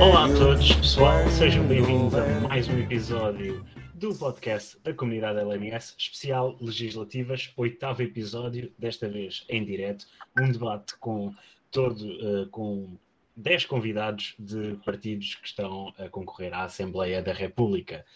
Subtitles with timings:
[0.00, 5.94] Olá a todos, pessoal, sejam bem-vindos a mais um episódio do podcast da comunidade LMS,
[5.98, 10.06] especial legislativas, oitavo episódio, desta vez em direto,
[10.40, 11.34] um debate com
[11.70, 12.96] todo, eh, com
[13.36, 18.06] 10 convidados de partidos que estão a concorrer à Assembleia da República.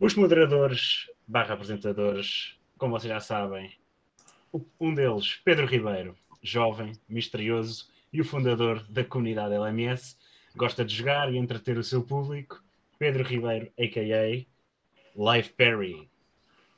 [0.00, 3.70] Os moderadores barra apresentadores, como vocês já sabem,
[4.80, 10.16] um deles, Pedro Ribeiro, jovem, misterioso e o fundador da comunidade LMS,
[10.54, 12.62] gosta de jogar e entreter o seu público,
[12.96, 14.46] Pedro Ribeiro, a.k.a.
[15.20, 16.08] Live Perry.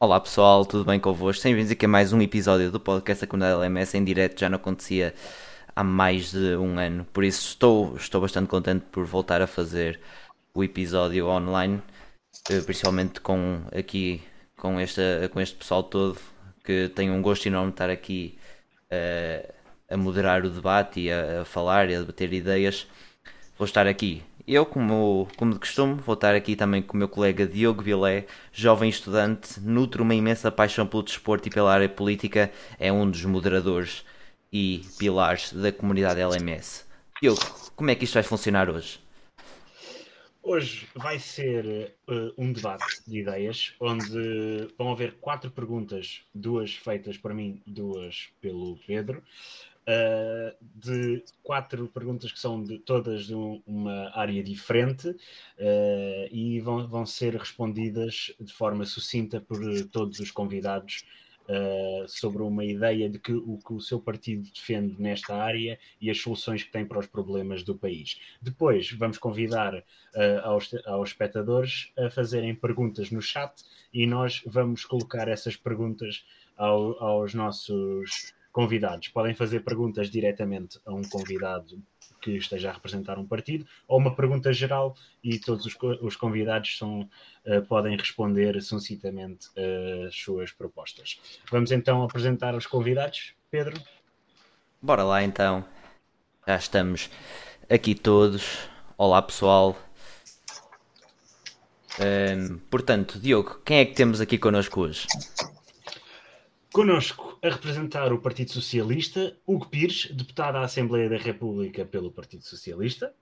[0.01, 1.43] Olá pessoal, tudo bem convosco?
[1.43, 4.57] Bem-vindos aqui a mais um episódio do podcast da comunidade LMS em direto, já não
[4.57, 5.13] acontecia
[5.75, 10.01] há mais de um ano, por isso estou, estou bastante contente por voltar a fazer
[10.55, 11.83] o episódio online,
[12.49, 14.23] eh, principalmente com aqui
[14.57, 16.19] com, esta, com este pessoal todo,
[16.65, 18.39] que tenho um gosto enorme de estar aqui
[18.89, 19.53] eh,
[19.89, 22.87] a moderar o debate e a, a falar e a debater ideias.
[23.59, 24.23] Vou estar aqui.
[24.47, 28.27] Eu, como, como de costume, vou estar aqui também com o meu colega Diogo Vilé,
[28.53, 33.25] jovem estudante, nutre uma imensa paixão pelo desporto e pela área política, é um dos
[33.25, 34.05] moderadores
[34.53, 36.85] e pilares da comunidade LMS.
[37.21, 37.41] Diogo,
[37.75, 39.01] como é que isto vai funcionar hoje?
[40.49, 47.19] Hoje vai ser eh, um debate de ideias, onde vão haver quatro perguntas, duas feitas
[47.19, 49.25] por mim, duas pelo Pedro,
[49.87, 55.15] eh, de quatro perguntas que são de, todas de um- uma área diferente
[55.59, 59.59] eh, e vão, vão ser respondidas de forma sucinta por
[59.91, 61.05] todos os convidados
[61.49, 66.11] eh, sobre uma ideia de que o que o seu partido defende nesta área e
[66.11, 68.19] as soluções que tem para os problemas do país.
[68.43, 69.85] Depois vamos convidar
[70.15, 73.53] eh, aos, aos espectadores a fazerem perguntas no chat
[73.93, 76.25] e nós vamos colocar essas perguntas
[76.57, 79.09] ao- aos nossos convidados.
[79.09, 81.79] Podem fazer perguntas diretamente a um convidado
[82.23, 86.79] que esteja a representar um partido ou uma pergunta geral e todos os, os convidados
[86.79, 87.07] são,
[87.45, 91.21] eh, podem responder sucintamente eh, as suas propostas.
[91.53, 93.35] Vamos então apresentar os convidados.
[93.51, 93.79] Pedro?
[94.81, 95.63] Bora lá então.
[96.47, 97.11] Já estamos
[97.69, 98.71] aqui todos.
[98.97, 99.77] Olá pessoal.
[102.01, 105.07] Ahm, portanto, Diogo, quem é que temos aqui connosco hoje?
[106.77, 112.45] Conosco a representar o Partido Socialista, Hugo Pires, deputado à Assembleia da República pelo Partido
[112.45, 113.15] Socialista.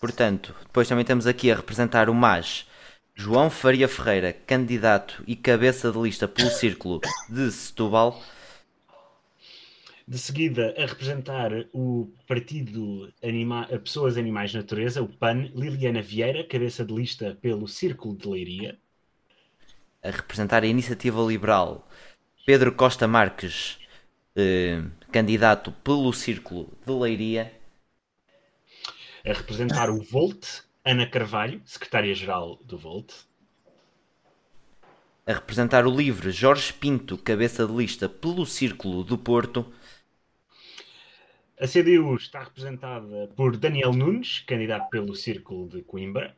[0.00, 2.68] Portanto, depois também temos aqui a representar o MAS,
[3.16, 8.22] João Faria Ferreira, candidato e cabeça de lista pelo Círculo de Setúbal.
[10.06, 16.84] De seguida, a representar o Partido Anima Pessoas, Animais, Natureza, o PAN, Liliana Vieira, cabeça
[16.84, 18.83] de lista pelo Círculo de Leiria.
[20.04, 21.88] A representar a Iniciativa Liberal,
[22.44, 23.78] Pedro Costa Marques,
[24.36, 27.50] eh, candidato pelo Círculo de Leiria.
[29.24, 33.14] A representar o Volt, Ana Carvalho, secretária-geral do Volt.
[35.26, 39.72] A representar o Livre, Jorge Pinto, cabeça de lista pelo Círculo do Porto.
[41.58, 46.36] A CDU está representada por Daniel Nunes, candidato pelo Círculo de Coimbra.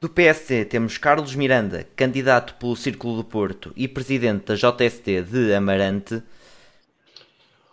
[0.00, 5.52] Do PSD temos Carlos Miranda, candidato pelo Círculo do Porto e presidente da JST de
[5.52, 6.22] Amarante.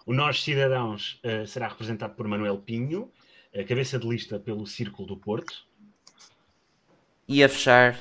[0.07, 3.11] O Nós Cidadãos eh, será representado por Manuel Pinho,
[3.53, 5.53] eh, cabeça de lista pelo Círculo do Porto.
[7.27, 7.95] E a fechar,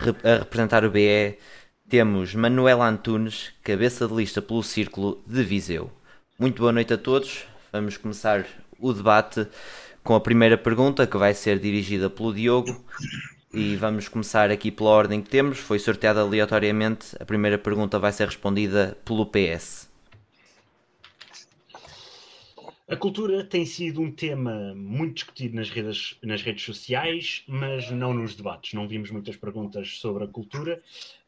[0.00, 1.38] a representar o BE,
[1.88, 5.92] temos Manuel Antunes, cabeça de lista pelo Círculo de Viseu.
[6.36, 7.44] Muito boa noite a todos.
[7.70, 8.44] Vamos começar
[8.80, 9.46] o debate
[10.02, 12.84] com a primeira pergunta, que vai ser dirigida pelo Diogo.
[13.56, 15.60] E vamos começar aqui pela ordem que temos.
[15.60, 17.14] Foi sorteada aleatoriamente.
[17.20, 19.88] A primeira pergunta vai ser respondida pelo PS.
[22.88, 28.12] A cultura tem sido um tema muito discutido nas redes, nas redes sociais, mas não
[28.12, 28.72] nos debates.
[28.74, 30.82] Não vimos muitas perguntas sobre a cultura.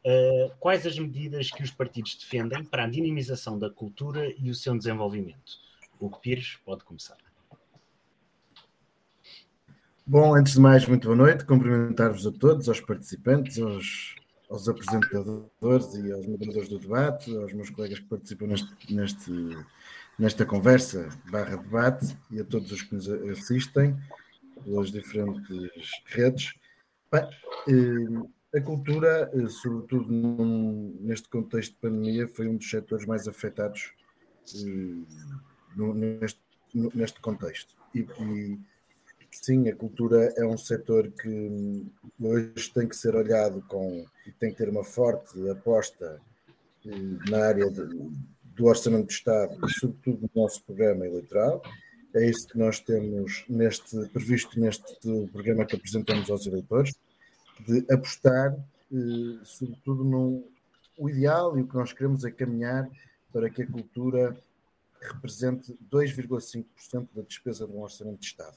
[0.04, 4.54] Uh, quais as medidas que os partidos defendem para a dinamização da cultura e o
[4.54, 5.60] seu desenvolvimento?
[6.00, 7.25] Hugo Pires pode começar.
[10.08, 11.44] Bom, antes de mais, muito boa noite.
[11.44, 14.14] Cumprimentar-vos a todos, aos participantes, aos,
[14.48, 19.32] aos apresentadores e aos moderadores do debate, aos meus colegas que participam neste, neste,
[20.16, 23.96] nesta conversa barra debate e a todos os que nos assistem
[24.62, 26.54] pelas diferentes redes.
[27.10, 27.28] Bem,
[27.68, 33.26] eh, a cultura, eh, sobretudo num, neste contexto de pandemia, foi um dos setores mais
[33.26, 33.92] afetados
[34.54, 34.94] eh,
[35.76, 36.40] neste,
[36.72, 37.74] neste contexto.
[37.92, 38.60] E, e
[39.42, 41.86] sim, a cultura é um setor que
[42.20, 46.20] hoje tem que ser olhado com e tem que ter uma forte aposta
[46.84, 47.82] eh, na área de,
[48.44, 51.62] do Orçamento do Estado e, sobretudo, do nosso programa eleitoral.
[52.14, 54.94] É isso que nós temos neste, previsto neste
[55.32, 56.94] programa que apresentamos aos eleitores,
[57.66, 58.54] de apostar,
[58.92, 60.44] eh, sobretudo, no
[60.98, 62.88] o ideal e o que nós queremos é caminhar
[63.32, 64.34] para que a cultura
[65.00, 68.56] represente 2,5% da despesa do orçamento de Estado.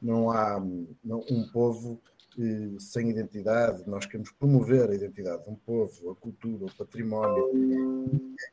[0.00, 0.60] Não há
[1.04, 2.00] não, um povo
[2.38, 7.50] eh, sem identidade, nós queremos promover a identidade de um povo, a cultura, o património.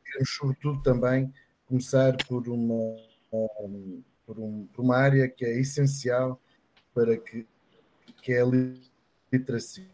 [0.04, 1.32] Queremos, sobretudo, também
[1.66, 2.96] começar por uma,
[4.26, 6.40] por, um, por uma área que é essencial
[6.92, 7.46] para que,
[8.22, 8.46] que é a
[9.30, 9.86] literacia,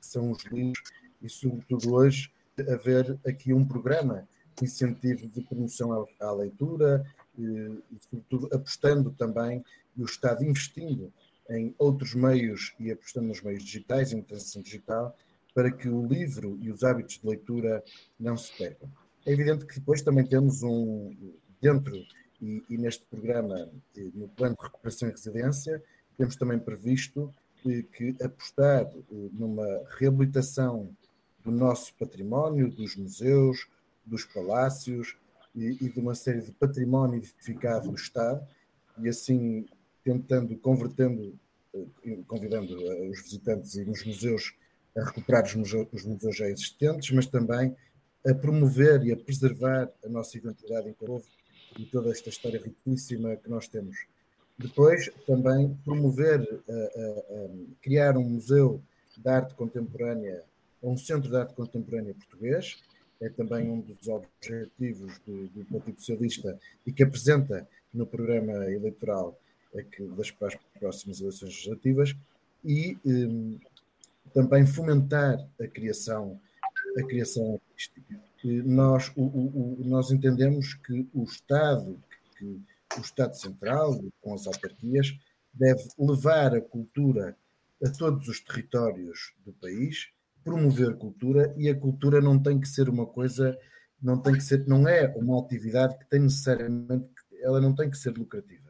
[0.00, 2.30] são os livros, e, sobretudo, hoje,
[2.68, 7.04] haver aqui um programa de incentivo de promoção à, à leitura,
[7.36, 9.64] e, e, sobretudo, apostando também,
[9.96, 11.12] e o Estado investindo
[11.50, 15.16] em outros meios e apostando nos meios digitais, em transição digital,
[15.54, 17.82] para que o livro e os hábitos de leitura
[18.18, 18.90] não se percam.
[19.26, 21.14] É evidente que depois também temos um,
[21.60, 21.94] dentro
[22.40, 23.70] e, e neste programa,
[24.14, 25.82] no plano de recuperação e resiliência,
[26.16, 27.32] temos também previsto
[27.62, 29.02] que apostar eh,
[29.32, 29.66] numa
[29.96, 30.94] reabilitação
[31.42, 33.66] do nosso património, dos museus,
[34.04, 35.16] dos palácios
[35.54, 38.46] e, e de uma série de património edificado do Estado,
[38.98, 39.66] e assim
[40.04, 41.38] tentando, convertendo,
[41.74, 44.54] eh, convidando eh, os visitantes e nos museus
[44.96, 47.74] a recuperar os museus, os já existentes, mas também
[48.24, 51.24] a promover e a preservar a nossa identidade em povo
[51.78, 53.96] e toda esta história riquíssima que nós temos.
[54.56, 58.80] Depois, também promover, uh, uh, um, criar um museu
[59.16, 60.42] de arte contemporânea,
[60.80, 62.80] um centro de arte contemporânea português,
[63.20, 69.38] é também um dos objetivos do, do Partido Socialista e que apresenta no programa eleitoral
[70.16, 72.16] das para as próximas eleições legislativas,
[72.64, 73.58] e um,
[74.32, 76.40] também fomentar a criação,
[76.98, 78.20] a criação artística.
[78.64, 81.98] Nós, o, o, nós entendemos que o Estado,
[82.38, 82.60] que
[82.96, 85.16] o Estado Central, com as autarquias,
[85.52, 87.36] deve levar a cultura
[87.82, 90.08] a todos os territórios do país,
[90.42, 93.58] promover cultura e a cultura não tem que ser uma coisa,
[94.00, 97.08] não tem que ser, não é uma atividade que tem necessariamente,
[97.40, 98.63] ela não tem que ser lucrativa.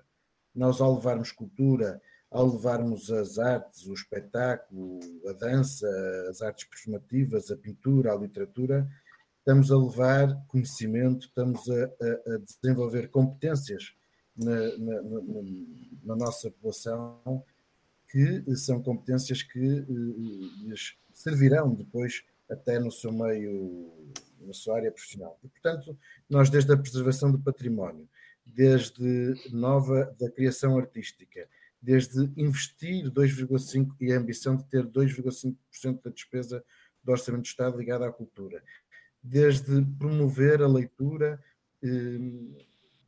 [0.55, 4.99] Nós ao levarmos cultura, ao levarmos as artes, o espetáculo,
[5.29, 5.89] a dança,
[6.29, 8.89] as artes performativas, a pintura, a literatura,
[9.39, 13.95] estamos a levar conhecimento, estamos a, a, a desenvolver competências
[14.37, 15.21] na, na, na,
[16.03, 17.45] na, nossa população
[18.11, 23.93] que são competências que lhes eh, servirão depois até no seu meio,
[24.41, 25.39] na sua área profissional.
[25.45, 25.97] E, portanto,
[26.29, 28.09] nós desde a preservação do património,
[28.44, 31.49] desde nova da criação artística,
[31.81, 36.64] desde investir 2,5% e a ambição de ter 2,5% da despesa
[37.02, 38.62] do Orçamento do Estado ligada à cultura,
[39.23, 41.43] desde promover a leitura
[41.82, 42.19] eh,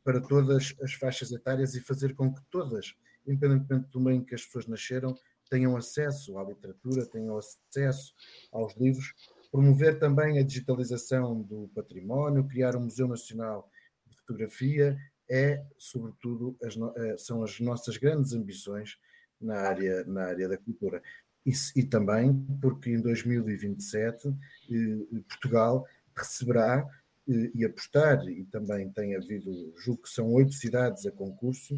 [0.04, 2.94] para todas as faixas etárias e fazer com que todas,
[3.26, 5.14] independentemente do meio em que as pessoas nasceram,
[5.50, 8.14] tenham acesso à literatura, tenham acesso
[8.52, 9.14] aos livros,
[9.50, 13.70] promover também a digitalização do património, criar um Museu Nacional
[14.06, 14.98] de Fotografia,
[15.28, 18.99] é, sobretudo, as, eh, são as nossas grandes ambições
[19.40, 21.02] na área, na área da cultura.
[21.44, 26.87] E, e também porque em 2027 eh, Portugal receberá
[27.28, 31.77] eh, e apostar, e também tem havido, julgo que são oito cidades a concurso,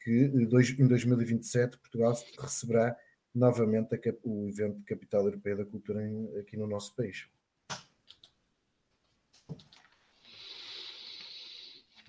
[0.00, 2.96] que dois, em 2027 Portugal receberá
[3.34, 7.26] novamente a, o evento de Capital Europeia da Cultura em, aqui no nosso país.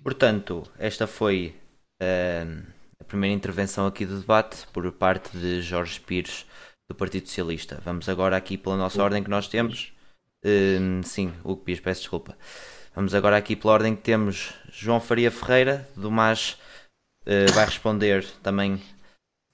[0.06, 1.52] Portanto, esta foi
[2.00, 2.62] uh,
[3.00, 6.46] a primeira intervenção aqui do debate por parte de Jorge Pires,
[6.88, 7.82] do Partido Socialista.
[7.84, 9.92] Vamos agora aqui pela nossa ordem que nós temos.
[10.44, 12.38] Uh, sim, Hugo Pires, peço desculpa.
[12.94, 16.52] Vamos agora aqui pela ordem que temos João Faria Ferreira, do MAS,
[17.26, 18.80] uh, vai responder também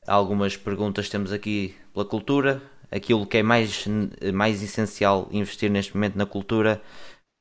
[0.06, 3.86] algumas perguntas que temos aqui pela cultura, aquilo que é mais,
[4.34, 6.82] mais essencial investir neste momento na cultura.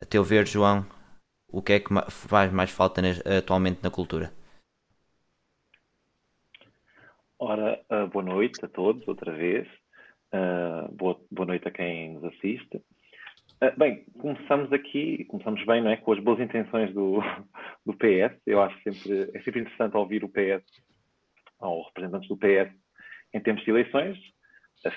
[0.01, 0.86] A teu ver, João,
[1.51, 3.01] o que é que faz mais falta
[3.38, 4.31] atualmente na cultura?
[7.38, 9.67] Ora, uh, boa noite a todos, outra vez.
[10.34, 12.77] Uh, boa, boa noite a quem nos assiste.
[13.62, 15.98] Uh, bem, começamos aqui, começamos bem, não é?
[15.98, 17.20] Com as boas intenções do,
[17.86, 18.39] do PS.
[18.46, 20.63] Eu acho sempre, é sempre interessante ouvir o PS,
[21.60, 22.72] ou representantes do PS,
[23.34, 24.17] em tempos de eleições.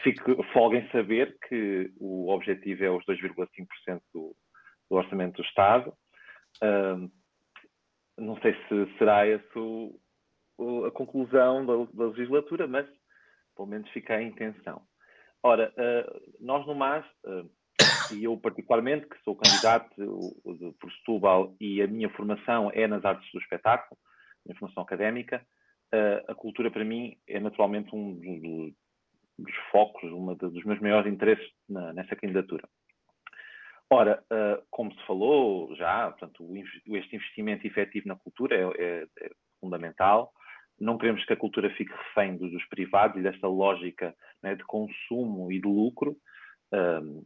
[0.03, 4.35] Fico, folga em saber que o objetivo é os 2,5% do,
[4.91, 5.93] do orçamento do Estado
[8.19, 9.61] não sei se será essa
[10.87, 12.87] a conclusão da, da, legislatura, mas
[13.57, 14.83] pelo menos fica a intenção.
[15.43, 17.51] Ora, uh, nós no MAS uh,
[18.13, 19.95] e eu particularmente, que sou candidato
[20.81, 23.99] por Setúbal e a minha formação é nas artes do espetáculo,
[24.47, 25.45] minha formação académica,
[26.29, 28.75] a cultura para mim é naturalmente um dos,
[29.39, 32.69] dos focos, um dos meus maiores interesses na, nessa candidatura.
[33.91, 34.25] Ora,
[34.71, 40.33] como se falou já, portanto, este investimento efetivo na cultura é, é, é fundamental.
[40.79, 44.65] Não queremos que a cultura fique refém dos, dos privados e desta lógica né, de
[44.65, 46.17] consumo e de lucro.
[46.73, 47.25] Um,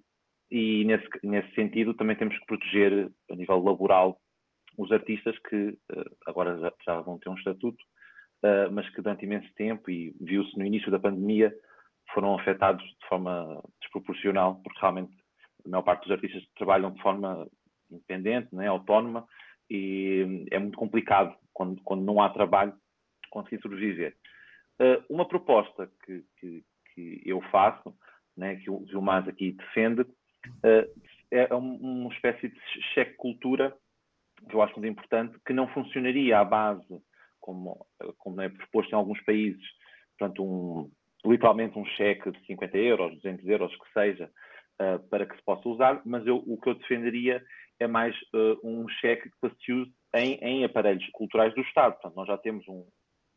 [0.51, 4.19] e nesse, nesse sentido também temos que proteger a nível laboral
[4.77, 7.83] os artistas que uh, agora já, já, vão ter um estatuto,
[8.45, 11.53] uh, mas que durante imenso tempo, e viu-se no início da pandemia,
[12.15, 15.15] foram afetados de forma desproporcional, porque realmente
[15.65, 17.49] a maior parte dos artistas trabalham de forma
[17.91, 19.27] independente, né, autónoma,
[19.71, 22.73] e é muito complicado quando, quando não há trabalho
[23.31, 24.17] conseguir sobreviver.
[24.81, 27.95] Uh, uma proposta que, que, que, eu faço,
[28.37, 32.61] né, que o Gilmar aqui defende, uh, é uma espécie de
[32.95, 33.77] cheque cultura
[34.49, 37.03] que eu acho muito importante, que não funcionaria à base,
[37.41, 37.87] como,
[38.19, 39.63] como é proposto em alguns países,
[40.17, 40.91] portanto, um,
[41.25, 44.31] literalmente um cheque de 50 euros, 200 euros, que seja,
[44.81, 47.43] uh, para que se possa usar, mas eu, o que eu defenderia
[47.81, 51.93] é mais uh, um cheque que se use em, em, aparelhos culturais do Estado.
[51.95, 52.87] Portanto, nós já temos um,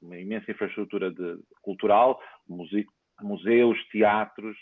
[0.01, 2.85] uma imensa infraestrutura de, cultural, muse,
[3.21, 4.57] museus, teatros,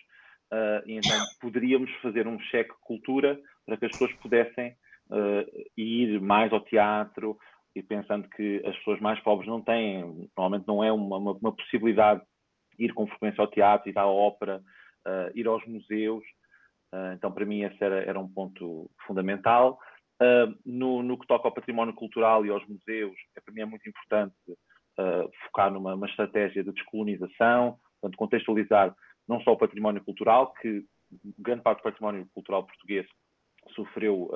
[0.52, 4.76] uh, e então poderíamos fazer um cheque cultura para que as pessoas pudessem
[5.76, 7.36] ir mais ao teatro
[7.76, 10.02] e pensando que as pessoas mais pobres não têm,
[10.38, 12.22] normalmente não é uma, uma, uma possibilidade
[12.80, 14.62] ir com frequência ao teatro, ir à ópera,
[15.06, 16.24] uh, ir aos museus.
[16.94, 19.80] Uh, então, para mim, esse era, era um ponto fundamental.
[20.22, 23.66] Uh, no, no, que toca ao património cultural e aos museus, é, para mim é
[23.66, 24.36] muito importante
[25.46, 28.94] focar numa estratégia de descolonização, portanto, contextualizar
[29.26, 30.84] não só o património cultural, que
[31.38, 33.08] grande parte do património cultural português
[33.74, 34.30] sofreu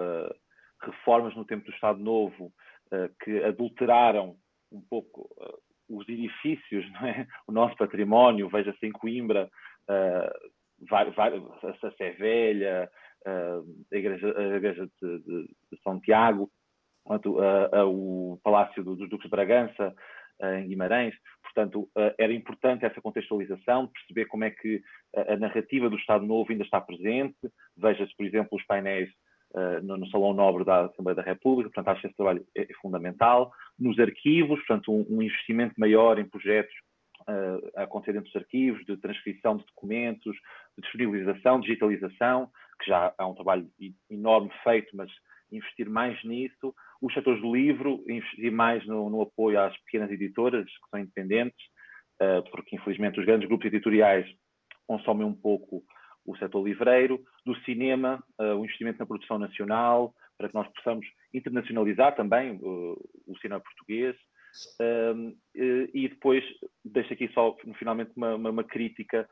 [0.81, 2.53] reformas no tempo do Estado Novo
[3.19, 4.37] que adulteraram
[4.71, 5.29] um pouco
[5.89, 7.27] os edifícios, é?
[7.47, 9.49] o nosso património, veja-se em Coimbra,
[9.89, 10.51] uh,
[10.91, 12.89] a Sé Velha,
[13.25, 16.49] uh, a Igreja, a igreja de, de, de, São Tiago,
[17.03, 19.93] quanto, uh, o Palácio dos Duques de Bragança,
[20.57, 21.13] em Guimarães.
[21.43, 21.87] Portanto,
[22.17, 24.81] era importante essa contextualização, perceber como é que
[25.15, 27.37] a narrativa do Estado Novo ainda está presente.
[27.77, 29.09] Veja-se, por exemplo, os painéis
[29.83, 33.51] no, Salão Nobre da Assembleia da República, portanto acho que esse trabalho é, fundamental.
[33.77, 36.73] Nos arquivos, portanto um investimento maior em projetos
[37.27, 40.35] uh, a acontecer dentro dos arquivos, de transcrição de documentos,
[40.77, 42.49] de disponibilização, digitalização,
[42.81, 43.67] que já há um trabalho
[44.09, 45.11] enorme feito, mas
[45.51, 46.73] investir mais nisso.
[47.01, 51.65] Os setores do livro, investir mais no, no apoio às pequenas editoras, que são independentes,
[52.21, 54.25] uh, porque infelizmente os grandes grupos editoriais
[54.87, 55.83] consomem um pouco
[56.25, 61.05] o setor livreiro, do cinema, uh, o investimento na produção nacional, para que nós possamos
[61.33, 64.15] internacionalizar também uh, o cinema português.
[64.79, 66.43] Uh, e depois,
[66.83, 69.27] deixo aqui só finalmente uma, uma, uma crítica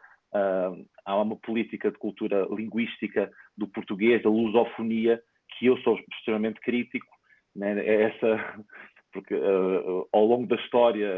[1.06, 5.22] há uma política de cultura linguística do português, da lusofonia,
[5.58, 7.08] que eu sou extremamente crítico.
[7.56, 7.86] Né?
[7.86, 8.66] É essa,
[9.12, 11.10] porque uh, ao longo da história,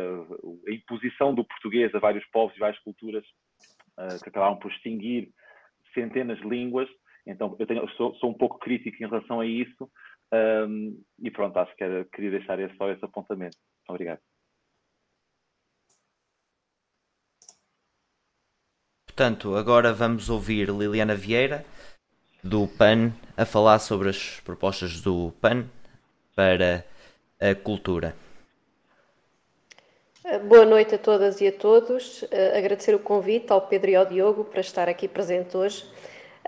[0.67, 3.23] a imposição do português a vários povos e várias culturas
[3.99, 5.29] uh, que acabaram por extinguir
[5.93, 6.89] centenas de línguas,
[7.25, 9.89] então eu, tenho, sou, sou, um pouco crítico em relação a isso,
[10.67, 13.55] um, e pronto, acho que era, queria deixar esse, só esse apontamento.
[13.87, 14.19] Obrigado.
[19.05, 21.63] Portanto, agora vamos ouvir Liliana Vieira,
[22.43, 25.67] do PAN, a falar sobre as propostas do PAN
[26.35, 26.83] para
[27.39, 28.15] a cultura.
[30.47, 32.23] Boa noite a todas e a todos.
[32.23, 35.85] Uh, agradecer o convite ao Pedro e ao Diogo para estar aqui presente hoje.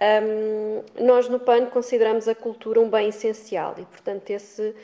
[0.02, 4.76] Um, nós no PAN consideramos a cultura um bem essencial e, portanto, esse,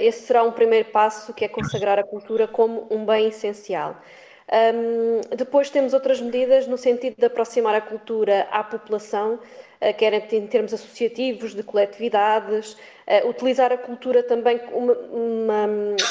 [0.00, 3.96] esse será um primeiro passo que é consagrar a cultura como um bem essencial.
[4.50, 10.14] Um, depois temos outras medidas no sentido de aproximar a cultura à população, uh, quer
[10.32, 15.66] em termos associativos, de coletividades, uh, utilizar a cultura também como uma,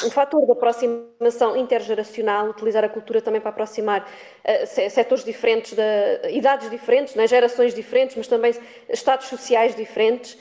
[0.05, 6.29] um fator de aproximação intergeracional, utilizar a cultura também para aproximar uh, setores diferentes, de,
[6.29, 8.53] idades diferentes, né, gerações diferentes, mas também
[8.87, 10.37] estados sociais diferentes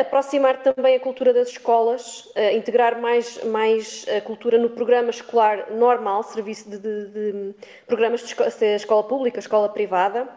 [0.00, 6.22] aproximar também a cultura das escolas, integrar mais, mais a cultura no programa escolar normal,
[6.22, 7.54] serviço de, de, de
[7.86, 10.28] programas de escola, escola pública, escola privada.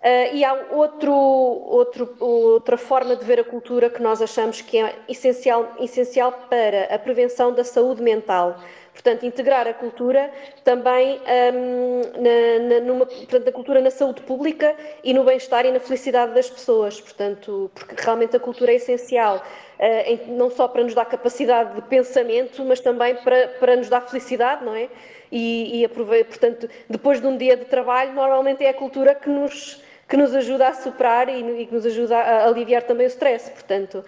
[0.00, 4.78] Uh, e há outro, outro, outra forma de ver a cultura que nós achamos que
[4.78, 8.58] é essencial, essencial para a prevenção da saúde mental.
[9.02, 10.30] Portanto, integrar a cultura
[10.62, 11.18] também
[11.54, 16.34] um, na, na, numa, portanto, cultura na saúde pública e no bem-estar e na felicidade
[16.34, 17.00] das pessoas.
[17.00, 21.82] Portanto, porque realmente a cultura é essencial, uh, não só para nos dar capacidade de
[21.82, 24.90] pensamento, mas também para, para nos dar felicidade, não é?
[25.32, 29.82] E, e portanto, depois de um dia de trabalho, normalmente é a cultura que nos,
[30.06, 33.50] que nos ajuda a superar e, e que nos ajuda a aliviar também o stress.
[33.50, 34.04] Portanto,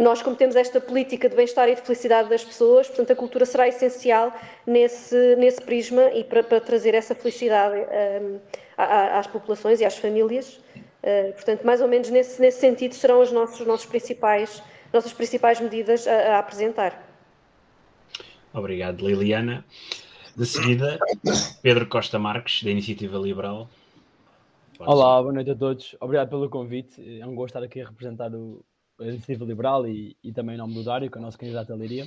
[0.00, 3.46] nós, como temos esta política de bem-estar e de felicidade das pessoas, portanto, a cultura
[3.46, 4.32] será essencial
[4.66, 7.76] nesse, nesse prisma e para, para trazer essa felicidade
[8.22, 8.38] um,
[8.76, 10.60] às populações e às famílias.
[11.02, 14.62] Uh, portanto, mais ou menos nesse, nesse sentido serão as nossos, nossos principais,
[14.92, 17.02] nossas principais medidas a, a apresentar.
[18.52, 19.64] Obrigado, Liliana.
[20.36, 20.98] De seguida,
[21.62, 23.70] Pedro Costa Marques, da Iniciativa Liberal.
[24.76, 25.22] Pode Olá, ser.
[25.22, 25.96] boa noite a todos.
[26.00, 27.18] Obrigado pelo convite.
[27.18, 28.62] É um gosto estar aqui a representar o,
[29.00, 31.76] Iniciativa Liberal e, e também em nome do Dário, que é o nosso candidato à
[31.76, 32.04] leiria.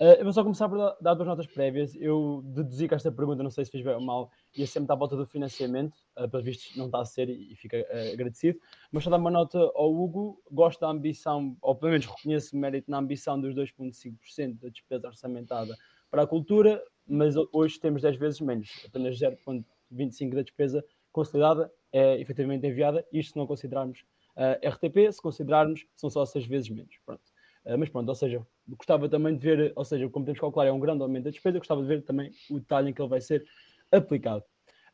[0.00, 1.94] Uh, eu vou só começar por dar duas notas prévias.
[1.94, 4.96] Eu deduzi que esta pergunta, não sei se fiz bem ou mal, ia sempre à
[4.96, 8.58] volta do financiamento, uh, pelos vistos não está a ser e, e fica uh, agradecido.
[8.90, 12.90] Mas só dar uma nota ao Hugo, gosto da ambição, ou pelo menos reconheço mérito
[12.90, 15.76] na ambição dos 2,5% da despesa orçamentada
[16.10, 22.20] para a cultura, mas hoje temos 10 vezes menos, apenas 0,25% da despesa consolidada é
[22.20, 24.04] efetivamente enviada, isto se não considerarmos
[24.36, 26.94] Uh, RTP, se considerarmos, são só seis vezes menos.
[27.04, 27.22] Pronto.
[27.64, 30.66] Uh, mas pronto, ou seja, gostava também de ver, ou seja, como temos que calcular,
[30.66, 33.08] é um grande aumento da despesa, gostava de ver também o detalhe em que ele
[33.08, 33.44] vai ser
[33.92, 34.44] aplicado.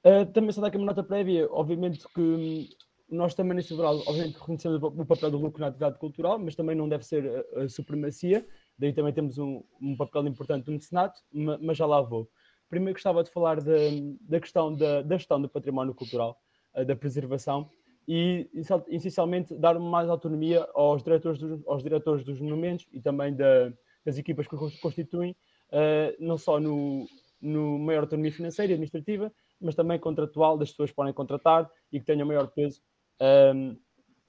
[0.05, 2.69] Uh, também só dar aqui uma nota prévia, obviamente que
[3.09, 6.75] nós também nesse liberal, obviamente reconhecemos o papel do lucro na atividade cultural, mas também
[6.75, 8.47] não deve ser a, a supremacia,
[8.79, 12.29] daí também temos um, um papel importante no mecenato, mas já lá vou.
[12.69, 13.77] Primeiro gostava de falar da,
[14.21, 16.41] da questão da, da gestão do património cultural,
[16.85, 17.71] da preservação,
[18.07, 18.49] e
[18.89, 23.73] essencialmente dar mais autonomia aos diretores dos, aos diretores dos monumentos e também da,
[24.05, 25.33] das equipas que constituem,
[25.73, 27.07] uh, não só no,
[27.41, 31.99] no maior autonomia financeira e administrativa, mas também contratual, das pessoas que podem contratar e
[31.99, 32.81] que tenham maior peso,
[33.21, 33.77] um, ehm,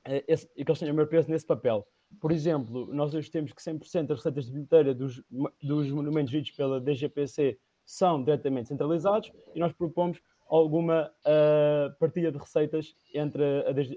[0.05, 1.85] eh, esse, e que eles tenham maior peso nesse papel.
[2.21, 5.21] Por exemplo, nós hoje temos que 100% das receitas de bilheteira dos,
[5.61, 12.37] dos monumentos geridos pela DGPC são diretamente centralizados e nós propomos alguma uh, partilha de
[12.37, 13.43] receitas entre,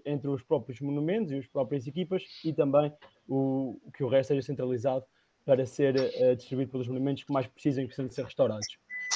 [0.05, 2.93] entre os próprios monumentos e as próprias equipas e também
[3.29, 5.05] o, que o resto seja centralizado
[5.45, 8.67] para ser uh, distribuído pelos monumentos que mais precisam e precisam de ser restaurados.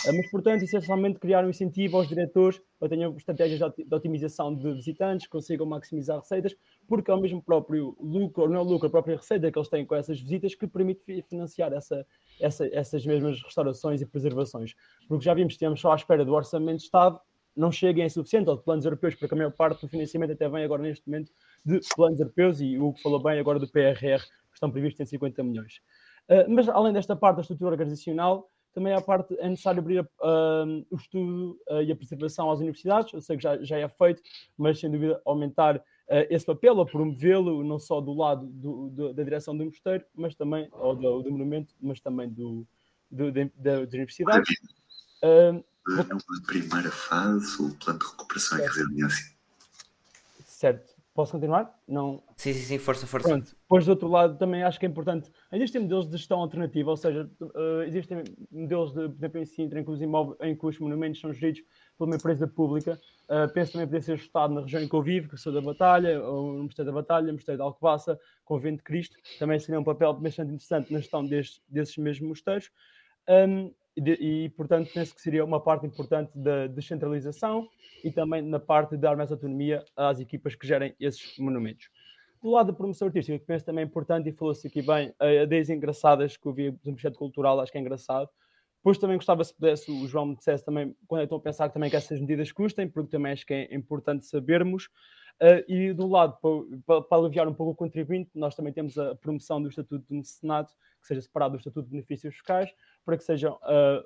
[0.06, 4.72] Uh, mas, portanto, essencialmente criar um incentivo aos diretores para tenham estratégias de otimização de
[4.72, 6.56] visitantes, consigam maximizar receitas,
[6.88, 9.68] porque é o mesmo próprio lucro, ou não é lucro, a própria receita que eles
[9.68, 12.06] têm com essas visitas que permite financiar essa,
[12.40, 14.74] essa, essas mesmas restaurações e preservações.
[15.08, 17.20] Porque já vimos que estamos só à espera do orçamento de Estado,
[17.56, 20.64] não cheguem suficiente, ou de planos europeus, porque a maior parte do financiamento até vem
[20.64, 21.32] agora neste momento
[21.64, 25.06] de planos europeus, e o que falou bem agora do PRR, que estão previstos em
[25.06, 25.80] 50 milhões.
[26.28, 30.86] Uh, mas além desta parte da estrutura organizacional, também a parte, é necessário abrir uh,
[30.90, 34.20] o estudo uh, e a preservação às universidades, eu sei que já, já é feito,
[34.58, 39.22] mas sem dúvida aumentar esse papel, ou promovê-lo, não só do lado do, do, da
[39.22, 42.66] direção do mosteiro, mas também, ou do, do monumento, mas também do,
[43.10, 44.54] do, de, das universidades.
[45.22, 48.76] Uh, numa primeira fase, o plano de recuperação certo.
[48.76, 49.34] e resiliência.
[50.46, 50.94] Certo.
[51.14, 51.78] Posso continuar?
[51.86, 52.20] Não.
[52.36, 53.28] Sim, sim, sim, força, força.
[53.28, 53.54] Pronto.
[53.62, 55.30] Depois, do outro lado, também acho que é importante.
[55.52, 59.78] Existem modelos de gestão alternativa, ou seja, uh, existem modelos de, por exemplo, em Sintra,
[59.78, 61.62] em que os, imóveis, em que os monumentos são geridos
[61.96, 63.00] por uma empresa pública.
[63.24, 65.60] Uh, penso também poder ser ajustado na região em que eu vivo, que sou da
[65.60, 69.16] Batalha, ou no Mosteiro da Batalha, Mosteiro de Alcobaça, Convento de Cristo.
[69.38, 72.70] Também seria um papel bastante interessante na gestão destes, desses mesmos mosteiros.
[73.28, 77.66] Um, e, e, portanto, penso que seria uma parte importante da descentralização
[78.02, 81.88] e também na parte de dar mais autonomia às equipas que gerem esses monumentos.
[82.42, 85.32] Do lado da promoção artística, que penso também é importante, e falou-se aqui bem, a
[85.32, 88.28] ideias engraçadas que eu vi no projeto cultural, acho que é engraçado.
[88.84, 91.70] Depois também gostava, se pudesse, o João me dissesse também, quando é estão a pensar
[91.70, 94.90] também que essas medidas custem, porque também acho que é importante sabermos.
[95.40, 96.36] Uh, e do lado,
[96.84, 100.14] para, para, aliviar um pouco o contribuinte, nós também temos a promoção do Estatuto do
[100.14, 102.70] Mecenato, que seja separado do Estatuto de Benefícios Fiscais,
[103.06, 103.58] para que seja uh,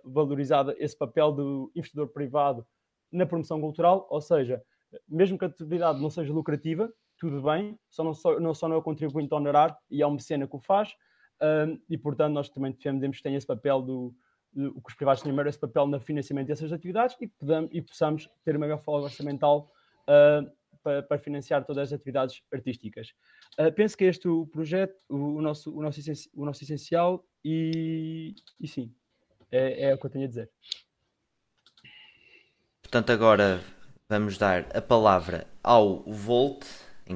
[0.05, 2.65] valorizado esse papel do investidor privado
[3.11, 4.63] na promoção cultural, ou seja,
[5.09, 6.89] mesmo que a atividade não seja lucrativa,
[7.19, 10.21] tudo bem, só não, só, não, só não é o contribuinte honorar e é uma
[10.21, 10.91] cena que o faz,
[11.43, 14.15] uh, e portanto nós também defendemos que tem esse papel do,
[14.53, 18.29] do que os privados tenham esse papel no financiamento dessas atividades e, podamos, e possamos
[18.45, 19.71] ter uma maior folga orçamental
[20.03, 20.51] uh,
[20.83, 23.13] para, para, financiar todas as atividades artísticas.
[23.59, 26.01] Uh, penso que este é o projeto, o, o, nosso, o, nosso,
[26.35, 28.93] o nosso essencial, e, e sim,
[29.51, 30.51] é, é o que eu tenho a dizer.
[32.83, 33.61] Portanto, agora
[34.09, 36.65] vamos dar a palavra ao Volt,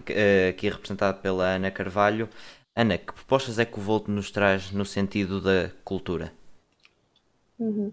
[0.09, 2.29] eh, aqui representado pela Ana Carvalho.
[2.77, 6.33] Ana, que propostas é que o Volt nos traz no sentido da cultura?
[7.59, 7.93] Uhum.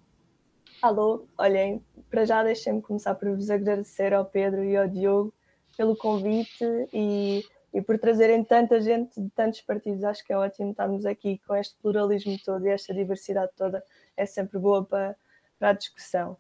[0.82, 5.34] Alô, olhem, para já deixem-me começar por vos agradecer ao Pedro e ao Diogo
[5.76, 7.44] pelo convite e,
[7.74, 10.04] e por trazerem tanta gente de tantos partidos.
[10.04, 13.84] Acho que é ótimo estarmos aqui com este pluralismo todo e esta diversidade toda.
[14.16, 15.16] É sempre boa para,
[15.58, 16.38] para a discussão.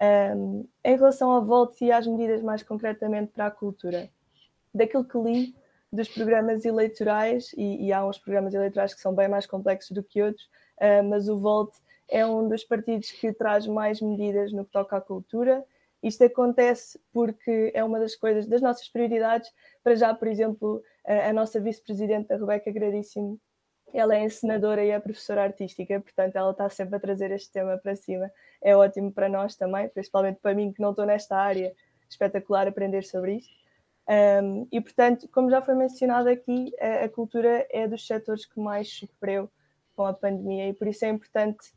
[0.00, 4.08] Um, em relação ao voto e às medidas mais concretamente para a cultura,
[4.74, 5.54] daquilo que li
[5.92, 10.02] dos programas eleitorais, e, e há uns programas eleitorais que são bem mais complexos do
[10.02, 10.44] que outros,
[10.78, 11.74] uh, mas o Volt
[12.10, 15.64] é um dos partidos que traz mais medidas no que toca à cultura.
[16.02, 19.50] Isto acontece porque é uma das coisas, das nossas prioridades.
[19.82, 23.38] Para já, por exemplo, a, a nossa vice-presidenta, Rebeca Gradíssimo,
[23.92, 27.76] ela é encenadora e é professora artística, portanto, ela está sempre a trazer este tema
[27.76, 28.30] para cima.
[28.62, 31.74] É ótimo para nós também, principalmente para mim que não estou nesta área,
[32.08, 33.60] espetacular aprender sobre isto.
[34.08, 38.58] Um, e, portanto, como já foi mencionado aqui, a, a, cultura é dos setores que
[38.58, 39.48] mais sofreu
[39.94, 41.72] com a pandemia e por isso é importante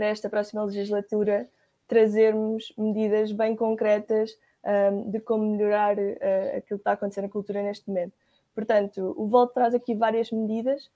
[0.00, 1.46] para esta próxima legislatura
[1.86, 4.30] trazermos medidas bem concretas
[4.64, 8.14] um, de como melhorar uh, aquilo que está acontecendo na cultura neste momento.
[8.54, 10.90] Portanto, o Volto traz aqui várias medidas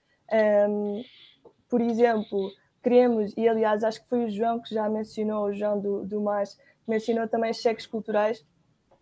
[0.71, 1.05] um,
[1.69, 2.51] por exemplo,
[2.83, 6.23] queremos, e aliás acho que foi o João que já mencionou, o João do, do
[6.23, 8.43] MAS, mencionou também cheques culturais.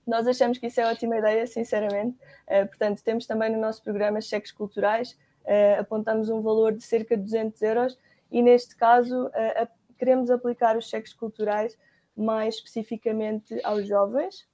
[0.05, 2.19] Nós achamos que isso é ótima ideia, sinceramente.
[2.49, 5.13] Uh, portanto, temos também no nosso programa cheques culturais,
[5.45, 7.97] uh, apontamos um valor de cerca de 200 euros
[8.33, 9.69] e, neste caso, uh,
[10.03, 11.79] queremos aplicar os cheques culturais
[12.17, 14.49] mais especificamente aos jovens,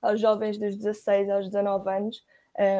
[0.00, 2.24] aos jovens dos 16 aos 19 anos,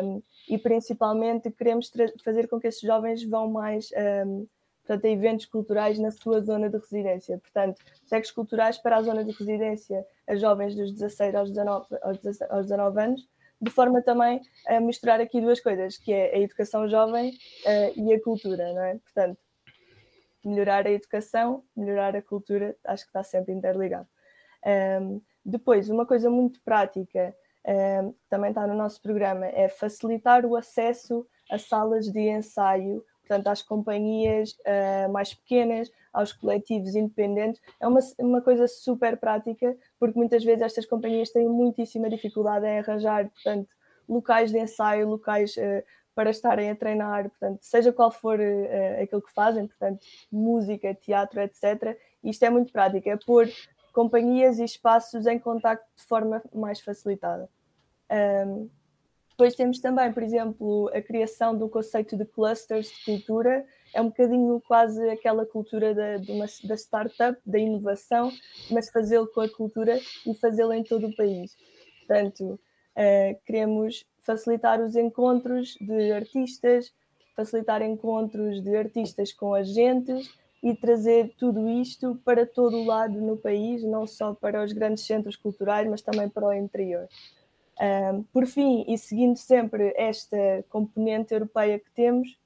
[0.05, 1.91] um, e principalmente queremos
[2.25, 3.91] fazer com que esses jovens vão mais
[4.25, 4.47] um,
[4.85, 7.39] portanto, a eventos culturais na sua zona de residência.
[7.39, 11.87] Portanto, cheques culturais para a zona de residência a jovens dos 16 aos 19,
[12.51, 13.29] aos 19 anos,
[13.61, 18.15] de forma também a misturar aqui duas coisas, que é a educação jovem uh, e
[18.15, 18.95] a cultura, não é?
[18.99, 19.41] Portanto,
[20.47, 24.09] melhorar a educação, melhorar a cultura, acho que está sempre interligado.
[25.03, 27.35] Um, depois, uma coisa muito prática
[27.67, 33.49] uh, também está no nosso programa, é facilitar o acesso a salas de ensaio, portanto,
[33.49, 37.61] às companhias uh, mais pequenas, aos coletivos independentes.
[37.81, 42.79] É uma, uma coisa super prática, porque muitas vezes estas companhias têm muitíssima dificuldade em
[42.79, 43.69] arranjar, portanto,
[44.09, 45.83] locais de ensaio, locais uh,
[46.17, 50.01] para estarem a treinar, portanto, seja qual for uh, aquilo que fazem, portanto,
[50.33, 51.95] música, teatro, etc.
[52.25, 53.47] Isto é muito prático, é pôr
[53.93, 57.51] companhias e espaços em contacto de forma mais facilitada.
[58.11, 58.71] Um,
[59.29, 64.07] depois temos também, por exemplo, a criação do conceito de clusters de cultura, é um
[64.07, 68.33] bocadinho quase aquela cultura da, uma, da startup, da inovação,
[68.71, 71.55] mas fazê-lo com a cultura e fazê-lo em todo o país.
[72.07, 72.59] Portanto,
[72.97, 76.93] uh, queremos facilitar os encontros de artistas,
[77.37, 80.29] facilitar encontros de artistas com agentes
[80.63, 85.07] e trazer tudo isto para todo o lado no país, não só para os grandes
[85.07, 87.07] centros culturais, mas também para o interior.
[87.81, 92.37] Um, por fim, e seguindo sempre esta componente europeia que temos,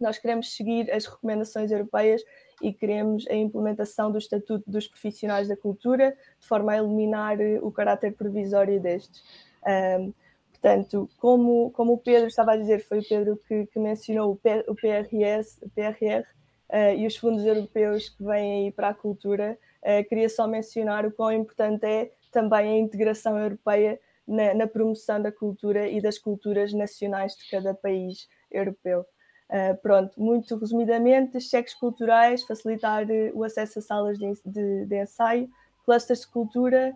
[0.00, 2.22] nós queremos seguir as recomendações europeias
[2.62, 7.70] e queremos a implementação do Estatuto dos Profissionais da Cultura, de forma a eliminar o
[7.70, 9.22] caráter provisório destes.
[9.66, 10.12] Um,
[10.60, 14.36] portanto, como, como o Pedro estava a dizer, foi o Pedro que, que mencionou o,
[14.36, 16.22] P, o PRS, PRR
[16.68, 21.06] uh, e os fundos europeus que vêm aí para a cultura, uh, queria só mencionar
[21.06, 26.18] o quão importante é também a integração europeia na, na, promoção da cultura e das
[26.18, 29.04] culturas nacionais de cada país europeu.
[29.48, 35.48] Uh, pronto, muito resumidamente, cheques culturais, facilitar o acesso a salas de, de, de ensaio,
[35.84, 36.94] clusters de cultura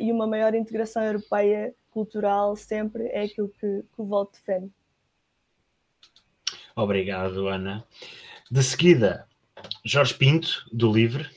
[0.00, 4.72] e uma maior integração europeia cultural sempre é aquilo que, que o Volto defende.
[6.74, 7.86] Obrigado, Ana.
[8.50, 9.28] De seguida,
[9.84, 11.28] Jorge Pinto, do Livre.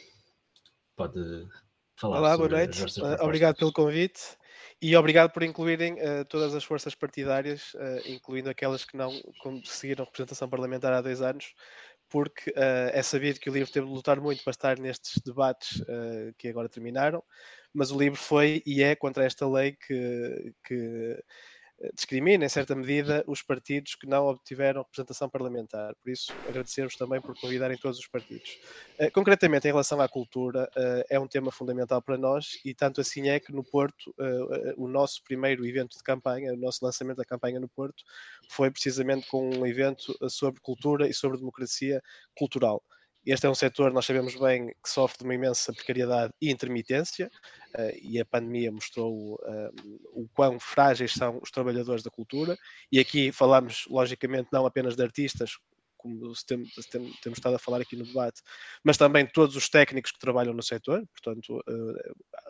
[0.96, 1.48] Pode
[1.96, 2.20] falar.
[2.20, 2.84] Olá, boa noite.
[3.22, 4.22] Obrigado pelo convite.
[4.82, 10.06] E obrigado por incluírem uh, todas as forças partidárias, uh, incluindo aquelas que não conseguiram
[10.06, 11.54] representação parlamentar há dois anos,
[12.16, 15.84] porque uh, é sabido que o livro teve de lutar muito para estar nestes debates
[16.38, 17.22] que agora terminaram,
[17.74, 21.22] mas o livro foi e é contra esta lei que, que
[21.94, 25.94] discrimina, em certa medida, os partidos que não obtiveram representação parlamentar.
[25.96, 28.58] Por isso, agradecer-vos também por convidarem todos os partidos.
[29.00, 33.02] Uh, concretamente, em relação à cultura, uh, é um tema fundamental para nós e tanto
[33.02, 34.14] assim é que no Porto,
[34.78, 38.04] o nosso primeiro evento de campanha, o nosso lançamento da campanha no Porto,
[38.50, 42.02] foi precisamente com um evento sobre cultura e sobre democracia
[42.38, 42.84] cultural.
[43.26, 47.32] Este é um setor, nós sabemos bem, que sofre de uma imensa precariedade e intermitência,
[47.76, 52.56] uh, e a pandemia mostrou uh, o quão frágeis são os trabalhadores da cultura.
[52.92, 55.58] E aqui falamos, logicamente, não apenas de artistas,
[56.06, 56.70] como temos,
[57.38, 58.42] estado a falar aqui no debate,
[58.84, 61.64] mas também todos os técnicos que trabalham no setor, portanto,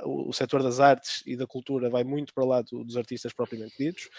[0.04, 3.32] o, o setor das artes e da cultura vai muito para lá do, dos artistas
[3.32, 4.10] propriamente ditos,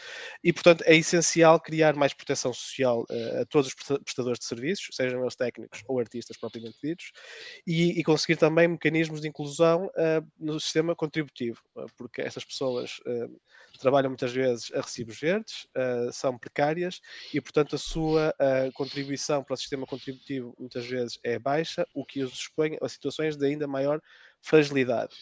[0.42, 3.06] e, portanto, é essencial criar mais proteção social
[3.40, 7.12] a todos os prestadores de serviços, sejam eles técnicos ou artistas propriamente ditos,
[7.66, 9.90] e, e conseguir também mecanismos de inclusão
[10.38, 11.60] no sistema contributivo,
[11.98, 13.00] porque essas pessoas
[13.78, 17.00] trabalham muitas vezes a recibos verdes, uh, são precárias
[17.32, 22.04] e, portanto, a sua uh, contribuição para o sistema contributivo muitas vezes é baixa, o
[22.04, 24.00] que os expõe a situações de ainda maior
[24.40, 25.14] fragilidade.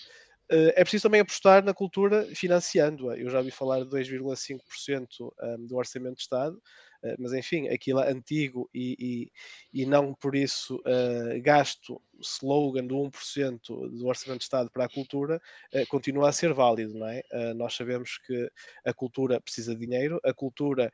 [0.52, 3.16] Uh, é preciso também apostar na cultura financiando-a.
[3.16, 6.60] Eu já ouvi falar de 2,5% um, do orçamento de Estado,
[6.93, 9.30] eh, mas enfim, aquilo é antigo e,
[9.72, 14.84] e, e não por isso uh, gasto slogan do 1% do Orçamento de Estado para
[14.84, 15.40] a cultura
[15.74, 17.22] uh, continua a ser válido, não é?
[17.32, 18.50] Uh, nós sabemos que
[18.84, 20.92] a cultura precisa de dinheiro, a cultura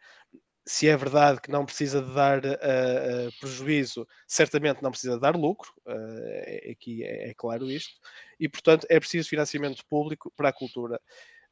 [0.66, 5.20] se é verdade que não precisa de dar uh, uh, prejuízo, certamente não precisa de
[5.20, 7.92] dar lucro, uh, aqui é, é, claro isto,
[8.38, 11.00] e portanto é preciso financiamento público para a cultura.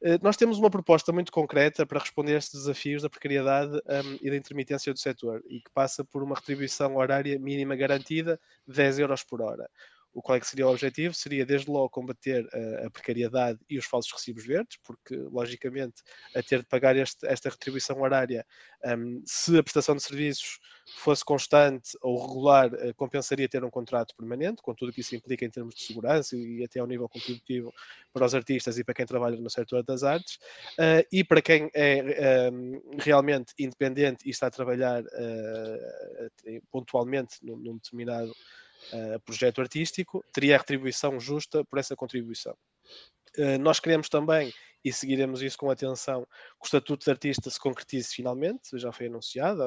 [0.01, 4.17] Eh, nós temos uma proposta muito concreta para responder a estes desafios da precariedade um,
[4.21, 8.75] e da intermitência do setor e que passa por uma retribuição horária mínima garantida de
[8.75, 9.69] 10 euros por hora.
[10.13, 11.13] O qual é que seria o objetivo?
[11.13, 16.01] Seria desde logo combater a, a precariedade e os falsos recibos verdes, porque logicamente
[16.35, 18.45] a ter de pagar este, esta retribuição horária,
[18.85, 20.59] um, se a prestação de serviços
[20.97, 25.15] fosse constante ou regular, uh, compensaria ter um contrato permanente, com tudo o que isso
[25.15, 27.71] implica em termos de segurança e, e até ao nível contributivo
[28.11, 30.35] para os artistas e para quem trabalha no setor das artes,
[30.79, 37.57] uh, e para quem é um, realmente independente e está a trabalhar uh, pontualmente num,
[37.57, 38.33] num determinado
[38.93, 42.55] uh, projeto artístico, teria a retribuição justa por essa contribuição.
[43.37, 47.59] Uh, nós queremos também e seguiremos isso com atenção, que o Estatuto de Artista se
[47.59, 49.61] concretize finalmente, já foi anunciado,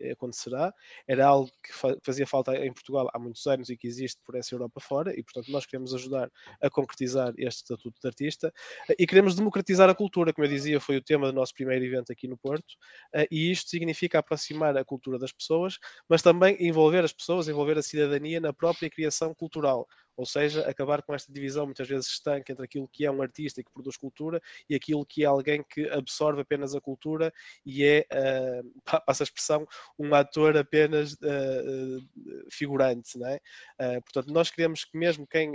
[0.00, 0.72] eh, acontecerá,
[1.06, 1.72] era algo que
[2.02, 5.22] fazia falta em Portugal há muitos anos e que existe por essa Europa fora, e
[5.22, 6.30] portanto nós queremos ajudar
[6.62, 8.52] a concretizar este Estatuto de Artista.
[8.88, 11.84] Eh, e queremos democratizar a cultura, como eu dizia, foi o tema do nosso primeiro
[11.84, 12.74] evento aqui no Porto,
[13.14, 17.76] eh, e isto significa aproximar a cultura das pessoas, mas também envolver as pessoas, envolver
[17.78, 22.52] a cidadania na própria criação cultural, ou seja, acabar com esta divisão muitas vezes estanque
[22.52, 25.62] entre aquilo que é um artista e que produz cultura e aquilo que é alguém
[25.62, 27.32] que absorve apenas a cultura
[27.66, 29.66] e é, uh, passa a expressão,
[29.98, 33.18] um ator apenas uh, figurante.
[33.18, 33.36] Não é?
[33.80, 35.52] Uh, portanto, nós queremos que mesmo quem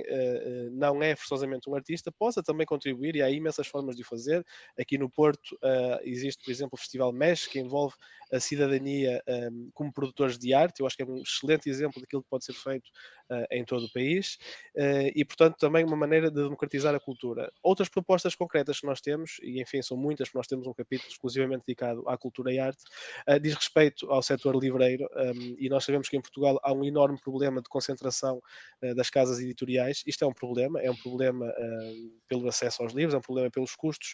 [0.71, 4.45] não é forçosamente um artista possa também contribuir e há imensas formas de o fazer.
[4.79, 5.57] Aqui no Porto
[6.03, 7.95] existe, por exemplo, o Festival Mesh, que envolve
[8.31, 10.79] a cidadania um, como produtores de arte.
[10.79, 12.89] Eu acho que é um excelente exemplo daquilo que pode ser feito
[13.51, 14.37] em todo o país
[15.15, 17.51] e, portanto, também uma maneira de democratizar a cultura.
[17.61, 21.09] Outras propostas concretas que nós temos, e enfim, são muitas, porque nós temos um capítulo
[21.11, 22.83] exclusivamente dedicado à cultura e arte,
[23.27, 26.83] uh, diz respeito ao setor livreiro um, e nós sabemos que em Portugal há um
[26.83, 28.41] enorme problema de concentração
[28.95, 30.03] das casas editoriais.
[30.05, 31.51] Isto é um problema, é um problema
[32.27, 34.13] pelo acesso aos livros, é um problema pelos custos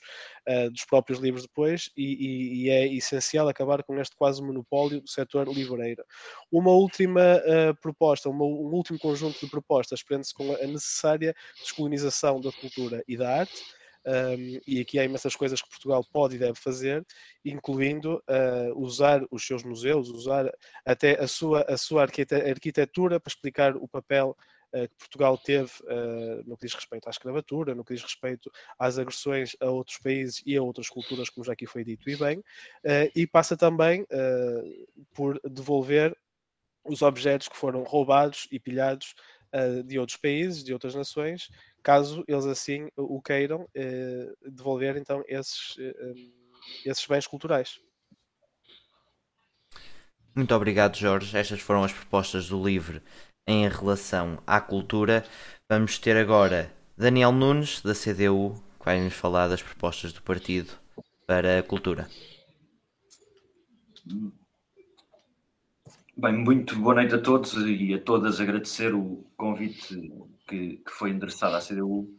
[0.72, 5.10] dos próprios livros depois e, e, e é essencial acabar com este quase monopólio do
[5.10, 6.04] setor livreiro.
[6.52, 7.42] Uma última
[7.82, 10.02] proposta, uma, um último conjunto de propostas
[10.34, 13.64] com a necessária descolonização da cultura e da arte.
[14.08, 17.04] Um, e aqui há imensas coisas que Portugal pode e deve fazer,
[17.44, 20.52] incluindo uh, usar os seus museus, usar
[20.86, 24.38] até a sua, a sua arquitetura para explicar o papel
[24.76, 28.52] eh, que Portugal teve uh, no que diz respeito à escravatura, no que diz respeito
[28.78, 32.18] às agressões a outros países e a outras culturas, como já aqui foi dito e
[32.18, 36.14] bem, uh, e passa também uh, por devolver
[36.84, 39.16] os objetos que foram roubados e pilhados
[39.86, 41.50] de outros países, de outras nações,
[41.84, 43.68] caso eles assim o queiram,
[44.46, 45.76] devolver então esses,
[46.86, 47.80] esses bens culturais.
[50.36, 51.38] Muito obrigado, Jorge.
[51.38, 53.02] Estas foram as propostas do LIVRE
[53.48, 55.26] em relação à cultura.
[55.70, 60.74] Vamos ter agora Daniel Nunes, da CDU, que vai nos falar das propostas do partido
[61.26, 62.10] para a cultura.
[66.18, 68.40] Bem, muito boa noite a todos e a todas.
[68.40, 70.12] Agradecer o convite
[70.48, 72.10] que, que foi endereçado à CDU.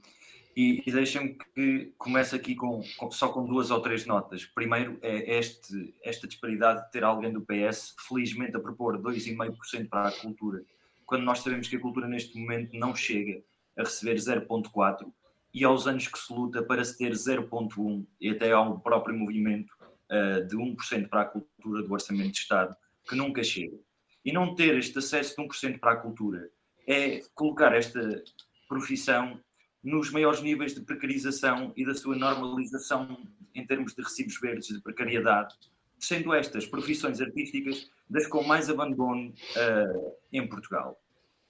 [0.54, 4.44] E, e deixem-me que comece aqui com, com, só com duas ou três notas.
[4.44, 10.08] Primeiro, é este, esta disparidade de ter alguém do PS, felizmente, a propor 2,5% para
[10.08, 10.62] a cultura
[11.06, 13.40] quando nós sabemos que a cultura neste momento não chega
[13.78, 15.06] a receber 0.4
[15.54, 19.72] e aos anos que se luta para se ter 0.1 e até um próprio movimento
[20.10, 22.76] uh, de 1% para a cultura do Orçamento de Estado
[23.08, 23.78] que nunca chega.
[24.26, 26.50] E não ter este acesso de 1% para a cultura
[26.84, 28.24] é colocar esta
[28.68, 29.40] profissão
[29.84, 34.82] nos maiores níveis de precarização e da sua normalização em termos de recibos verdes, de
[34.82, 35.54] precariedade,
[35.96, 41.00] sendo estas profissões artísticas das com mais abandono uh, em Portugal.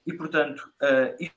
[0.07, 1.31] E, portanto, uh,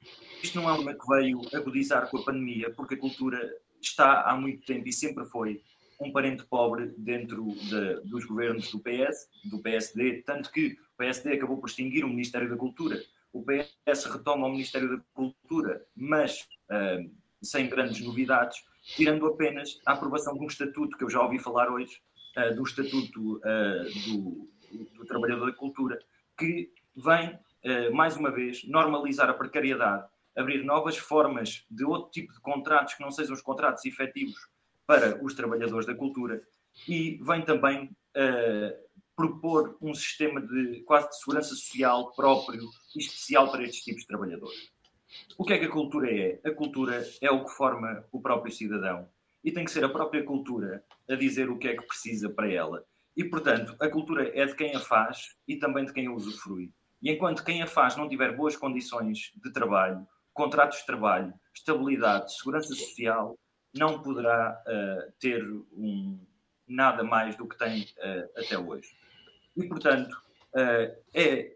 [0.43, 3.39] isto não é uma que veio agudizar com a pandemia, porque a cultura
[3.82, 5.63] está há muito tempo e sempre foi
[5.99, 11.33] um parente pobre dentro de, dos governos do PS, do PSD, tanto que o PSD
[11.33, 13.01] acabou por extinguir o Ministério da Cultura.
[13.33, 17.12] O PS retoma o Ministério da Cultura, mas uh,
[17.43, 18.63] sem grandes novidades,
[18.95, 22.01] tirando apenas a aprovação de um estatuto que eu já ouvi falar hoje,
[22.38, 24.49] uh, do Estatuto uh, do,
[24.95, 25.99] do, Trabalhador da Cultura,
[26.38, 27.38] que vem,
[27.91, 33.01] mais uma vez, normalizar a precariedade, abrir novas formas de outro tipo de contratos que
[33.01, 34.39] não sejam os contratos efetivos
[34.89, 36.41] para os trabalhadores da cultura
[36.88, 42.63] e vem também uh, propor um sistema de quase de segurança social próprio
[42.95, 44.71] e especial para estes tipos de trabalhadores.
[45.38, 46.39] O que é que a cultura é?
[46.43, 49.08] A cultura é o que forma o próprio cidadão
[49.43, 52.52] e tem que ser a própria cultura a dizer o que é que precisa para
[52.52, 52.84] ela.
[53.15, 56.71] E, portanto, a cultura é de quem a faz e também de quem a usufrui.
[56.99, 62.36] E enquanto quem a faz não tiver boas condições de trabalho, contratos de trabalho, estabilidade,
[62.36, 63.38] segurança social,
[63.73, 66.19] não poderá uh, ter um,
[66.67, 68.95] nada mais do que tem uh, até hoje.
[69.55, 70.13] E, portanto,
[70.53, 71.55] uh, é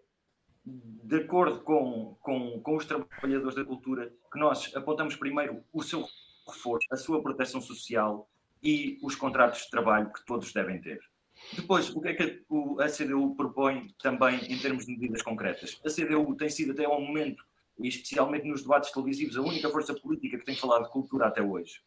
[0.66, 6.06] de acordo com, com, com os trabalhadores da cultura que nós apontamos primeiro o seu
[6.48, 8.30] reforço, a sua proteção social
[8.62, 11.00] e os contratos de trabalho que todos devem ter.
[11.54, 12.46] Depois, o que é que
[12.80, 15.82] a CDU propõe também em termos de medidas concretas?
[15.86, 17.44] A CDU tem sido até ao momento,
[17.78, 21.42] e especialmente nos debates televisivos, a única força política que tem falado de cultura até
[21.42, 21.82] hoje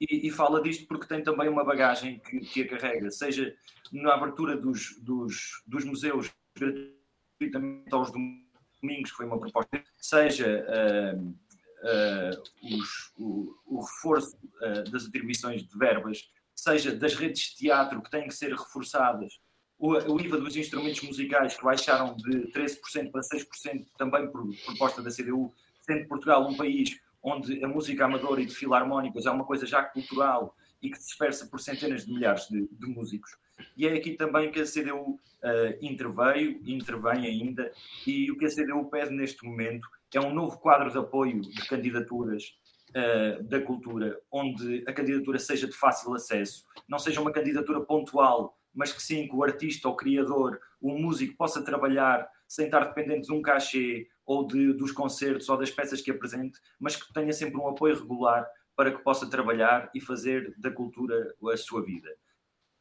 [0.00, 3.54] e, e, fala disto porque tem também uma bagagem que, que a carrega, seja
[3.92, 11.20] na abertura dos, dos, dos museus gratuitamente aos domingos, que foi uma proposta, seja uh,
[11.20, 18.02] uh, os, o, o, reforço uh, das atribuições de verbas, seja das redes de teatro
[18.02, 19.38] que têm que ser reforçadas,
[19.78, 25.02] o, o IVA dos instrumentos musicais que baixaram de 13% para 6% também por proposta
[25.02, 29.44] da CDU, sendo Portugal um país onde a música amadora e de filarmónicos é uma
[29.44, 33.36] coisa já cultural e que se dispersa por centenas de milhares de, de músicos.
[33.76, 35.18] E é aqui também que a CDU uh,
[35.80, 37.72] interveio, intervém ainda,
[38.06, 41.66] e o que a CDU pede neste momento é um novo quadro de apoio de
[41.66, 42.56] candidaturas
[42.90, 48.56] uh, da cultura, onde a candidatura seja de fácil acesso, não seja uma candidatura pontual,
[48.72, 53.26] mas que sim, que o artista, o criador, o músico possa trabalhar sem estar dependente
[53.26, 57.32] de um cachê ou de, dos concertos ou das peças que apresente, mas que tenha
[57.32, 62.08] sempre um apoio regular para que possa trabalhar e fazer da cultura a sua vida.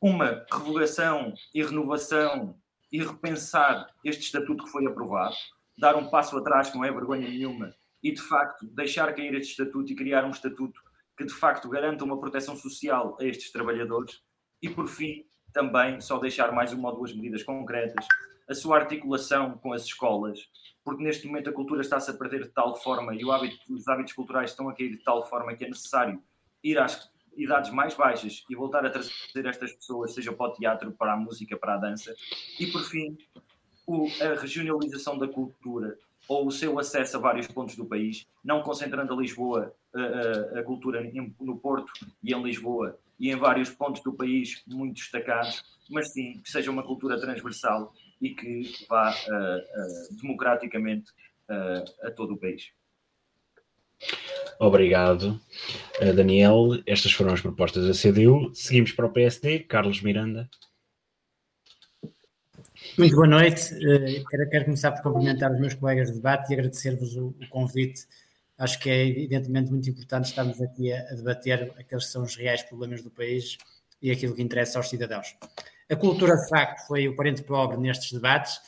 [0.01, 2.57] Uma revogação e renovação
[2.91, 5.35] e repensar este estatuto que foi aprovado,
[5.77, 9.51] dar um passo atrás, que não é vergonha nenhuma, e de facto deixar cair este
[9.51, 10.79] estatuto e criar um estatuto
[11.17, 14.21] que de facto garanta uma proteção social a estes trabalhadores.
[14.61, 18.05] E por fim, também só deixar mais uma ou duas medidas concretas
[18.49, 20.49] a sua articulação com as escolas,
[20.83, 24.13] porque neste momento a cultura está-se a perder de tal forma e hábito, os hábitos
[24.13, 26.21] culturais estão a cair de tal forma que é necessário
[26.63, 30.91] ir às idades mais baixas e voltar a trazer estas pessoas, seja para o teatro,
[30.91, 32.13] para a música, para a dança.
[32.59, 33.17] E por fim,
[33.87, 38.61] o, a regionalização da cultura ou o seu acesso a vários pontos do país, não
[38.61, 39.99] concentrando a Lisboa, a,
[40.57, 41.91] a, a cultura em, no Porto
[42.23, 46.71] e em Lisboa e em vários pontos do país muito destacados, mas sim que seja
[46.71, 51.11] uma cultura transversal e que vá uh, uh, democraticamente
[51.49, 52.71] uh, a todo o país.
[54.59, 55.39] Obrigado,
[56.15, 56.81] Daniel.
[56.85, 58.53] Estas foram as propostas da CDU.
[58.53, 59.59] Seguimos para o PSD.
[59.59, 60.49] Carlos Miranda.
[62.97, 63.73] Muito boa noite.
[64.29, 68.05] Quero, quero começar por cumprimentar os meus colegas de debate e agradecer-vos o, o, convite.
[68.57, 72.35] Acho que é evidentemente muito importante estarmos aqui a, a debater aqueles que são os
[72.35, 73.57] reais problemas do país
[74.01, 75.35] e aquilo que interessa aos cidadãos.
[75.89, 78.59] A cultura, de facto, foi o parente pobre nestes debates.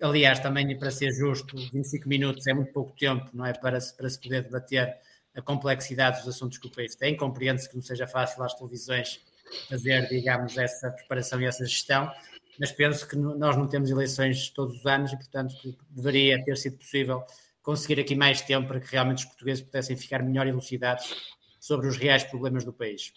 [0.00, 3.52] Aliás, também, para ser justo, 25 minutos é muito pouco tempo, não é?
[3.52, 4.96] Para se, para se poder debater
[5.34, 7.16] a complexidade dos assuntos que o país tem.
[7.16, 9.20] Compreende-se que não seja fácil às televisões
[9.68, 12.10] fazer, digamos, essa preparação e essa gestão,
[12.58, 15.54] mas penso que nós não temos eleições todos os anos e, portanto,
[15.90, 17.24] deveria ter sido possível
[17.62, 21.14] conseguir aqui mais tempo para que realmente os portugueses pudessem ficar melhor elucidados
[21.60, 23.12] sobre os reais problemas do país.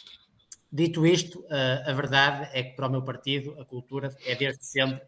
[0.75, 1.45] Dito isto,
[1.85, 5.01] a verdade é que para o meu partido a cultura é desde sempre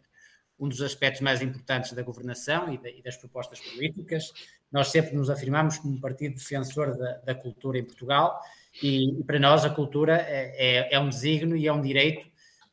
[0.58, 4.32] um dos aspectos mais importantes da governação e, das propostas políticas.
[4.72, 8.40] Nós sempre nos afirmamos como um partido defensor da, da cultura em Portugal
[8.82, 12.26] e, e, para nós a cultura é, é, é, um desígnio e é um direito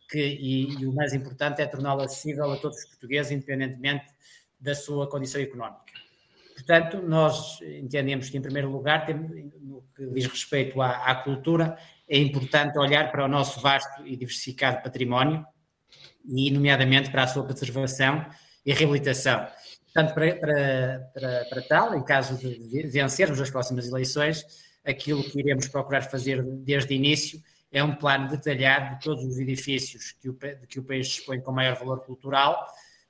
[0.10, 4.06] que, e, e o mais importante é torná-la acessível a todos os portugueses, independentemente
[4.58, 5.94] da sua condição económica.
[6.54, 11.78] Portanto, nós entendemos que, em primeiro lugar, no que diz respeito à, à cultura,
[12.08, 15.46] é importante olhar para o nosso vasto e diversificado património
[16.26, 18.26] e, nomeadamente, para a sua preservação
[18.66, 19.48] e reabilitação.
[19.86, 24.46] Portanto, para, para, para, para tal, em caso de vencermos as próximas eleições,
[24.84, 27.42] aquilo que iremos procurar fazer desde o início
[27.72, 30.30] é um plano detalhado de todos os edifícios que
[30.68, 32.66] que o país dispõe com maior valor cultural,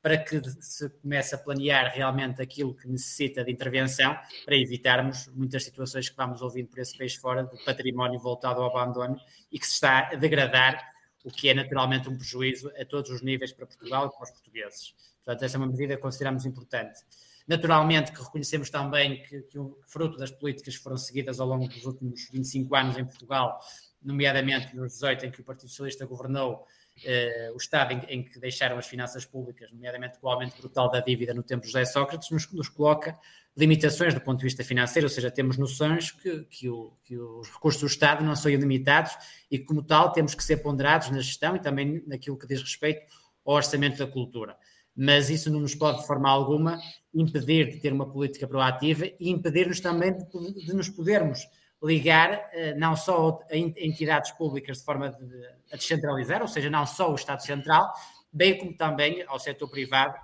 [0.06, 5.64] para que se comece a planear realmente aquilo que necessita de intervenção, para evitarmos muitas
[5.64, 9.20] situações que vamos ouvindo por esse país fora, de património voltado ao abandono
[9.52, 10.80] e que se está a degradar,
[11.24, 14.30] o que é naturalmente um prejuízo a todos os níveis para Portugal e para os
[14.30, 14.94] portugueses.
[15.24, 17.00] Portanto, essa é uma medida que consideramos importante.
[17.48, 21.68] Naturalmente que reconhecemos também que, que o fruto das políticas que foram seguidas ao longo
[21.68, 23.60] dos últimos 25 anos em Portugal,
[24.04, 26.64] nomeadamente nos 18 em que o Partido Socialista governou,
[27.04, 30.90] eh, o estado em, em, que deixaram as finanças públicas, nomeadamente com o aumento brutal
[30.90, 33.18] da dívida no tempo de José Sócrates, nos, nos coloca
[33.58, 37.50] limitações do ponto de vista financeiro, ou seja, temos noções que, que, o, que, os
[37.50, 39.12] recursos do Estado não são ilimitados
[39.50, 43.02] e, como tal, temos que ser ponderados na gestão e também naquilo que diz respeito
[43.46, 44.58] ao orçamento da cultura.
[44.96, 46.80] Mas isso não nos pode, de forma alguma,
[47.14, 51.46] impedir de ter uma política proativa e impedir-nos também de, de, nos podermos
[51.86, 56.86] ligar eh, não só a entidades públicas de forma de, a descentralizar, ou seja, não
[56.86, 57.94] só o Estado Central,
[58.34, 60.18] bem como também ao setor privado,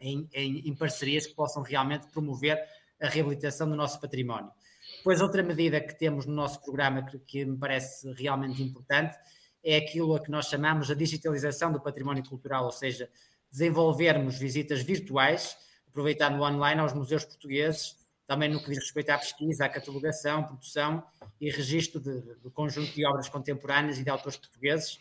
[0.00, 2.58] em, em, em parcerias que possam realmente promover
[3.00, 4.50] a reabilitação do nosso património.
[4.96, 9.16] Depois, outra medida que temos no nosso programa que, que me parece realmente importante
[9.62, 13.08] é aquilo a que nós chamamos a digitalização do património cultural, ou seja,
[13.50, 15.56] desenvolvermos visitas virtuais,
[15.88, 17.96] aproveitando online aos museus portugueses,
[18.30, 21.02] também no que diz respeito à pesquisa, à catalogação, produção
[21.40, 25.00] e registro do conjunto de obras contemporâneas e de autores portugueses,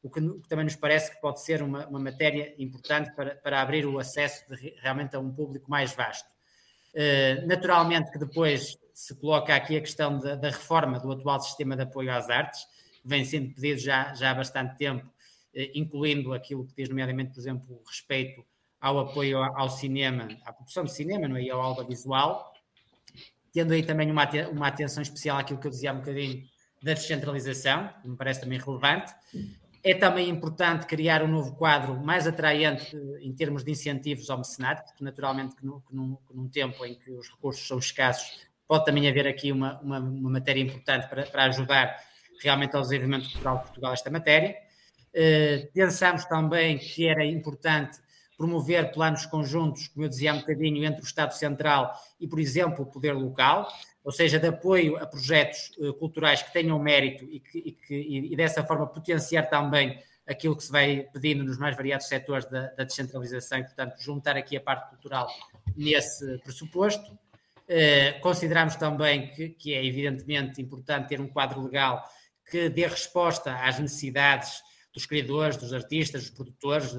[0.00, 3.34] o que, o que também nos parece que pode ser uma, uma matéria importante para,
[3.34, 6.28] para, abrir o acesso de, realmente a um público mais vasto.
[6.94, 11.74] Uh, naturalmente que depois se coloca aqui a questão da, da, reforma do atual sistema
[11.74, 12.64] de apoio às artes,
[13.02, 15.04] que vem sendo pedido já, já há bastante tempo
[15.52, 18.46] eh, incluindo aquilo que diz, nomeadamente, por exemplo, respeito
[18.80, 21.42] ao apoio ao cinema, à produção de cinema não é?
[21.42, 22.54] e ao audiovisual,
[23.58, 26.44] tendo aí também uma, uma atenção especial àquilo que eu dizia há um bocadinho
[26.80, 29.12] da descentralização, que me parece também relevante.
[29.82, 34.38] É também importante criar um novo quadro mais atraente eh, em termos de incentivos ao
[34.38, 38.84] mecenato, porque naturalmente que, num, que num, tempo em que os recursos são escassos, pode
[38.84, 41.96] também haver aqui uma, uma, uma matéria importante para, para ajudar
[42.40, 44.54] realmente ao desenvolvimento cultural de Portugal esta matéria.
[45.12, 47.98] Eh, pensámos também que era importante
[48.38, 52.38] promover planos conjuntos, como eu dizia há um bocadinho, entre o Estado Central e, por
[52.38, 53.68] exemplo, o poder local,
[54.04, 57.94] ou seja, de apoio a projetos uh, culturais que tenham mérito e, que, e, que,
[58.32, 62.68] e, dessa forma potenciar também aquilo que se vai pedindo nos mais variados setores da,
[62.68, 65.28] da descentralização e, portanto, juntar aqui a parte cultural
[65.76, 67.10] nesse pressuposto.
[67.12, 72.04] Uh, consideramos também que, que é evidentemente importante ter um quadro legal
[72.48, 74.62] que dê resposta às necessidades
[74.94, 76.94] dos criadores, dos artistas, dos produtores,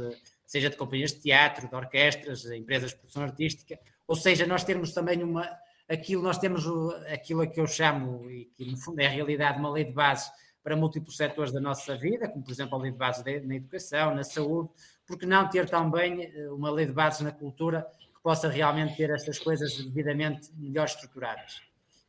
[0.49, 4.91] seja de companhias de teatro, de orquestras, empresas de produção artística, ou seja, nós temos
[4.91, 5.47] também uma,
[5.87, 9.09] aquilo, nós temos o, aquilo a que eu chamo, e que no fundo é a
[9.09, 10.27] realidade, uma lei de base
[10.63, 14.15] para múltiplos setores da nossa vida, como por exemplo a lei de base na educação,
[14.15, 14.71] na saúde,
[15.05, 19.11] porque não ter também eh, uma lei de base na cultura que possa realmente ter
[19.11, 21.61] estas coisas devidamente melhor estruturadas.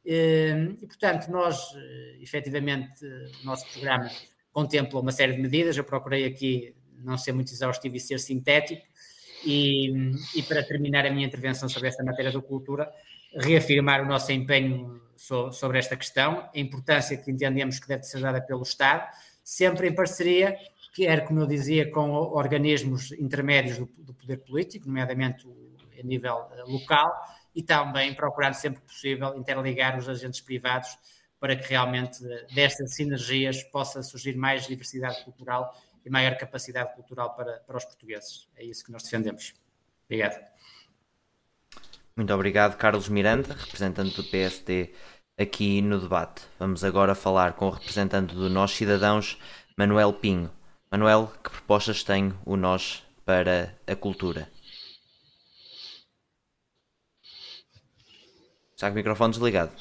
[0.06, 3.04] Eh, e, portanto, nós, eh, efetivamente,
[3.42, 4.10] o nosso programa
[4.50, 5.76] contempla uma série de medidas.
[5.76, 6.74] Eu procurei aqui
[7.04, 8.86] não ser muito exaustivo e ser sintético.
[9.44, 9.90] E,
[10.36, 12.92] e, para terminar a minha intervenção sobre esta matéria da cultura,
[13.34, 18.20] reafirmar o nosso empenho so, sobre esta questão, a importância que entendemos que deve ser
[18.20, 19.08] dada pelo Estado,
[19.42, 20.56] sempre em parceria,
[20.94, 25.46] quer, como eu dizia, com organismos intermédios do, do poder político, nomeadamente
[25.98, 27.10] a nível eh, local,
[27.54, 30.98] e também procurando sempre que possível interligar os agentes privados
[31.38, 32.22] para que realmente
[32.54, 35.74] destas sinergias possa surgir mais diversidade cultural
[36.04, 38.48] e maior capacidade cultural para, para os portugueses.
[38.56, 39.54] É isso que nós defendemos.
[40.06, 40.40] Obrigado.
[42.16, 44.92] Muito obrigado, Carlos Miranda, representante do PSD
[45.38, 46.42] aqui no debate.
[46.58, 49.38] Vamos agora falar com o representante do Nós Cidadãos,
[49.76, 50.50] Manuel Pinho.
[50.90, 54.50] Manuel, que propostas tem o Nós para a cultura?
[58.74, 59.72] Está com o microfone desligado.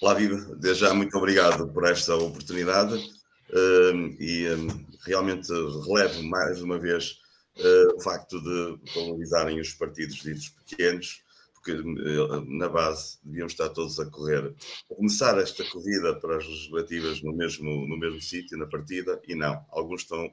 [0.00, 0.56] Olá, Viva.
[0.56, 7.18] Desde já, muito obrigado por esta oportunidade uh, e um, realmente relevo mais uma vez
[7.58, 11.22] uh, o facto de valorizarem os partidos ditos pequenos,
[11.52, 11.74] porque
[12.48, 14.54] na base deviam estar todos a correr,
[14.90, 19.34] a começar esta corrida para as legislativas no mesmo, no mesmo sítio, na partida, e
[19.34, 19.62] não.
[19.68, 20.32] Alguns estão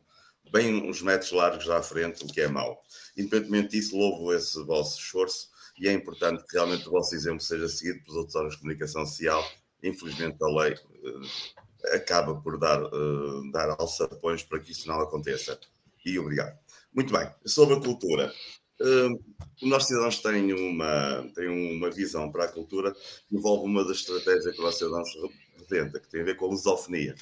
[0.50, 2.82] bem uns metros largos à frente, o que é mau.
[3.18, 5.50] Independentemente disso, louvo esse vosso esforço
[5.80, 9.06] e é importante que realmente o vosso exemplo seja seguido pelos outros órgãos de comunicação
[9.06, 9.44] social.
[9.84, 15.60] Infelizmente, a lei uh, acaba por dar, uh, dar alçapões para que isso não aconteça.
[16.04, 16.58] E obrigado.
[16.94, 18.34] Muito bem, sobre a cultura.
[18.82, 23.98] Uh, nossos cidadãos têm uma, têm uma visão para a cultura que envolve uma das
[23.98, 25.10] estratégias que nosso cidadãos
[25.58, 27.16] representa, que tem a ver com a lusofonia.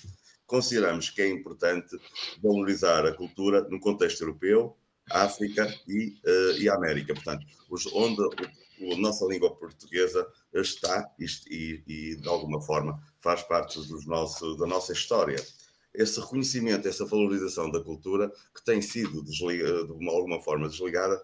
[0.45, 1.97] Consideramos que é importante
[2.41, 4.77] valorizar a cultura no contexto europeu,
[5.11, 7.13] África e, uh, e América.
[7.13, 13.41] Portanto, os, onde o, a nossa língua portuguesa está e, e, de alguma forma, faz
[13.43, 15.37] parte dos nosso, da nossa história.
[15.93, 21.21] Esse reconhecimento, essa valorização da cultura, que tem sido desliga, de alguma forma desligada,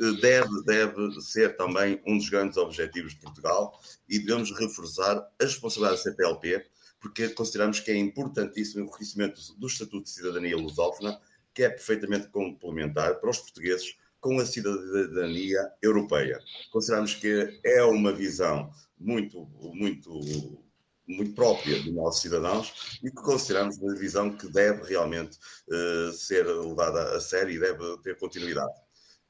[0.00, 3.78] eh, deve, deve ser também um dos grandes objetivos de Portugal
[4.08, 6.66] e devemos reforçar a responsabilidade da CPLP,
[7.00, 11.20] porque consideramos que é importantíssimo o reconhecimento do Estatuto de Cidadania Lusófona
[11.54, 16.40] que é perfeitamente complementar para os portugueses com a cidadania europeia.
[16.72, 20.58] Consideramos que é uma visão muito, muito,
[21.06, 25.38] muito própria dos nossos cidadãos e que consideramos uma visão que deve realmente
[25.68, 28.72] uh, ser levada a sério e deve ter continuidade.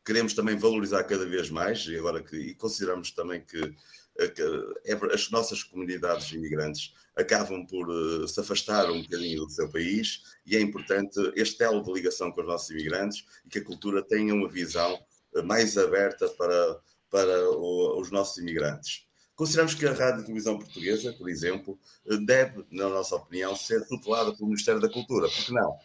[0.06, 3.74] Queremos também valorizar cada vez mais e agora que e consideramos também que
[4.16, 10.22] é as nossas comunidades imigrantes acabam por uh, se afastar um bocadinho do seu país
[10.44, 14.02] e é importante este elo de ligação com os nossos imigrantes e que a cultura
[14.02, 14.98] tenha uma visão
[15.34, 19.06] uh, mais aberta para, para o, os nossos imigrantes.
[19.36, 23.86] Consideramos que a Rádio e Televisão Portuguesa, por exemplo, uh, deve, na nossa opinião, ser
[23.86, 25.76] tutelada pelo Ministério da Cultura, porque não?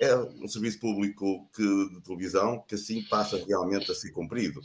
[0.00, 4.60] É um serviço público que, de televisão que assim passa realmente a ser cumprido.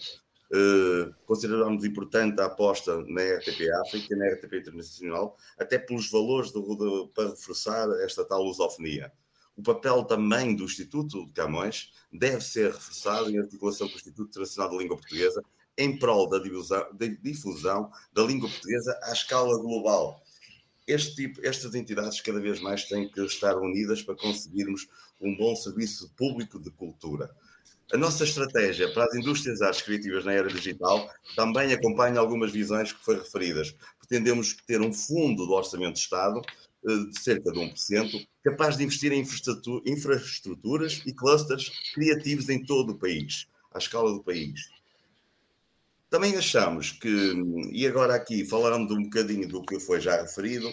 [0.54, 6.51] Uh, consideramos importante a aposta na RTP África e na RTP Internacional, até pelos valores
[6.51, 9.12] do, do, para reforçar esta tal lusofonia.
[9.56, 14.30] O papel também do Instituto de Camões deve ser reforçado em articulação com o Instituto
[14.30, 15.43] Internacional da Língua Portuguesa
[15.78, 20.22] em prol da difusão, da difusão da língua portuguesa à escala global.
[20.86, 24.88] Este tipo, estas entidades cada vez mais têm que estar unidas para conseguirmos
[25.20, 27.34] um bom serviço público de cultura.
[27.94, 32.91] A nossa estratégia para as indústrias artes criativas na era digital também acompanha algumas visões
[32.91, 33.76] que foram referidas.
[34.00, 36.41] Pretendemos ter um fundo do Orçamento de Estado
[36.88, 39.24] eh, de cerca de 1%, capaz de investir em
[39.86, 44.72] infraestruturas e clusters criativos em todo o país, à escala do país.
[46.10, 47.36] Também achamos que,
[47.72, 50.68] e agora aqui falando um bocadinho do que foi já referido,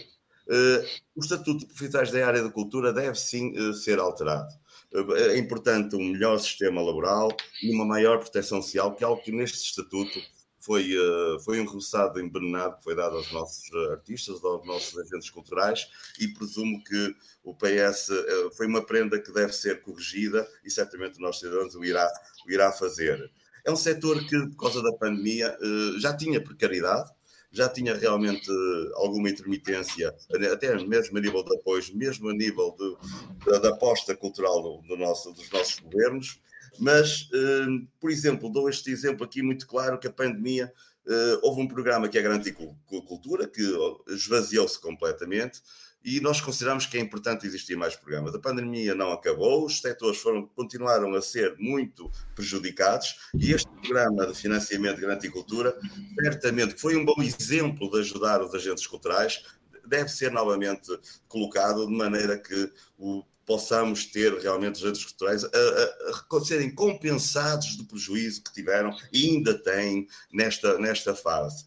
[0.49, 4.59] eh, o Estatuto de Profissionais da área da cultura deve sim eh, ser alterado
[4.93, 7.29] é importante um melhor sistema laboral
[7.63, 10.21] e uma maior proteção social, que é algo que neste estatuto
[10.61, 15.31] foi, eh, foi um roçado envenenado que foi dado aos nossos artistas, aos nossos agentes
[15.31, 15.89] culturais,
[16.21, 21.19] e presumo que o PS eh, foi uma prenda que deve ser corrigida e certamente
[21.19, 22.07] o nosso cidadãos o irá,
[22.47, 23.31] o irá fazer.
[23.65, 27.11] É um setor que, por causa da pandemia, eh, já tinha precariedade,
[27.53, 28.49] já tinha realmente
[28.95, 30.15] alguma intermitência,
[30.53, 34.97] até mesmo a nível de apoios, mesmo a nível de, da aposta cultural do, do
[34.97, 36.41] nosso, dos nossos governos.
[36.79, 37.67] Mas, eh,
[38.01, 40.73] por exemplo, dou este exemplo aqui muito claro que a pandemia
[41.07, 43.63] eh, houve um programa que é a Garantia Cultura, que
[44.09, 45.61] esvaziou-se completamente,
[46.05, 48.35] e nós consideramos que é importante existir mais programas.
[48.35, 54.27] A pandemia não acabou, os setores foram, continuaram a ser muito prejudicados e este programa
[54.27, 55.77] de financiamento de agricultura,
[56.23, 59.45] certamente que foi um bom exemplo de ajudar os agentes culturais,
[59.87, 60.89] deve ser novamente
[61.29, 66.73] colocado de maneira que o, possamos ter realmente os agentes culturais a, a, a, serem
[66.73, 71.67] compensados do prejuízo que tiveram e ainda têm nesta, nesta fase.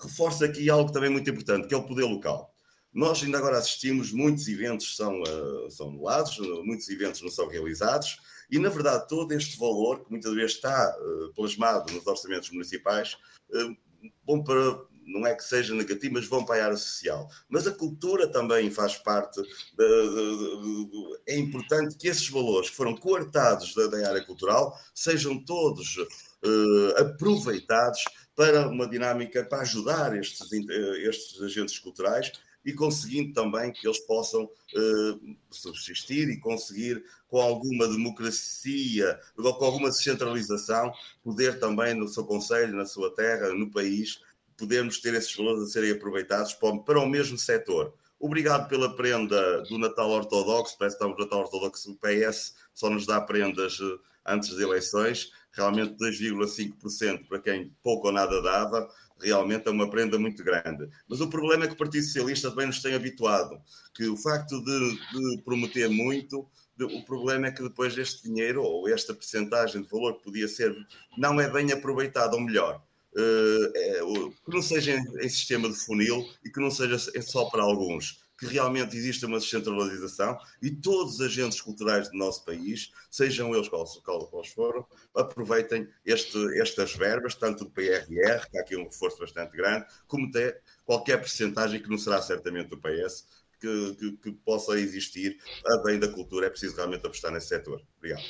[0.00, 2.47] Reforço aqui algo também muito importante, que é o poder local.
[2.92, 8.18] Nós ainda agora assistimos, muitos eventos são, uh, são anulados, muitos eventos não são realizados,
[8.50, 13.16] e na verdade todo este valor, que muitas vezes está uh, plasmado nos orçamentos municipais,
[13.50, 13.76] uh,
[14.24, 17.28] bom para, não é que seja negativo, mas vão para a área social.
[17.48, 19.40] Mas a cultura também faz parte.
[19.42, 24.78] De, de, de, é importante que esses valores que foram coartados da, da área cultural
[24.94, 28.02] sejam todos uh, aproveitados
[28.34, 32.32] para uma dinâmica para ajudar estes, estes agentes culturais
[32.68, 39.88] e conseguindo também que eles possam uh, subsistir e conseguir, com alguma democracia, com alguma
[39.88, 40.92] descentralização,
[41.24, 44.20] poder também no seu conselho, na sua terra, no país,
[44.54, 47.94] podermos ter esses valores a serem aproveitados para, para o mesmo setor.
[48.20, 52.90] Obrigado pela prenda do Natal Ortodoxo, parece que estamos no Natal Ortodoxo, o PS só
[52.90, 58.86] nos dá prendas uh, antes das eleições, realmente 2,5% para quem pouco ou nada dava,
[59.20, 60.88] realmente é uma prenda muito grande.
[61.08, 63.60] Mas o problema é que o Partido Socialista também nos tem habituado,
[63.94, 68.62] que o facto de, de prometer muito, de, o problema é que depois este dinheiro,
[68.62, 70.74] ou esta percentagem de valor que podia ser,
[71.16, 72.82] não é bem aproveitado, ou melhor,
[73.16, 74.00] é,
[74.44, 78.46] que não seja em, sistema de funil e que não seja só para alguns, que
[78.46, 83.98] realmente exista uma descentralização e todos os agentes culturais do nosso país, sejam eles quais,
[83.98, 89.56] quais foram, aproveitem este, estas verbas, tanto do PRR, que há aqui um reforço bastante
[89.56, 93.26] grande, como até qualquer percentagem que não será certamente do PS,
[93.60, 95.36] que, que, que, possa existir
[95.66, 96.46] a bem da cultura.
[96.46, 97.82] É preciso realmente apostar nesse setor.
[97.96, 98.22] Obrigado.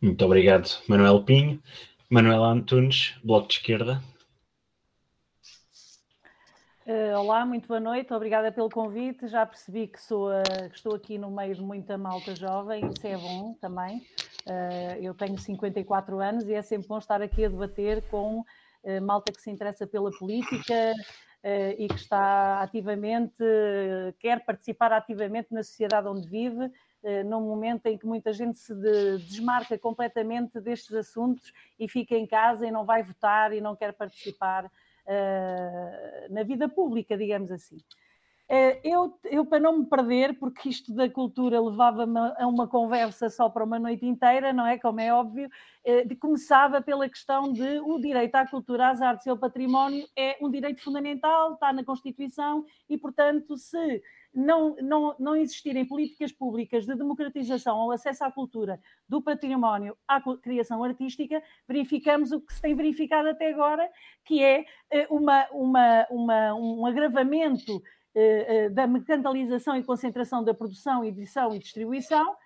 [0.00, 1.62] Muito obrigado, Manuel Pinho.
[2.08, 4.02] Manuela Antunes, Bloco de Esquerda.
[6.90, 9.28] Uh, olá, muito boa noite, obrigada pelo convite.
[9.28, 13.06] Já percebi que, sou, uh, que estou aqui no meio de muita malta jovem, isso
[13.06, 13.98] é bom também.
[14.44, 18.44] Uh, eu tenho 54 anos e é sempre bom estar aqui a debater com
[19.02, 20.94] malta que se interessa pela política
[21.78, 23.44] e que está ativamente,
[24.18, 26.72] quer participar ativamente na sociedade onde vive
[27.02, 32.26] eh, num momento em que muita gente se desmarca completamente destes assuntos e fica em
[32.26, 34.70] casa e não vai votar e não quer participar
[36.30, 37.78] na vida pública, digamos assim.
[38.50, 43.30] Uh, eu, eu, para não me perder, porque isto da cultura levava-me a uma conversa
[43.30, 44.76] só para uma noite inteira, não é?
[44.76, 45.48] Como é óbvio,
[45.86, 50.36] uh, começava pela questão de o direito à cultura, às artes e ao património é
[50.42, 56.86] um direito fundamental, está na Constituição e, portanto, se não, não, não existirem políticas públicas
[56.86, 62.60] de democratização ao acesso à cultura, do património à criação artística, verificamos o que se
[62.60, 63.88] tem verificado até agora,
[64.24, 67.82] que é eh, uma, uma, uma um agravamento
[68.14, 72.36] eh, eh, da mercantilização e concentração da produção, edição e distribuição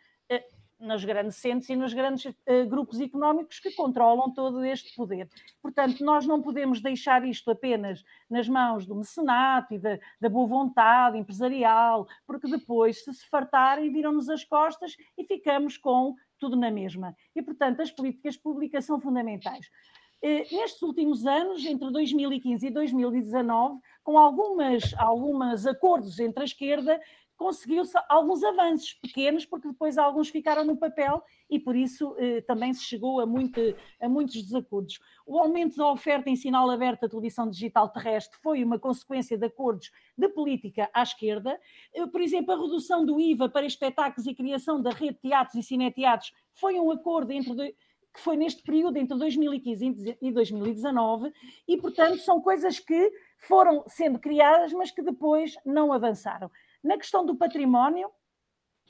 [0.84, 5.28] nos grandes centros e nos grandes uh, grupos económicos que controlam todo este poder.
[5.62, 10.46] Portanto, nós não podemos deixar isto apenas nas mãos do mecenato e da, da boa
[10.46, 16.70] vontade empresarial, porque depois, se se fartarem, viram-nos as costas e ficamos com tudo na
[16.70, 17.16] mesma.
[17.34, 19.66] E, portanto, as políticas públicas são fundamentais.
[20.22, 27.00] Uh, nestes últimos anos, entre 2015 e 2019, com algumas, algumas acordos entre a esquerda,
[27.36, 32.72] conseguiu-se alguns avanços pequenos, porque depois alguns ficaram no papel e por isso eh, também
[32.72, 33.60] se chegou a, muito,
[34.00, 35.00] a muitos desacordos.
[35.26, 39.46] O aumento da oferta em sinal aberto da televisão digital terrestre foi uma consequência de
[39.46, 41.58] acordos de política à esquerda.
[41.94, 45.56] Eh, por exemplo, a redução do IVA para espetáculos e criação da rede de teatros
[45.56, 47.74] e cineteatros foi um acordo entre
[48.14, 51.32] que foi neste período entre 2015 e 2019,
[51.66, 56.48] e portanto são coisas que foram sendo criadas, mas que depois não avançaram.
[56.84, 58.10] Na questão do património,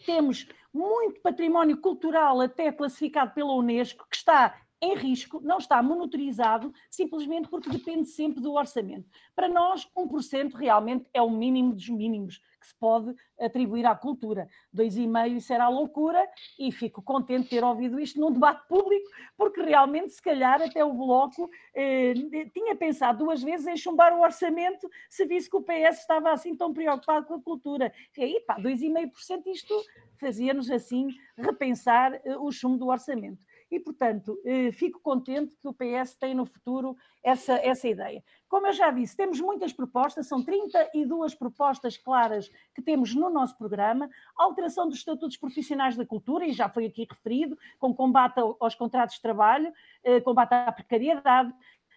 [0.05, 6.73] temos muito património cultural, até classificado pela Unesco, que está em risco, não está monitorizado,
[6.91, 9.09] simplesmente porque depende sempre do orçamento.
[9.35, 14.49] Para nós, 1% realmente é o mínimo dos mínimos que se pode atribuir à cultura.
[14.75, 16.27] 2,5% será loucura
[16.59, 19.07] e fico contente de ter ouvido isto num debate público,
[19.37, 22.15] porque realmente, se calhar, até o Bloco eh,
[22.55, 26.57] tinha pensado duas vezes em chumbar o orçamento se visse que o PS estava assim
[26.57, 27.93] tão preocupado com a cultura.
[28.17, 29.75] E aí, pá, 2,5% isto
[30.19, 33.45] fazia-nos assim repensar eh, o chumbo do orçamento
[33.75, 38.23] e, portanto, eh, fico contente que o PS tenha no futuro essa, essa ideia.
[38.49, 43.59] Como eu já disse, temos muitas propostas, são 32 propostas claras que temos no nosso
[43.59, 48.77] programa, alteração dos estatutos profissionais da cultura, e já foi aqui referido, com combate aos
[48.77, 49.73] contratos de trabalho,
[50.05, 51.53] eh, combate à precariedade,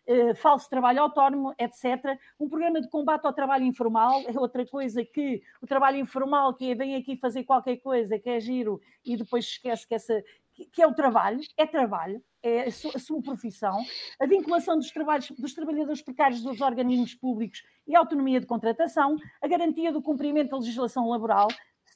[0.10, 2.18] Uh, falso trabalho autónomo, etc.
[2.40, 6.72] Um programa de combate ao trabalho informal é outra coisa que o trabalho informal, que
[6.72, 10.24] é, vem aqui fazer qualquer coisa, que é giro, e depois esquece que essa,
[10.66, 13.84] que é o trabalho, é trabalho, é a sua, a sua, profissão,
[14.20, 19.18] a vinculação dos, trabalhos, dos trabalhadores precários dos organismos públicos e a autonomia de contratação,
[19.42, 21.48] a garantia do cumprimento da legislação laboral.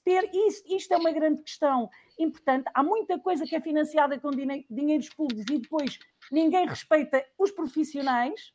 [0.03, 2.66] Ter isto, isto é uma grande questão importante.
[2.74, 4.32] Há muita coisa que é financiada com
[4.70, 5.99] dinheiros públicos e depois
[6.32, 8.51] ninguém respeita os profissionais.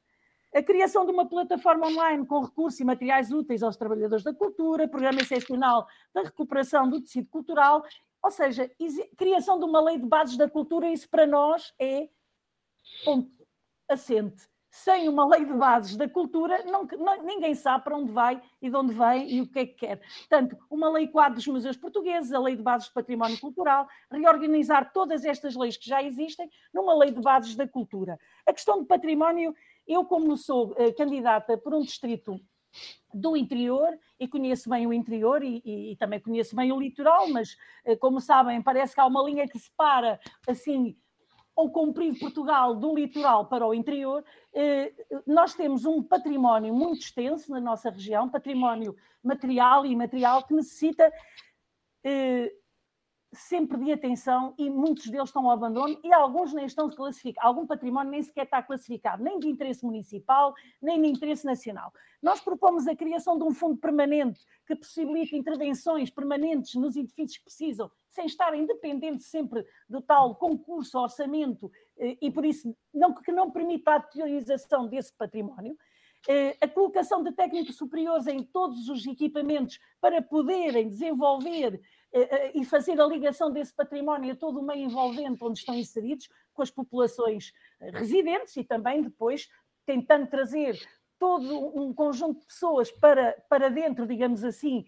[0.53, 4.89] A criação de uma plataforma online com recursos e materiais úteis aos trabalhadores da cultura,
[4.89, 7.85] programa excepcional da recuperação do tecido cultural
[8.27, 8.68] ou seja,
[9.16, 12.09] criação de uma lei de bases da cultura, isso para nós é
[13.05, 13.31] ponto
[13.89, 14.49] assente.
[14.68, 18.68] Sem uma lei de bases da cultura, não, não, ninguém sabe para onde vai e
[18.68, 20.01] de onde vem e o que é que quer.
[20.29, 24.93] Portanto, uma lei quadro dos museus portugueses, a lei de bases do património cultural, reorganizar
[24.93, 28.18] todas estas leis que já existem numa lei de bases da cultura.
[28.45, 29.55] A questão do património,
[29.87, 32.41] eu, como sou uh, candidata por um distrito
[33.12, 37.29] do interior e conheço bem o interior e, e, e, também conheço bem o litoral,
[37.29, 40.97] mas eh, como sabem, parece que há uma linha que separa assim
[41.55, 44.22] o comprido Portugal do litoral para o interior.
[44.53, 44.93] Eh,
[45.27, 51.11] nós temos um património muito extenso na nossa região, património material e imaterial que necessita
[52.05, 52.53] eh,
[53.33, 57.66] sempre de atenção e muitos deles estão ao abandono e alguns nem estão classificados, algum
[57.66, 61.93] património nem sequer está classificado, nem de interesse municipal, nem de interesse nacional.
[62.22, 67.45] Nós propomos a criação de um fundo permanente que possibilite intervenções permanentes nos edifícios que
[67.45, 73.33] precisam, sem estarem dependentes sempre do tal concurso, orçamento, eh, e por isso não, que
[73.33, 75.77] não permita a utilização desse património.
[76.29, 81.81] Eh, a colocação de técnicos superiores em todos os equipamentos para poderem desenvolver
[82.55, 86.63] e fazer a ligação desse património a todo o meio envolvente onde estão inseridos, com
[86.63, 87.53] as populações
[87.93, 89.49] residentes e também depois
[89.85, 90.79] tentando trazer
[91.19, 94.85] todo um conjunto de pessoas para, para dentro, digamos assim,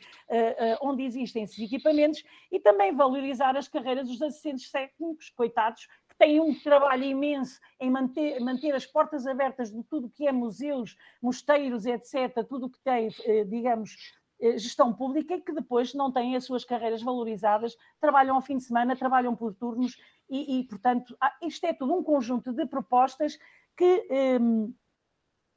[0.81, 5.87] onde existem esses equipamentos e também valorizar as carreiras dos assistentes técnicos, coitados,
[6.19, 10.97] tem um trabalho imenso em manter, manter as portas abertas de tudo que é museus,
[11.23, 14.18] mosteiros, etc., tudo o que tem, eh, digamos, eh,
[14.57, 18.65] gestão pública e que depois não têm as suas carreiras valorizadas, trabalham ao fim de
[18.65, 19.99] semana, trabalham por turnos
[20.31, 23.39] e, e portanto, isto é tudo um conjunto de propostas
[23.77, 24.73] que, ehm,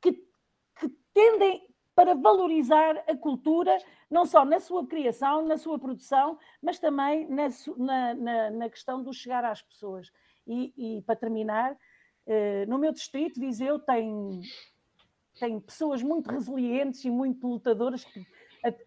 [0.01, 0.13] que,
[0.79, 3.77] que tendem para valorizar a cultura,
[4.09, 9.13] não só na sua criação, na sua produção, mas também na, na, na questão do
[9.13, 10.11] chegar às pessoas.
[10.47, 11.77] E, e para terminar,
[12.25, 14.41] eh, no meu distrito, Viseu tem,
[15.39, 18.25] tem pessoas muito resilientes e muito lutadoras que,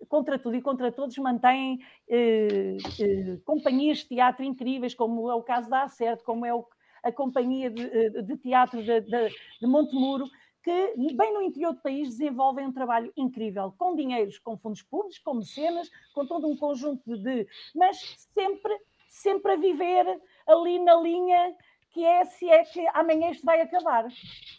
[0.09, 5.43] contra tudo e contra todos, mantêm eh, eh, companhias de teatro incríveis, como é o
[5.43, 6.67] caso da Acerto, como é o,
[7.03, 9.29] a companhia de, eh, de teatro de, de,
[9.61, 10.27] de Montemuro,
[10.63, 15.19] que, bem no interior do país, desenvolvem um trabalho incrível, com dinheiros, com fundos públicos,
[15.19, 17.47] com mecenas, com todo um conjunto de.
[17.75, 18.75] mas sempre,
[19.09, 20.07] sempre a viver
[20.47, 21.55] ali na linha
[21.95, 24.05] que é se é que amanhã isto vai acabar.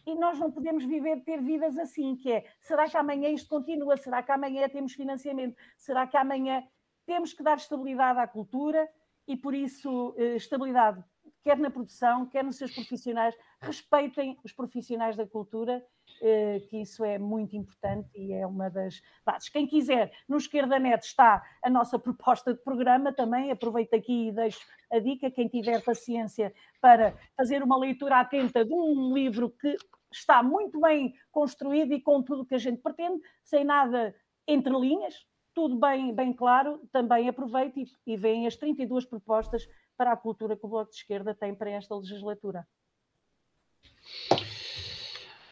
[0.08, 3.98] E nós não podemos viver, ter vidas assim, que é, será que amanhã isto continua?
[3.98, 5.58] Será que amanhã temos financiamento?
[5.78, 6.64] Será que amanhã
[7.06, 8.90] temos que dar estabilidade à cultura?
[9.28, 11.04] E por isso, eh, estabilidade
[11.46, 15.86] quer na produção, quer nos seus profissionais, respeitem os profissionais da cultura,
[16.20, 19.48] eh, que isso é muito importante e é uma das bases.
[19.50, 24.32] Quem quiser, no Esquerda Net está a nossa proposta de programa também, aproveito aqui e
[24.32, 24.60] deixo
[24.92, 29.76] a dica, quem tiver paciência para fazer uma leitura atenta de um livro que
[30.12, 34.16] está muito bem construído e com tudo o que a gente pretende, sem nada
[34.48, 35.14] entre linhas,
[35.54, 39.68] tudo bem, bem claro, também aproveite e, e veem as 32 propostas
[39.98, 42.68] para a cultura que o Bloco de Esquerda tem para esta legislatura.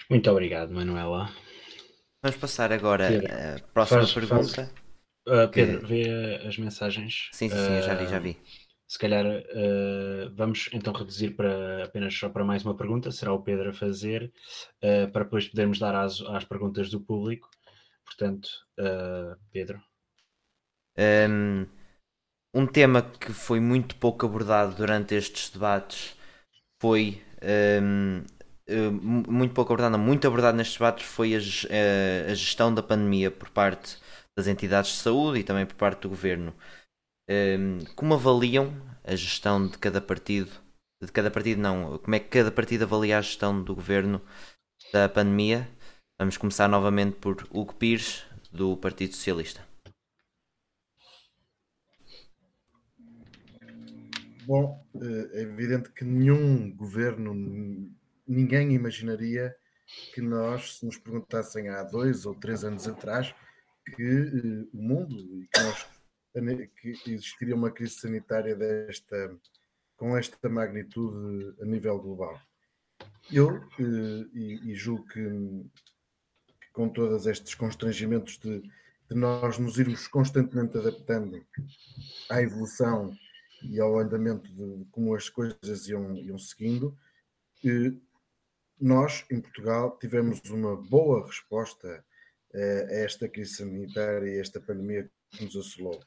[0.10, 1.30] Muito obrigado, Manuela.
[2.22, 4.48] Vamos passar agora à próxima faz, pergunta.
[4.48, 4.70] Faz,
[5.28, 5.86] uh, Pedro, que...
[5.88, 7.30] vê as mensagens.
[7.34, 8.38] Sim, sim, sim, uh, já vi, já vi.
[8.88, 13.42] Se calhar uh, vamos então reduzir para apenas só para mais uma pergunta, será o
[13.42, 14.32] Pedro a fazer,
[15.12, 17.50] para depois podermos dar às, às perguntas do público.
[18.06, 18.50] Portanto,
[19.52, 19.82] Pedro.
[20.96, 21.66] Um
[22.54, 26.16] um tema que foi muito pouco abordado durante estes debates
[26.82, 27.22] foi
[27.82, 28.24] um,
[28.70, 31.40] hum, muito pouco abordado, muito abordado nestes debates foi a,
[31.70, 33.98] eh, a, gestão da pandemia por parte
[34.38, 36.54] das entidades de saúde e também por parte do governo.
[37.30, 38.74] Um, como avaliam
[39.04, 40.52] a gestão de cada partido?
[41.02, 41.98] De cada partido, não.
[42.00, 44.22] Como é que cada partido avalia a gestão do governo
[44.92, 45.70] da pandemia?
[46.20, 49.73] Vamos começar novamente por Hugo Pires, do Partido Socialista.
[54.46, 57.34] Bom, eh, é evidente que nenhum governo,
[58.28, 59.56] ninguém imaginaria
[60.14, 63.34] que nós, se nos perguntassem há dois ou três anos atrás,
[63.96, 65.88] que uh, o mundo e que, nós,
[66.82, 69.38] que existiria uma crise sanitária desta,
[69.98, 72.40] com esta magnitude a nível global.
[73.32, 79.78] Eu, uh, e, e, julgo que, que, com todos estes constrangimentos de, de nós nos
[79.78, 81.46] irmos constantemente adaptando
[82.30, 83.14] à evolução
[83.64, 86.98] e ao andamento de como as coisas iam, iam seguindo,
[88.80, 92.04] nós, em Portugal, tivemos uma boa resposta
[92.54, 96.00] eh, a esta crise sanitária e a esta pandemia que nos assolou.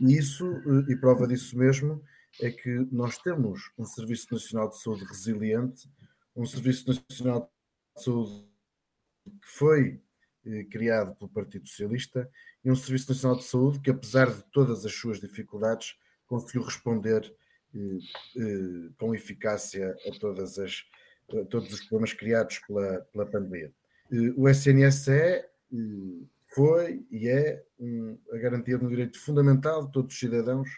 [0.00, 2.02] E isso, eh, e prova disso mesmo,
[2.40, 5.88] é que nós temos um Serviço Nacional de Saúde resiliente,
[6.34, 7.52] um Serviço Nacional
[7.96, 8.48] de Saúde
[9.24, 10.00] que foi
[10.46, 12.28] eh, criado pelo Partido Socialista
[12.64, 15.96] e um Serviço Nacional de Saúde que, apesar de todas as suas dificuldades,
[16.28, 17.34] conseguiu responder
[17.74, 17.98] eh,
[18.36, 20.84] eh, com eficácia a, todas as,
[21.32, 23.72] a todos os problemas criados pela, pela pandemia.
[24.10, 25.46] Eh, o SNSE eh,
[26.54, 30.68] foi e é um, a garantia de um direito fundamental de todos os cidadãos,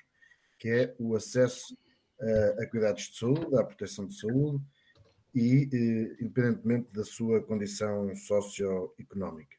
[0.58, 1.76] que é o acesso
[2.20, 4.62] a, a cuidados de saúde, à proteção de saúde
[5.34, 9.56] e eh, independentemente da sua condição socioeconómica.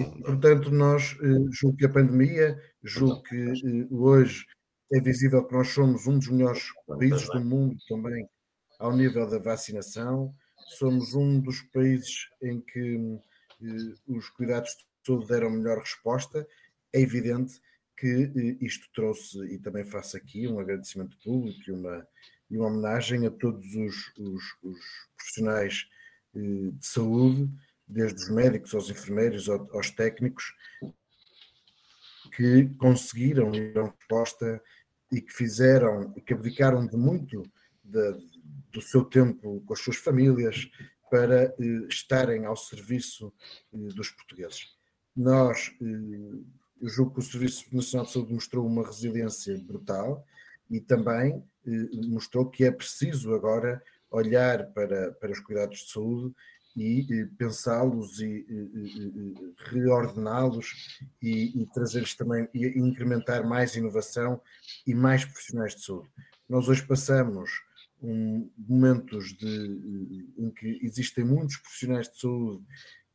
[0.00, 1.16] E, portanto, nós
[1.52, 4.44] julgo que a pandemia, julgo que hoje
[4.92, 8.28] é visível que nós somos um dos melhores países do mundo também
[8.78, 10.34] ao nível da vacinação,
[10.78, 13.18] somos um dos países em que
[13.62, 16.46] eh, os cuidados de saúde deram melhor resposta.
[16.92, 17.60] É evidente
[17.96, 22.08] que eh, isto trouxe, e também faço aqui um agradecimento público e uma,
[22.50, 24.80] e uma homenagem a todos os, os, os
[25.16, 25.86] profissionais
[26.34, 27.48] eh, de saúde,
[27.86, 30.54] desde os médicos aos enfermeiros aos técnicos,
[32.36, 34.62] que conseguiram dar resposta
[35.10, 37.42] e que fizeram e que abdicaram de muito
[37.82, 38.12] de,
[38.72, 40.68] do seu tempo com as suas famílias
[41.10, 43.32] para eh, estarem ao serviço
[43.72, 44.74] eh, dos portugueses.
[45.14, 46.42] Nós, eh,
[46.80, 50.24] eu julgo que o Serviço Nacional de Saúde mostrou uma resiliência brutal
[50.68, 56.34] e também eh, mostrou que é preciso agora olhar para, para os cuidados de saúde
[56.76, 58.44] e pensá-los e
[59.70, 64.40] reordená-los e, trazer-lhes também e incrementar mais inovação
[64.86, 66.08] e mais profissionais de saúde.
[66.48, 67.50] Nós hoje passamos
[68.02, 72.64] um, momentos de, em que existem muitos profissionais de saúde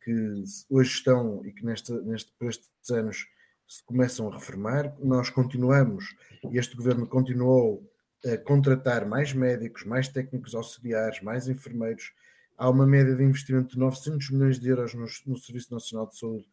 [0.04, 1.94] que hoje estão e que neste,
[2.38, 3.28] por estes anos
[3.68, 4.96] se começam a reformar.
[5.00, 6.16] Nós continuamos,
[6.52, 7.88] e este governo continuou
[8.26, 12.12] a contratar mais médicos, mais técnicos auxiliares, mais enfermeiros.
[12.60, 16.20] Há uma média de investimento de 900 milhões de euros no, no Serviço Nacional de
[16.20, 16.46] Saúde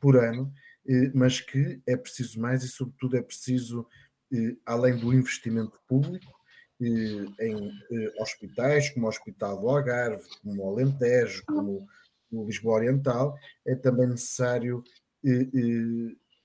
[0.00, 0.52] por ano,
[0.88, 3.86] eh, mas que é preciso mais e, sobretudo, é preciso,
[4.32, 6.32] eh, além do investimento público,
[6.80, 11.86] em eh, hospitais, como o Hospital do Algarve, como o Alentejo, como
[12.32, 14.82] o Lisboa Oriental, é também necessário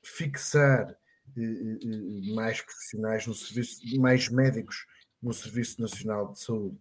[0.03, 0.95] fixar
[2.35, 4.85] mais profissionais no serviço, mais médicos
[5.19, 6.77] no Serviço Nacional de Saúde.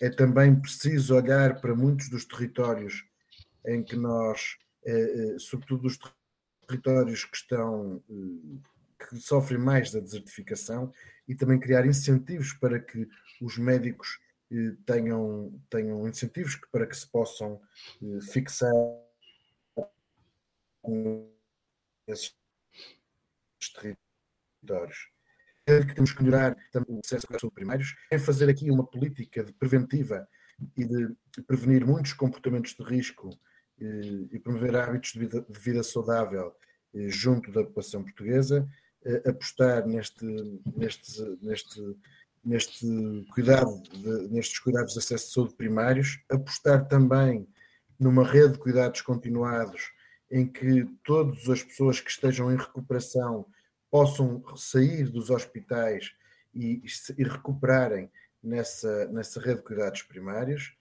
[0.00, 3.04] É também preciso olhar para muitos dos territórios
[3.66, 4.56] em que nós,
[5.38, 5.98] sobretudo os
[6.66, 8.02] territórios que estão
[8.98, 10.92] que sofrem mais da desertificação
[11.26, 13.08] e também criar incentivos para que
[13.40, 14.18] os médicos
[14.50, 17.60] eh, tenham, tenham incentivos para que se possam
[18.02, 18.72] eh, fixar
[22.06, 22.34] esses
[24.62, 25.17] territórios.
[25.86, 26.56] Que temos que melhorar
[26.88, 30.26] o acesso aos primários é fazer aqui uma política de preventiva
[30.76, 31.14] e de
[31.46, 33.30] prevenir muitos comportamentos de risco
[33.80, 36.52] eh, e promover hábitos de vida, de vida saudável
[37.10, 38.66] junto da população portuguesa
[39.26, 40.24] apostar neste,
[40.76, 41.96] neste, neste,
[42.44, 42.86] neste
[43.32, 47.48] cuidado, de, nestes cuidados de acesso de saúde primários, apostar também
[47.98, 49.90] numa rede de cuidados continuados
[50.30, 53.46] em que todas as pessoas que estejam em recuperação
[53.90, 56.12] possam sair dos hospitais
[56.54, 56.82] e,
[57.16, 58.10] e recuperarem
[58.42, 60.74] nessa, nessa rede de cuidados primários.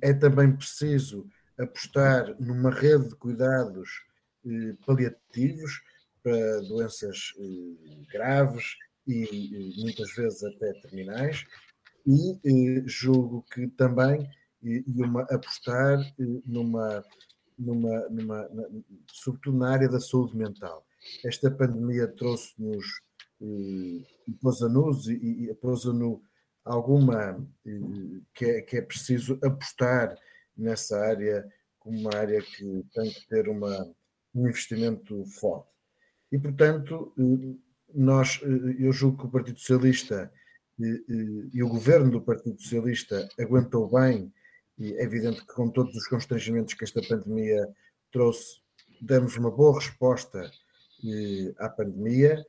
[0.00, 1.28] É também preciso
[1.58, 4.04] apostar numa rede de cuidados
[4.46, 5.82] eh, paliativos,
[6.22, 8.76] para doenças eh, graves
[9.06, 11.44] e muitas vezes até terminais,
[12.06, 14.28] e eh, julgo que também
[14.62, 15.98] e uma, apostar
[16.44, 17.04] numa,
[17.58, 18.48] numa, numa,
[19.12, 20.85] sobretudo na área da saúde mental.
[21.24, 22.84] Esta pandemia trouxe-nos,
[23.40, 26.22] nos e, e pôs a no
[26.64, 27.46] alguma
[28.34, 30.16] que é, que é preciso apostar
[30.56, 31.46] nessa área
[31.78, 33.94] como uma área que tem que ter uma,
[34.34, 35.70] um investimento forte.
[36.32, 37.54] E, portanto, eh,
[37.94, 40.32] nós, eh, eu julgo que o Partido Socialista
[40.80, 40.84] eh,
[41.52, 44.32] e o governo do Partido Socialista aguentou bem,
[44.78, 47.66] e é evidente que com todos os constrangimentos que esta pandemia
[48.10, 48.60] trouxe,
[49.00, 50.50] demos uma boa resposta
[51.58, 52.44] à pandemia,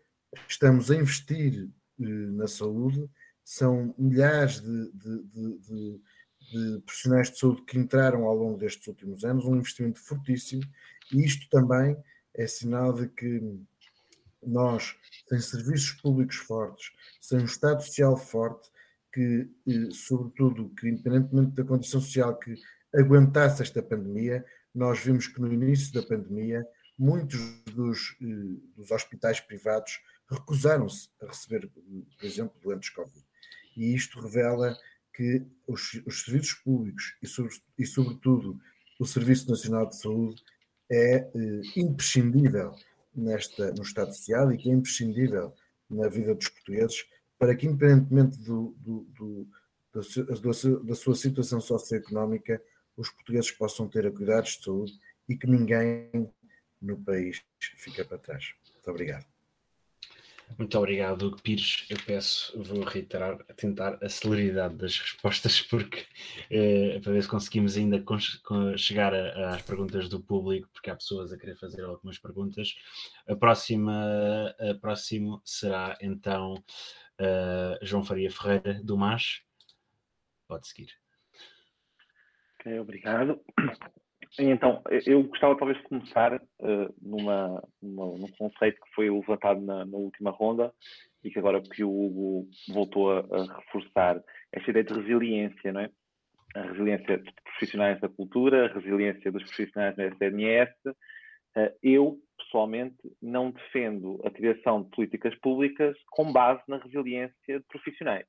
[0.47, 3.09] estamos a investir na saúde,
[3.43, 6.01] são milhares de, de, de,
[6.51, 10.63] de, profissionais de saúde que entraram ao longo destes últimos anos, um investimento fortíssimo,
[11.13, 11.97] e isto também
[12.33, 13.41] é sinal de que
[14.45, 14.95] nós,
[15.27, 18.69] sem serviços públicos fortes, sem um Estado social forte,
[19.11, 22.55] que, eh, sobretudo, que independentemente da condição social que
[22.93, 26.65] aguentasse esta pandemia, nós vimos que no início da pandemia
[26.97, 33.25] muitos dos, eh, dos hospitais privados recusaram-se a receber, por exemplo, doentes Covid.
[33.75, 34.77] E isto revela
[35.13, 38.59] que os, os serviços públicos e, sobre, e, sobretudo,
[38.99, 40.43] o Serviço Nacional de Saúde
[40.89, 42.75] é eh, imprescindível
[43.15, 45.53] nesta, no Estado Social e que é imprescindível
[45.89, 47.05] na vida dos portugueses
[47.37, 49.47] para que, independentemente do, do, do,
[49.93, 50.01] da,
[50.83, 52.61] da sua situação socioeconómica,
[52.95, 54.93] os portugueses possam ter cuidados de saúde
[55.29, 56.31] e que ninguém
[56.81, 58.53] no país fique para trás.
[58.73, 59.25] Muito obrigado.
[60.57, 61.85] Muito obrigado, Hugo Pires.
[61.89, 66.05] Eu peço, vou reiterar, a tentar a celeridade das respostas, porque
[66.49, 68.03] eh, para ver se conseguimos ainda
[68.77, 72.75] chegar a, às perguntas do público, porque há pessoas a querer fazer algumas perguntas.
[73.27, 76.53] A próxima, a próximo será então
[77.19, 79.41] uh, João Faria Ferreira, do MAS.
[80.47, 80.91] Pode seguir.
[82.59, 83.39] Ok, obrigado.
[84.39, 89.83] Então, eu gostava talvez de começar uh, numa, numa, num conceito que foi levantado na,
[89.83, 90.71] na, última ronda
[91.23, 95.81] e que agora que o Hugo voltou a, a, reforçar, esta ideia de resiliência, não
[95.81, 95.89] é?
[96.55, 100.71] A resiliência dos profissionais da cultura, a resiliência dos profissionais da SNS.
[100.85, 107.65] Uh, eu, pessoalmente, não defendo a criação de políticas públicas com base na resiliência de
[107.67, 108.25] profissionais.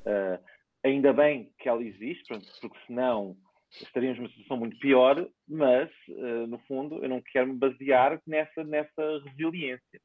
[0.00, 0.38] Uh,
[0.84, 3.34] ainda bem que ela existe, porque senão
[3.70, 8.64] estaríamos numa situação muito pior, mas, uh, no fundo, eu não quero me basear nessa,
[8.64, 10.00] nessa resiliência.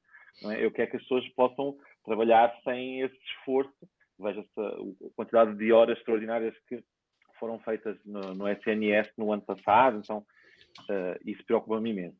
[0.46, 0.66] É?
[0.66, 3.74] Eu quero que as pessoas possam trabalhar sem esse esforço.
[4.20, 6.84] Veja-se a quantidade de horas extraordinárias que
[7.40, 12.18] foram feitas no, no SNS no ano passado, então uh, isso preocupa-me imenso.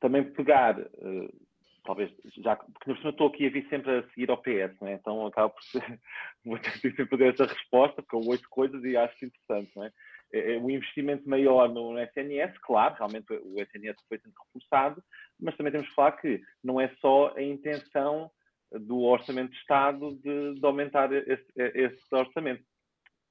[0.00, 1.46] Também pegar, uh,
[1.84, 4.94] talvez, já porque no estou aqui a vir sempre a seguir ao PS, não é?
[4.94, 6.00] então acaba por ser,
[6.44, 9.92] vou ter sempre dar essa resposta, porque eu ouço coisas e acho interessante, não é?
[10.34, 15.02] É, é um investimento maior no SNS, claro, realmente o SNS foi sendo reforçado,
[15.40, 18.28] mas também temos que falar que não é só a intenção
[18.72, 22.64] do Orçamento de Estado de, de aumentar esse, esse, orçamento.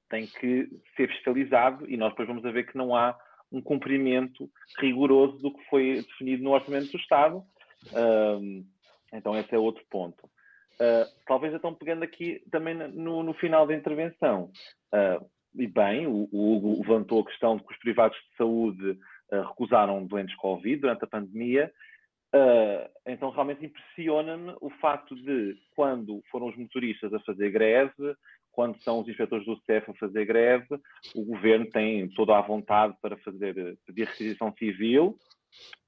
[0.08, 3.18] Tem que ser fiscalizado e nós depois vamos ver que não há
[3.52, 7.44] um cumprimento rigoroso do que foi definido no Orçamento do Estado.
[7.92, 8.64] Um,
[9.12, 10.24] então, esse é outro ponto.
[10.74, 14.50] Uh, talvez então pegando aqui também no, no final da intervenção,
[14.92, 15.24] uh,
[15.54, 18.98] e bem, o, Hugo levantou a questão de que os privados de saúde
[19.32, 21.72] uh, recusaram doentes Covid durante a pandemia.
[22.34, 28.16] Uh, então, realmente impressiona-me o facto de, quando foram os motoristas a fazer greve,
[28.50, 30.78] quando são os inspectores do CEF a fazer greve,
[31.14, 35.16] o governo tem toda a vontade para fazer, pedir requisição civil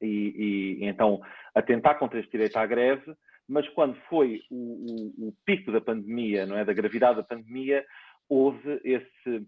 [0.03, 1.21] e, e, então
[1.55, 3.15] atentar contra este direito à greve,
[3.49, 7.85] mas quando foi o, o, o, pico da pandemia, não é, da gravidade da pandemia,
[8.29, 9.47] houve esse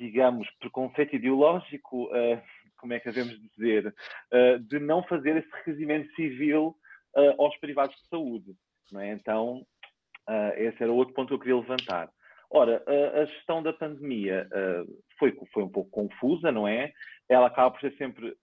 [0.00, 2.40] digamos, preconceito ideológico, uh,
[2.78, 3.94] como é que devemos dizer,
[4.32, 6.74] uh, de não fazer esse requerimento civil
[7.16, 8.54] uh, aos privados de saúde.
[8.96, 9.12] É?
[9.12, 9.64] Então,
[10.56, 12.08] esse era outro ponto que eu queria levantar.
[12.50, 12.82] Ora,
[13.14, 14.48] a gestão da pandemia
[15.18, 16.92] foi, foi um pouco confusa, não é?
[17.28, 18.36] Ela acaba por ser sempre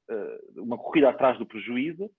[0.55, 2.09] uma corrida atrás do prejuízo,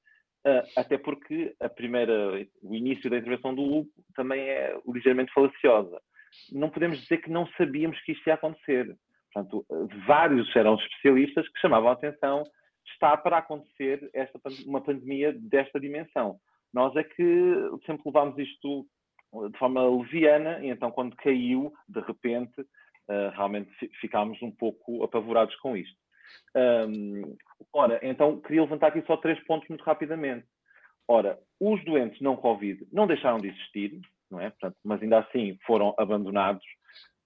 [0.76, 6.00] até porque a primeira, o início da intervenção do Hugo também é ligeiramente falaciosa.
[6.52, 8.96] Não podemos dizer que não sabíamos que isto ia acontecer.
[9.32, 9.64] Portanto,
[10.06, 12.44] vários eram especialistas que chamavam a atenção
[12.92, 16.38] está para acontecer esta, uma pandemia desta dimensão.
[16.72, 17.54] Nós é que
[17.86, 18.86] sempre levámos isto
[19.50, 23.70] de forma leviana e então quando caiu, de repente, uh, realmente
[24.00, 25.96] ficámos um pouco apavorados com isto.
[27.72, 30.46] Ora, então queria levantar aqui só três pontos muito rapidamente.
[31.06, 33.98] Ora, os doentes não Covid não deixaram de existir,
[34.30, 34.50] não é?
[34.50, 36.64] Portanto, mas ainda assim foram abandonados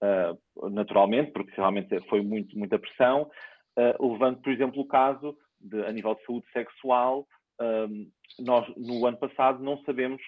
[0.03, 3.29] uh, naturalmente, porque realmente foi muito, muita pressão,
[3.77, 7.25] uh, levando, por exemplo, o caso de, a nível de saúde sexual,
[7.61, 10.21] um, nós no ano passado não sabemos,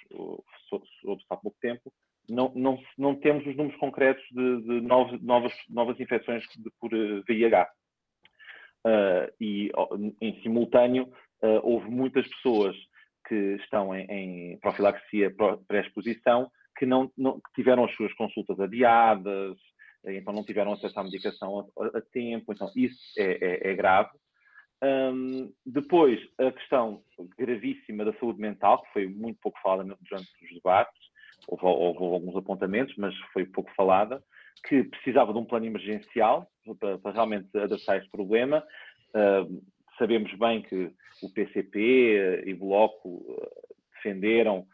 [0.70, 1.92] soube há pouco tempo,
[2.30, 6.92] não, não, não temos os números concretos de, de novos, novas, novas infecções de, por
[7.28, 7.68] VIH.
[8.86, 9.72] Uh, e
[10.22, 11.06] em simultâneo
[11.42, 12.76] uh, houve muitas pessoas
[13.28, 15.34] que estão em, em profilaxia
[15.68, 19.58] pré-exposição que não, não que tiveram as suas consultas adiadas,
[20.06, 24.12] então não tiveram acesso à medicação a, a tempo, então isso é, é, é grave.
[24.84, 27.02] Um, depois, a questão
[27.38, 31.02] gravíssima da saúde mental, que foi muito pouco falada durante os debates,
[31.48, 34.24] houve, houve alguns apontamentos, mas foi pouco falada,
[34.68, 36.48] que precisava de um plano emergencial
[36.80, 38.64] para, para realmente adaptar este problema.
[39.10, 39.64] Uh,
[39.98, 40.92] sabemos bem que
[41.24, 43.24] o PCP e o Bloco
[43.94, 44.68] defenderam uh,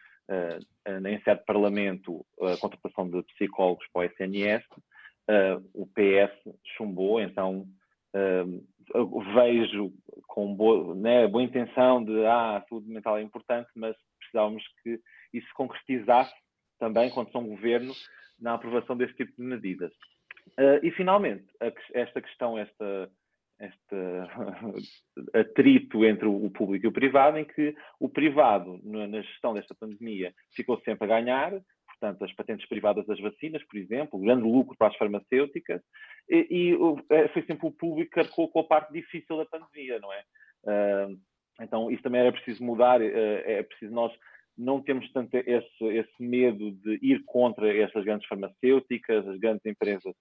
[0.88, 4.64] em sede de Parlamento a contratação de psicólogos para o SNS,
[5.30, 6.32] uh, o PS
[6.78, 7.66] chumbou, então
[8.16, 9.94] uh, vejo
[10.28, 15.00] com boa, né, boa intenção de ah, a saúde mental é importante, mas precisávamos que
[15.34, 16.34] isso se concretizasse
[16.80, 17.94] também, quando são governo,
[18.40, 19.92] na aprovação deste tipo de medidas.
[20.82, 21.46] E finalmente,
[21.94, 23.10] esta questão, esta
[23.62, 23.96] este
[25.34, 30.34] atrito entre o público e o privado, em que o privado, na gestão desta pandemia,
[30.56, 31.52] ficou sempre a ganhar,
[31.88, 35.82] portanto, as patentes privadas das vacinas, por exemplo, grande lucro para as farmacêuticas,
[36.30, 40.00] e, e é, foi sempre o público que arcou com a parte difícil da pandemia,
[40.00, 40.24] não é?
[41.60, 44.12] então, isso também era preciso mudar, é, é preciso nós
[44.58, 50.14] não temos tanto esse, esse medo de ir contra essas grandes farmacêuticas, as grandes empresas,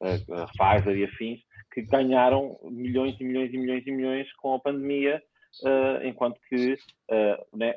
[0.00, 1.40] a Pfizer e afins,
[1.72, 5.22] que ganharam milhões e milhões e milhões e milhões com a pandemia,
[6.04, 6.76] enquanto que
[7.54, 7.74] né,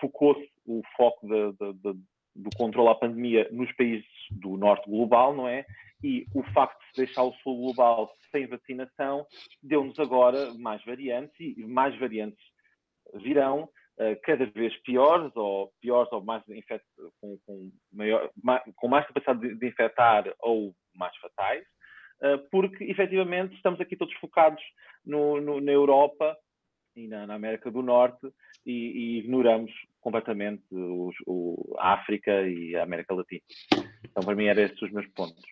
[0.00, 2.00] focou-se o foco de, de, de,
[2.36, 5.64] do controle à pandemia nos países do norte global, não é?
[6.02, 9.26] E o facto de se deixar o sul global sem vacinação
[9.62, 12.42] deu-nos agora mais variantes e mais variantes
[13.14, 13.64] virão
[13.98, 16.84] uh, cada vez piores ou piores ou mais infect,
[17.20, 18.30] com, com, maior,
[18.76, 21.64] com mais capacidade de, de, infectar ou mais fatais,
[22.20, 24.62] uh, porque efetivamente estamos aqui todos focados
[25.04, 26.36] no, no, na Europa
[26.94, 28.26] e na, na América do Norte
[28.66, 33.42] e, e ignoramos completamente os, o, a África e a América Latina.
[34.04, 35.42] Então, para mim, eram estes os meus pontos.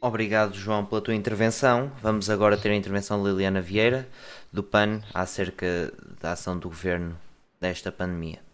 [0.00, 1.92] Obrigado, João, pela tua intervenção.
[2.02, 4.08] Vamos agora ter a intervenção de Liliana Vieira,
[4.52, 7.16] do PAN, acerca da ação do governo
[7.60, 8.51] desta pandemia.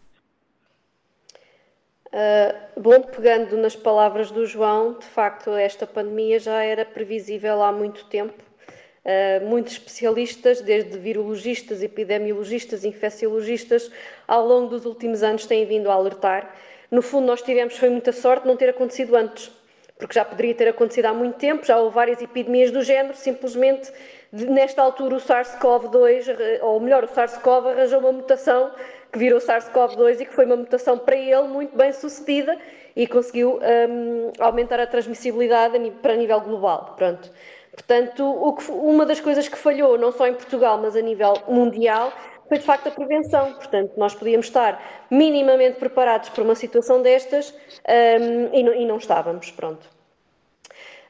[2.12, 7.70] Uh, bom, pegando nas palavras do João, de facto, esta pandemia já era previsível há
[7.70, 8.48] muito tempo
[9.08, 13.90] Uh, muitos especialistas, desde virologistas, epidemiologistas, infecciologistas,
[14.26, 16.54] ao longo dos últimos anos têm vindo a alertar.
[16.90, 19.50] No fundo, nós tivemos, foi muita sorte não ter acontecido antes,
[19.98, 23.90] porque já poderia ter acontecido há muito tempo, já houve várias epidemias do género, simplesmente
[24.30, 28.70] nesta altura o SARS-CoV-2, ou melhor, o SARS-CoV arranjou uma mutação
[29.12, 32.58] que virou SARS-CoV-2 e que foi uma mutação para ele muito bem sucedida
[32.94, 36.94] e conseguiu um, aumentar a transmissibilidade para nível global.
[36.96, 37.30] Pronto.
[37.72, 42.12] Portanto, que, uma das coisas que falhou, não só em Portugal, mas a nível mundial,
[42.48, 43.54] foi de facto a prevenção.
[43.54, 47.54] Portanto, nós podíamos estar minimamente preparados para uma situação destas
[47.86, 49.50] um, e, não, e, não, estávamos.
[49.50, 49.86] Pronto.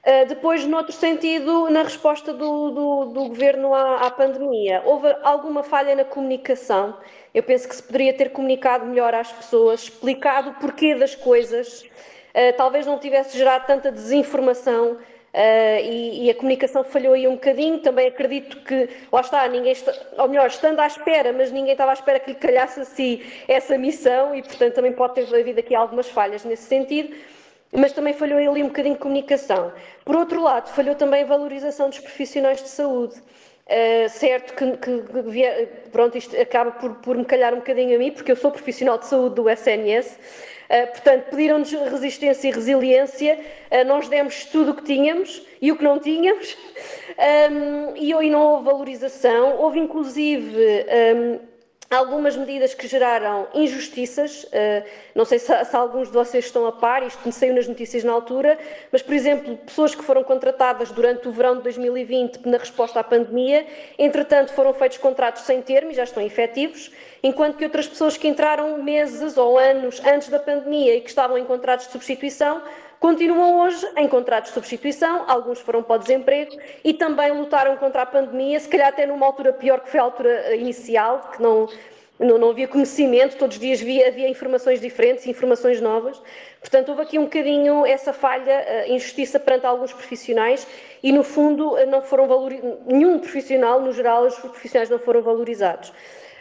[0.05, 5.63] Uh, depois, noutro sentido, na resposta do, do, do governo à, à, pandemia, houve alguma
[5.63, 6.97] falha na comunicação.
[7.39, 11.83] Eu penso que se poderia ter comunicado melhor às pessoas, explicado o porquê das coisas,
[11.83, 17.35] uh, talvez não tivesse gerado tanta desinformação Uh, e, e, a comunicação falhou aí um
[17.35, 17.79] bocadinho.
[17.81, 21.91] Também acredito que, lá está, ninguém, está, ou melhor, estando à espera, mas ninguém estava
[21.91, 25.75] à espera que lhe calhasse assim essa missão e, portanto, também pode ter havido aqui
[25.75, 27.15] algumas falhas nesse sentido.
[27.71, 29.71] Mas também falhou ali um bocadinho de comunicação.
[30.03, 33.23] Por outro lado, falhou também a valorização dos profissionais de saúde.
[33.69, 37.99] Uh, certo que, que, que, pronto, isto acaba por, por me calhar um bocadinho a
[37.99, 40.19] mim, porque eu sou profissional de saúde do SNS,
[40.69, 43.41] Uh, portanto, pediram-nos resistência e resiliência,
[43.71, 46.59] uh, nós demos tudo o que tínhamos e o que não tínhamos,
[47.51, 49.57] um, e, e não houve valorização.
[49.57, 50.85] Houve, inclusive,
[51.17, 51.39] um,
[51.97, 54.45] algumas medidas que geraram injustiças.
[54.45, 54.85] Uh,
[55.15, 58.05] não sei se, se, alguns de vocês estão a par, isto me saiu nas notícias
[58.05, 58.59] na altura,
[58.93, 63.05] mas, por exemplo, pessoas que foram contratadas durante o verão de 2020 na resposta à
[63.05, 63.67] pandemia,
[63.99, 66.91] entretanto foram feitos contratos sem termo e já estão efetivos,
[67.23, 71.39] enquanto que outras pessoas que entraram meses ou anos antes da pandemia e que estavam
[71.39, 72.63] em contratos de substituição
[73.01, 78.03] continuam hoje em contratos de substituição, alguns foram para o desemprego e também lutaram contra
[78.03, 81.69] a pandemia, se calhar até numa altura pior que foi a altura inicial, que não,
[82.19, 86.21] não, não havia conhecimento, todos os dias havia, havia informações diferentes, informações novas.
[86.61, 90.67] Portanto, houve aqui um bocadinho essa falha, injustiça perante alguns profissionais
[91.03, 95.93] e, no fundo, não foram valorizados, nenhum profissional, no geral, os profissionais não foram valorizados.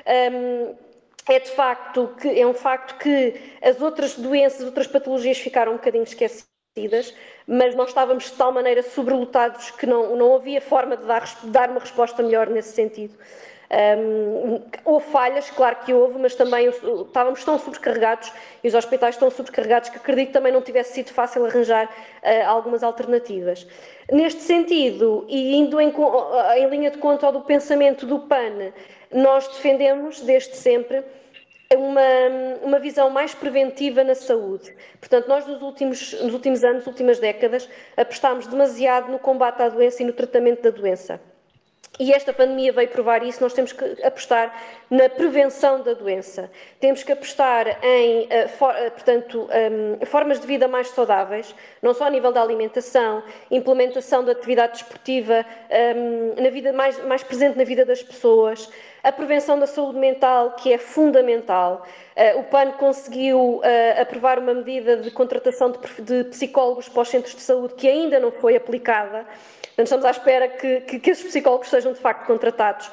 [0.07, 0.86] Um,
[1.29, 5.75] é de facto que é um facto que as outras doenças, outras patologias ficaram um
[5.75, 7.13] bocadinho esquecidas,
[7.45, 11.69] mas nós estávamos de tal maneira sobrelotados que não, não havia forma de dar, dar
[11.69, 13.17] uma resposta melhor nesse sentido.
[13.69, 18.31] Um, houve falhas, claro que houve, mas também estávamos tão sobrecarregados
[18.63, 22.47] e os hospitais estão sobrecarregados que acredito que também não tivesse sido fácil arranjar uh,
[22.47, 23.67] algumas alternativas.
[24.09, 25.93] Neste sentido, e indo em,
[26.55, 28.71] em linha de conta do pensamento do PAN,
[29.13, 31.03] nós defendemos desde sempre
[31.75, 32.01] uma,
[32.63, 34.73] uma visão mais preventiva na saúde.
[34.99, 40.01] Portanto, nós nos últimos, nos últimos anos, últimas décadas, apostámos demasiado no combate à doença
[40.01, 41.19] e no tratamento da doença.
[41.99, 43.41] E esta pandemia veio provar isso.
[43.41, 44.53] Nós temos que apostar
[44.89, 46.49] na prevenção da doença.
[46.79, 52.05] Temos que apostar em, eh, eh, portanto, um, formas de vida mais saudáveis, não só
[52.05, 55.43] a nível da alimentação, implementação da atividade desportiva
[55.95, 58.69] um, na vida mais, mais presente na vida das pessoas,
[59.03, 61.85] a prevenção da saúde mental, que é fundamental.
[62.15, 67.09] Uh, o PAN conseguiu uh, aprovar uma medida de contratação de, de psicólogos para os
[67.09, 69.25] centros de saúde que ainda não foi aplicada.
[69.77, 72.89] Portanto, estamos à espera que, que, que esses psicólogos sejam de facto contratados.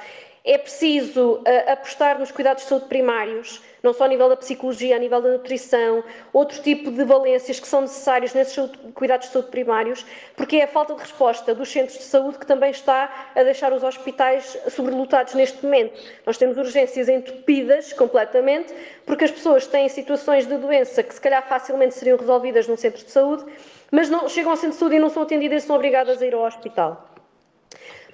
[0.47, 4.95] É preciso uh, apostar nos cuidados de saúde primários, não só a nível da psicologia,
[4.95, 6.05] a nível da nutrição,
[6.35, 10.05] outro tipo de valências que são necessários nesses cuidados de saúde primários,
[10.37, 13.73] porque é a falta de resposta dos centros de saúde que também está a deixar
[13.73, 15.99] os hospitais sobrelotados neste momento.
[16.27, 18.75] Nós temos urgências entupidas completamente,
[19.07, 23.03] porque as pessoas têm situações de doença que se calhar facilmente seriam resolvidas num centro
[23.03, 23.47] de saúde,
[23.91, 26.27] mas não chegam ao centro de saúde e não são atendidas e são obrigadas a
[26.27, 27.14] ir ao hospital.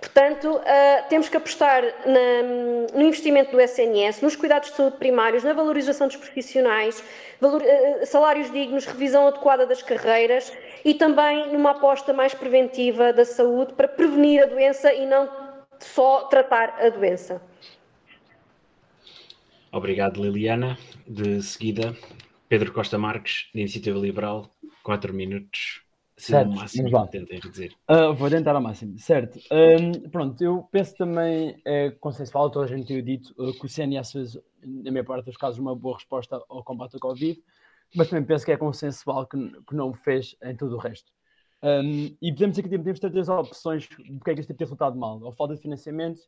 [0.01, 5.45] Portanto, uh, temos que apostar na, no investimento do SNS, nos cuidados de saúde primários,
[5.45, 7.05] na valorização dos profissionais,
[7.39, 10.53] valor, uh, salários dignos, revisão adequada das carreiras
[10.85, 15.29] e também numa aposta mais preventiva da saúde para prevenir a doença e não
[15.79, 17.43] só tratar a doença.
[19.71, 20.79] Obrigado, Liliana.
[21.07, 21.95] De seguida,
[22.49, 24.51] Pedro Costa Marques, da Iniciativa Liberal,
[24.83, 25.80] 4 minutos.
[26.21, 27.51] Certo, máximo, vamos lá.
[27.51, 27.73] dizer.
[27.89, 29.39] Uh, vou tentar ao máximo, certo.
[29.51, 33.69] Um, pronto, eu penso também, é consensual, toda a gente tem dito, uh, que o
[33.69, 37.43] CNS fez, na minha parte dos casos, uma boa resposta ao combate ao Covid,
[37.95, 41.11] mas também penso que é consensual que, que não o fez em todo o resto.
[41.63, 45.21] Um, e podemos aqui temos três opções do que é que este tem resultado mal:
[45.23, 46.21] ou falta de financiamento,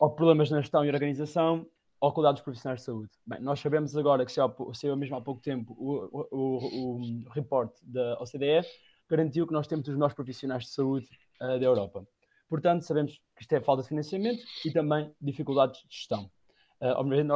[0.00, 1.66] ou problemas na gestão e organização,
[2.00, 3.10] ou cuidados profissionais de saúde.
[3.26, 7.72] Bem, nós sabemos agora que saiu mesmo há pouco tempo o, o, o, o report
[7.82, 8.66] da OCDE
[9.08, 11.08] garantiu que nós temos os melhores profissionais de saúde
[11.40, 12.06] uh, da Europa.
[12.48, 16.30] Portanto, sabemos que isto é falta de financiamento e também dificuldades de gestão.
[16.80, 16.94] Uh,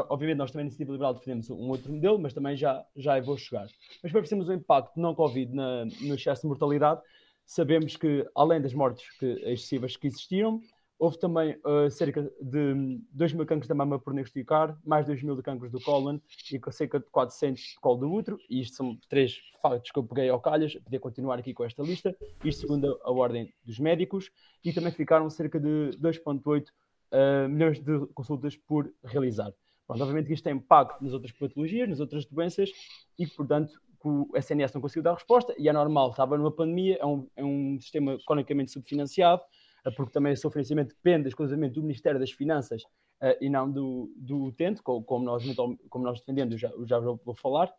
[0.09, 3.36] obviamente, nós também, na Iniciativa Liberal, defendemos um outro modelo, mas também já, já vou
[3.36, 3.66] chegar.
[4.03, 7.01] Mas para percebermos o impacto não-Covid no excesso de mortalidade,
[7.44, 10.61] sabemos que, além das mortes que, excessivas que existiram,
[11.03, 15.35] Houve também uh, cerca de 2 mil cancros da mama por diagnosticar, mais 2 mil
[15.35, 18.39] de cancros do cólon e cerca de 400 de colo do útero.
[18.49, 21.83] E isto são três factos que eu peguei ao calhas, podia continuar aqui com esta
[21.83, 22.16] lista.
[22.45, 24.31] Isto segundo a ordem dos médicos.
[24.65, 29.53] E também ficaram cerca de 2,8 uh, milhões de consultas por realizar.
[29.89, 32.70] Pronto, obviamente isto tem impacto nas outras patologias, nas outras doenças
[33.19, 36.53] e que, portanto, que o SNS não conseguiu dar resposta e é normal, estava numa
[36.53, 39.43] pandemia, é um, é um sistema cronicamente subfinanciado,
[39.90, 42.82] porque também o seu financiamento depende exclusivamente do Ministério das Finanças
[43.22, 45.44] uh, e não do, do utente, como nós,
[45.88, 47.72] como nós defendemos, já, já vou falar.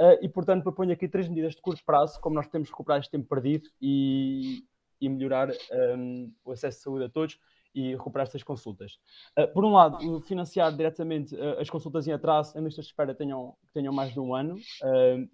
[0.00, 3.10] Uh, e, portanto, proponho aqui três medidas de curto prazo, como nós que recuperar este
[3.10, 4.64] tempo perdido e,
[4.98, 7.38] e melhorar um, ehm, o acesso de saúde a todos
[7.74, 8.98] e recuperar estas consultas.
[9.38, 13.14] Uh, por um lado, financiar diretamente uh, as consultas em atraso, em listas de espera
[13.14, 14.56] tenham, tenham mais de um ano,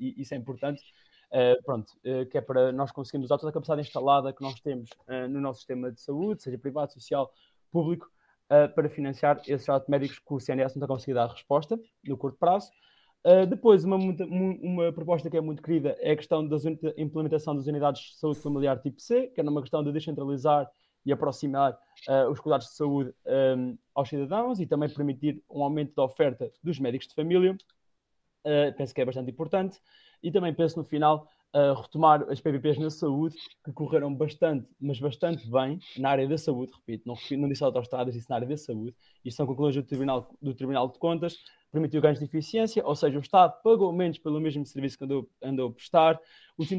[0.00, 0.82] e isso é importante.
[1.32, 4.60] Uh, pronto, uh, que é para nós conseguirmos usar toda a capacidade instalada que nós
[4.60, 7.32] temos uh, no nosso sistema de saúde, seja privado, social,
[7.72, 8.10] público,
[8.76, 11.76] para financiar esses atos médicos que o CNS não está conseguindo dar resposta
[12.06, 12.70] no curto prazo.
[13.48, 16.56] depois, uma, uma proposta que é muito querida é a questão da
[16.96, 20.70] implementação das unidades de saúde familiar tipo C, que é uma questão de descentralizar
[21.04, 21.76] e aproximar
[22.30, 23.12] os cuidados de saúde
[23.58, 27.58] um, aos cidadãos e também permitir um aumento da oferta dos médicos de família.
[28.78, 29.80] penso que é bastante importante
[30.22, 34.98] e também penso no final uh, retomar as PPPs na saúde, que correram bastante, mas
[34.98, 38.56] bastante bem na área da saúde, repito, não, não disse autostradas, disse na área da
[38.56, 38.94] saúde,
[39.24, 41.36] e são conclusões do Tribunal, do Tribunal de Contas,
[41.72, 45.28] permitiu ganhos de eficiência, ou seja, o Estado pagou menos pelo mesmo serviço que andou,
[45.42, 46.20] andou a prestar,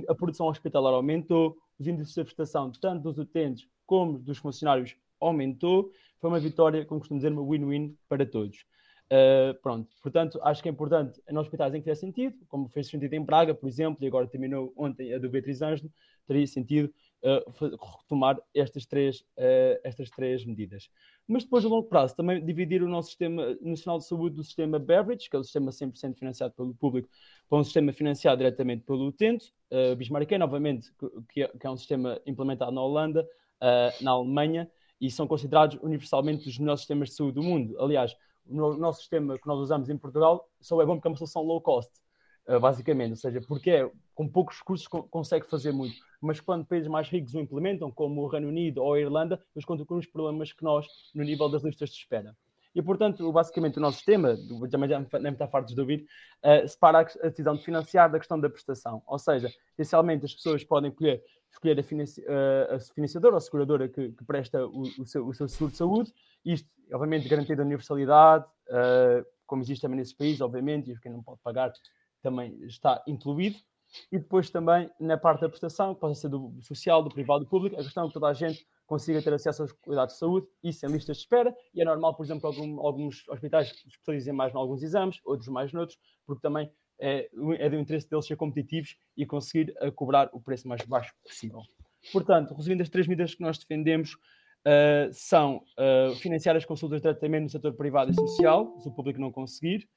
[0.07, 5.91] a produção hospitalar aumentou, os índices de prestação, tanto dos utentes como dos funcionários, aumentou.
[6.19, 8.65] Foi uma vitória, como costumo dizer, uma win-win para todos.
[9.09, 12.87] Uh, pronto, portanto, acho que é importante nos hospitais em que fizer sentido, como fez
[12.87, 15.89] sentido em Braga, por exemplo, e agora terminou ontem a do Beatriz Ângelo,
[16.27, 16.93] teria sentido
[17.23, 20.89] uh, retomar estas três, uh, estas três medidas.
[21.25, 24.77] Mas depois, a longo prazo, também dividir o nosso Sistema Nacional de Saúde do sistema
[24.77, 27.09] Beveridge, que é o sistema 100% financiado pelo público,
[27.49, 30.91] para um sistema financiado diretamente pelo utente, uh, Bismarck, novamente,
[31.29, 33.27] que é, que é, um sistema implementado na Holanda,
[34.01, 34.69] na Alemanha,
[35.01, 37.75] e são considerados universalmente os melhores sistemas de saúde do mundo.
[37.81, 38.15] Aliás,
[38.49, 41.41] no nosso sistema que nós usamos em Portugal só é bom porque é uma solução
[41.41, 41.91] low cost,
[42.47, 46.65] uh, basicamente, ou seja, porque é, com poucos recursos co consegue fazer muito, mas quando
[46.65, 49.95] países mais ricos o implementam, como o Reino Unido ou a Irlanda, eles contam com
[49.95, 52.35] os problemas que nós no nível das listas de espera.
[52.77, 54.37] E, portanto, basicamente o nosso sistema,
[54.69, 56.05] também já nem está fartos de ouvir,
[56.43, 59.01] uh, separa a decisão de financiar da questão da prestação.
[59.07, 62.23] Ou seja, essencialmente as pessoas podem escolher, escolher a, financi
[62.69, 65.77] a financiadora ou a seguradora que, que presta o, o, seu, o, seu, seguro de
[65.77, 66.13] saúde,
[66.45, 71.23] isto, obviamente, garantindo a universalidade, uh, como existe também nesses países, obviamente, e quem não
[71.23, 71.71] pode pagar
[72.21, 73.57] também está incluído.
[74.11, 77.49] E depois também na parte da prestação, que pode ser do social, do privado, do
[77.49, 80.47] público, a questão é que toda a gente consiga ter acesso aos cuidados de saúde,
[80.63, 84.33] isso em listas de espera, e é normal, por exemplo, que algum, alguns hospitais especializem
[84.33, 87.29] mais em alguns exames, outros mais noutros, porque também é,
[87.59, 91.61] é do interesse deles ser competitivos e conseguir uh, cobrar o preço mais baixo possível.
[92.11, 94.17] Portanto, resumindo as três medidas que nós defendemos,
[94.67, 98.91] uh, são uh, financiar as consultas de tratamento no setor privado e social, se o
[98.91, 99.87] público não conseguir,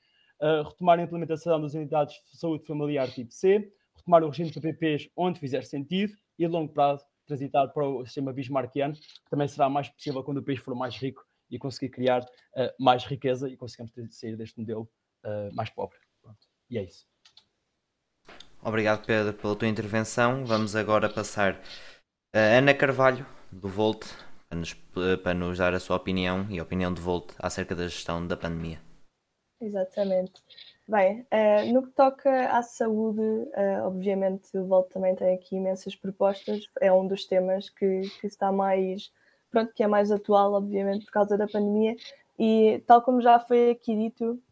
[0.40, 4.60] uh, retomar a implementação das unidades de saúde familiar tipo C, retomar o regime de
[4.60, 9.46] PPPs onde fizer sentido e, a longo prazo, transitar para o sistema bismarckiano, que também
[9.46, 12.24] será mais possível quando o país for mais rico e conseguir criar
[12.78, 14.88] mais riqueza e conseguimos sair deste modelo
[15.52, 15.99] mais pobre.
[16.70, 17.04] E é isso.
[18.62, 20.44] Obrigado, Pedro, pela tua intervenção.
[20.44, 21.60] Vamos agora passar
[22.32, 24.06] a Ana Carvalho, do Volt,
[24.48, 24.74] para nos,
[25.22, 28.36] para nos dar a sua opinião e a opinião de Volt acerca da gestão da
[28.36, 28.80] pandemia.
[29.60, 30.42] Exatamente.
[30.86, 35.94] Bem, uh, no que toca à saúde, uh, obviamente o Volt também tem aqui imensas
[35.94, 39.12] propostas, é um dos temas que, que está mais,
[39.50, 41.94] pronto, que é mais atual, obviamente, por causa da pandemia,
[42.38, 44.42] e tal como já foi aqui dito,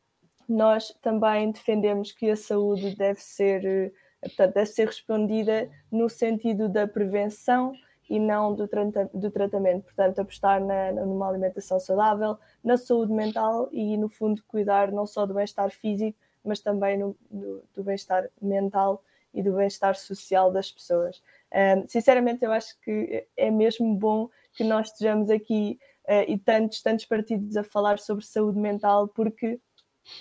[0.48, 3.92] nós também defendemos que a saúde deve ser, eh,
[4.22, 7.72] portanto, deve ser respondida no sentido da prevenção
[8.08, 8.68] e não do,
[9.12, 9.84] do tratamento.
[9.84, 15.26] Portanto, apostar na, numa alimentação saudável, na saúde mental e, no fundo, cuidar não só
[15.26, 19.02] do bem-estar físico, mas também no, do, do bem-estar mental
[19.34, 21.22] e do bem-estar social das pessoas.
[21.52, 26.82] Um, sinceramente, eu acho que é mesmo bom que nós estejamos aqui uh, e tantos,
[26.82, 29.60] tantos partidos a falar sobre saúde mental, porque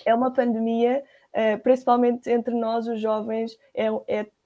[0.04, 1.02] é uma pandemia,
[1.34, 3.86] uh, principalmente entre nós, os jovens, é,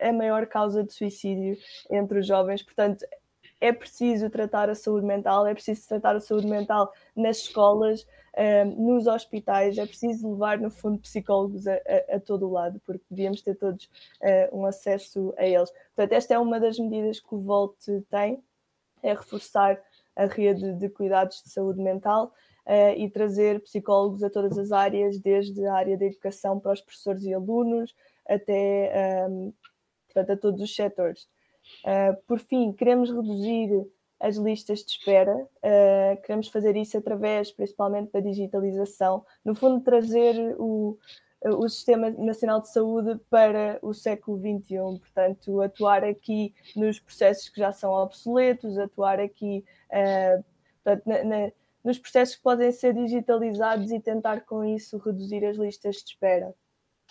[0.01, 1.57] é a maior causa de suicídio
[1.91, 2.63] entre os jovens.
[2.63, 3.05] Portanto,
[3.61, 8.65] é preciso tratar a saúde mental, é preciso tratar a saúde mental nas escolas, uh,
[8.77, 13.05] nos hospitais, é preciso levar, no fundo, psicólogos a, a, a todo o lado, porque
[13.09, 13.85] devíamos ter todos
[14.21, 15.71] uh, um acesso a eles.
[15.95, 17.79] Portanto, esta é uma das medidas que o Volt
[18.11, 18.43] tem,
[19.03, 19.81] é reforçar
[20.17, 22.33] a rede de cuidados de saúde mental
[22.67, 26.81] uh, e trazer psicólogos a todas as áreas, desde a área da educação para os
[26.81, 27.95] professores e alunos,
[28.29, 29.53] até um,
[30.07, 31.29] portanto, a todos os setores.
[31.85, 33.87] Uh, por fim, queremos reduzir
[34.21, 40.55] as listas de espera, uh, queremos fazer isso através principalmente da digitalização, no fundo, trazer
[40.59, 40.97] o,
[41.45, 47.59] o Sistema Nacional de Saúde para o século XXI, portanto, atuar aqui nos processos que
[47.59, 50.45] já são obsoletos, atuar aqui uh,
[50.85, 51.53] portanto, na,
[51.85, 56.55] nos processos que podem ser digitalizados e tentar com isso reduzir as listas de espera.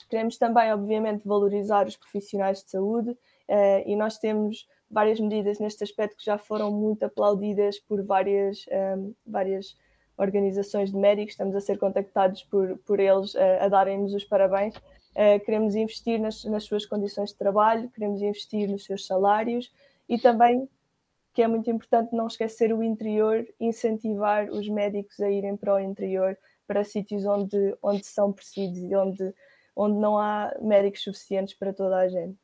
[0.10, 5.84] Queremos também, obviamente, valorizar os profissionais de saúde uh, e nós temos várias medidas neste
[5.84, 9.78] aspecto que já foram muito aplaudidas por várias, um, ehm, várias
[10.18, 14.76] organizações de médicos, estamos a ser contactados por, por eles uh, a darem-nos os parabéns.
[14.76, 19.72] Uh, queremos investir nas, nas suas condições de trabalho, queremos investir nos seus salários
[20.08, 20.68] e também
[21.34, 25.80] que é muito importante não esquecer o interior, incentivar os médicos a irem para o
[25.80, 26.38] interior,
[26.68, 29.34] para sítios onde, onde são precisos e onde,
[29.76, 32.38] onde não há médicos suficientes para toda a gente.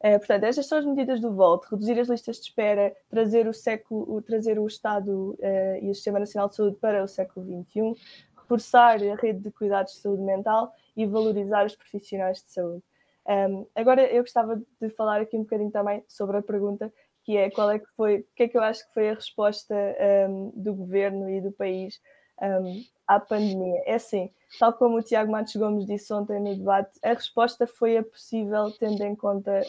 [0.00, 3.52] Uh, portanto, estas são as medidas do VOLT, reduzir as listas de espera, trazer o,
[3.52, 8.00] século, trazer o Estado uh, e o Sistema Nacional de Saúde para o século XXI,
[8.36, 12.82] reforçar a rede de cuidados de saúde mental e valorizar os profissionais de saúde.
[13.28, 16.90] Um, agora, eu gostava de falar aqui um bocadinho também sobre a pergunta
[17.28, 19.14] que é qual é que foi, o que é que eu acho que foi a
[19.14, 19.74] resposta
[20.30, 22.00] um, do governo e do país
[22.40, 23.82] um, à pandemia.
[23.84, 27.98] É assim, tal como o Tiago Matos Gomes disse ontem no debate, a resposta foi
[27.98, 29.60] a possível tendo em conta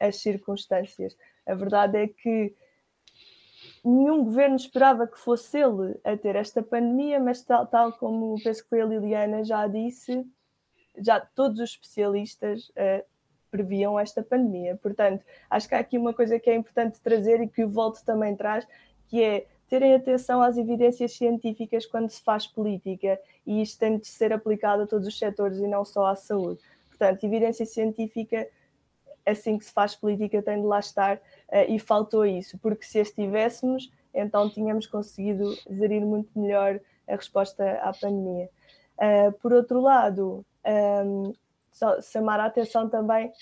[0.00, 1.16] as circunstâncias.
[1.46, 2.52] A verdade é que
[3.84, 8.64] nenhum governo esperava que fosse ele a ter esta pandemia, mas tal, tal como penso
[8.64, 10.26] que foi a Liliana já disse,
[10.98, 13.13] já todos os especialistas uh,
[13.54, 14.76] previam esta pandemia.
[14.82, 18.04] Portanto, acho que há aqui uma coisa que é importante trazer e que o Volto
[18.04, 18.66] também traz,
[19.06, 23.16] que é terem atenção às evidências científicas quando se faz política
[23.46, 26.58] e isto tem de ser aplicado a todos os setores e não só à saúde.
[26.88, 28.44] Portanto, evidência científica,
[29.24, 31.20] assim que se faz política, tem de lá estar uh,
[31.68, 37.92] e faltou isso, porque se estivéssemos, então tínhamos conseguido gerir muito melhor a resposta à
[37.92, 38.50] pandemia.
[38.98, 40.44] Uh, por outro lado,
[41.06, 41.32] um,
[41.74, 43.32] só chamar a atenção também,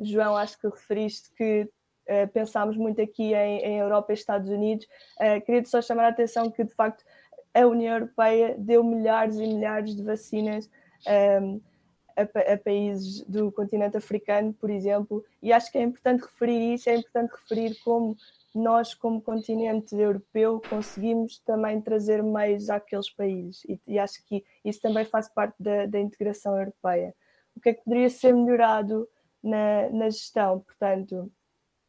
[0.00, 1.68] João, acho que referiste que
[2.08, 4.86] uh, pensámos muito aqui em, em, Europa e Estados Unidos.
[5.20, 7.04] Uh, queria só chamar a atenção que, de facto,
[7.52, 10.70] a União Europeia deu milhares e milhares de vacinas
[11.06, 11.60] um, ehm,
[12.16, 16.88] a, a, países do continente africano, por exemplo, e acho que é importante referir isso,
[16.88, 18.16] é importante referir como
[18.54, 24.80] nós, como continente europeu, conseguimos também trazer meios àqueles países, e, e acho que isso
[24.80, 27.14] também faz parte da, da integração europeia
[27.56, 29.08] o que é que poderia ser melhorado
[29.42, 31.30] na, na gestão, portanto,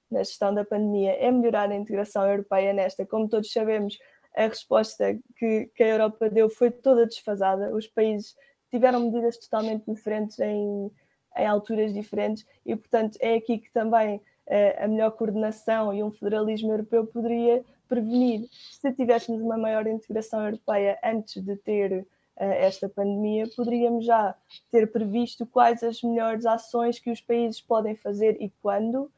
[0.09, 3.05] na gestão da pandemia, é melhorar a integração europeia nesta.
[3.05, 3.97] Como todos sabemos,
[4.35, 7.73] a resposta que, que a Europa deu foi toda desfasada.
[7.75, 8.35] Os países
[8.69, 10.91] tiveram medidas totalmente diferentes em,
[11.37, 16.11] em alturas diferentes e, portanto, é aqui que também uh, a melhor coordenação e um
[16.11, 18.47] federalismo europeu poderia prevenir.
[18.51, 24.35] Se tivéssemos uma maior integração europeia antes de ter esta pandemia, poderíamos já
[24.71, 29.11] ter previsto quais as melhores ações que os países podem fazer e quando,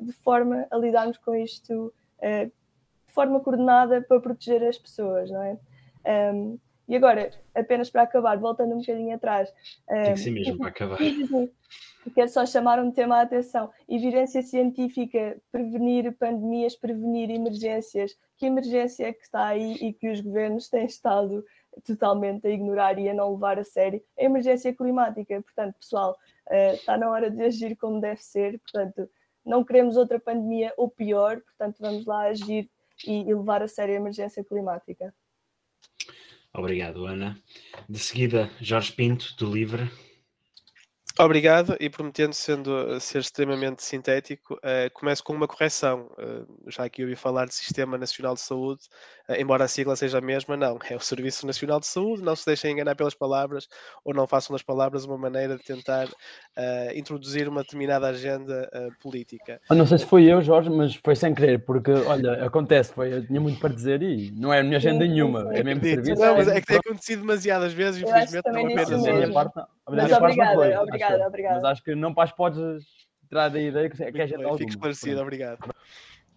[0.00, 5.42] de forma a lidarmos com isto uh, de forma coordenada para proteger as pessoas, não
[5.42, 5.58] é?
[6.88, 9.52] E agora, apenas para acabar, voltando um bocadinho atrás.
[9.88, 10.98] Tem que ser mesmo para acabar.
[12.14, 13.70] Quero só chamar um tema à atenção.
[13.88, 18.14] Evidência científica, prevenir pandemias, prevenir emergências.
[18.36, 21.44] Que emergência é que está aí e que os governos têm estado
[21.84, 24.02] totalmente a ignorar e a não levar a sério?
[24.18, 25.40] A emergência climática.
[25.42, 26.16] Portanto, pessoal,
[26.50, 28.58] uh, está na hora de agir como deve ser.
[28.60, 29.08] Portanto,
[29.44, 31.40] não queremos outra pandemia ou pior.
[31.40, 32.70] Portanto, vamos lá agir
[33.06, 35.14] e levar a sério a emergência climática.
[36.54, 37.38] Obrigado, Ana.
[37.88, 39.90] De seguida, Jorge Pinto, do Livre.
[41.18, 46.10] Obrigado, e prometendo sendo, ser extremamente sintético, uh, começo com uma correção.
[46.18, 48.82] Uh, já aqui ouvi falar de Sistema Nacional de Saúde,
[49.28, 52.34] uh, embora a sigla seja a mesma, não, é o Serviço Nacional de Saúde, não
[52.34, 53.68] se deixem enganar pelas palavras
[54.04, 56.08] ou não façam das palavras uma maneira de tentar
[56.94, 58.68] introduzir uma determinada agenda
[59.00, 59.60] política.
[59.70, 63.12] Eu não sei se foi eu, Jorge, mas foi sem querer, porque, olha, acontece, foi,
[63.12, 66.20] eu tinha muito para dizer e não é a minha agenda nenhuma, é mesmo serviço.
[66.20, 69.32] Não, mas é que tem acontecido demasiadas vezes, infelizmente não apenas hoje.
[69.88, 71.54] Mas obrigada, obrigada, obrigada.
[71.56, 72.84] Mas acho que não podes
[73.28, 75.58] tirar da ideia que, que a gente Fico esclarecido, obrigado.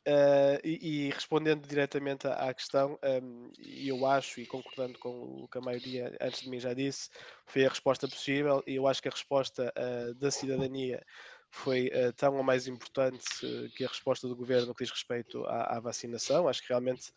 [0.07, 5.47] Uh, e, e, respondendo diretamente à, à questão, um, eu acho, e concordando com o
[5.47, 7.09] que a maioria antes de mim já disse,
[7.47, 11.03] foi a resposta possível, e eu acho que a resposta uh, da cidadania
[11.49, 13.25] foi uh, tão ou mais importante
[13.75, 16.47] que a resposta do governo no que diz respeito à, à vacinação.
[16.47, 17.11] Acho que realmente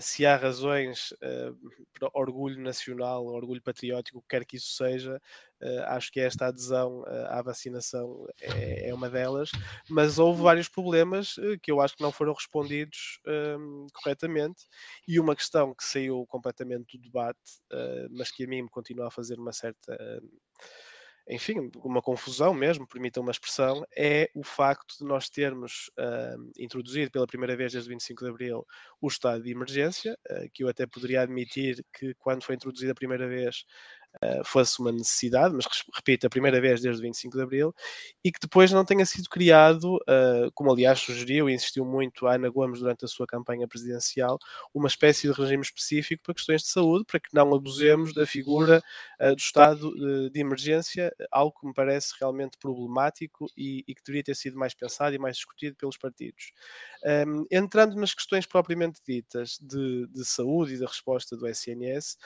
[0.00, 1.56] se há razões uh,
[1.98, 5.20] para orgulho nacional, orgulho patriótico, quer que isso seja,
[5.62, 9.50] uh, acho que esta adesão à vacinação é, é, uma delas,
[9.88, 13.20] mas houve vários problemas que eu acho que não foram respondidos
[13.92, 14.64] corretamente,
[15.06, 17.38] e uma questão que saiu completamente do debate,
[18.10, 19.96] mas que a mim me continua a fazer uma certa
[21.28, 27.10] enfim, uma confusão mesmo, permitam uma expressão, é o facto de nós termos uh, introduzido
[27.10, 28.66] pela primeira vez desde 25 de Abril
[29.00, 32.94] o estado de emergência, uh, que eu até poderia admitir que quando foi introduzido a
[32.94, 33.64] primeira vez
[34.22, 37.74] uh, fosse uma necessidade, mas repito, a primeira vez desde 25 de Abril,
[38.24, 42.34] e que depois não tenha sido criado, uh, como aliás sugeriu e insistiu muito a
[42.34, 44.38] Ana Gomes durante a sua campanha presidencial,
[44.74, 48.82] uma espécie de regime específico para questões de saúde, para que não abusemos da figura
[49.20, 54.02] uh, do estado de, de, emergência, algo que me parece realmente problemático e, e, que
[54.04, 56.52] deveria ter sido mais pensado e mais discutido pelos partidos.
[57.04, 62.16] Um, entrando nas questões propriamente ditas de, de, saúde e da resposta do SNS,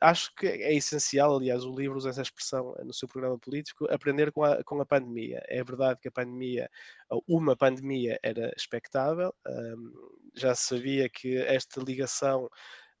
[0.00, 3.86] acho que é essencial essencial, aliás, o livro usa essa expressão no seu programa político,
[3.90, 5.42] aprender com a, com a pandemia.
[5.48, 6.70] É verdade que a pandemia,
[7.26, 9.92] uma pandemia, era expectável, um,
[10.34, 12.48] já se sabia que esta ligação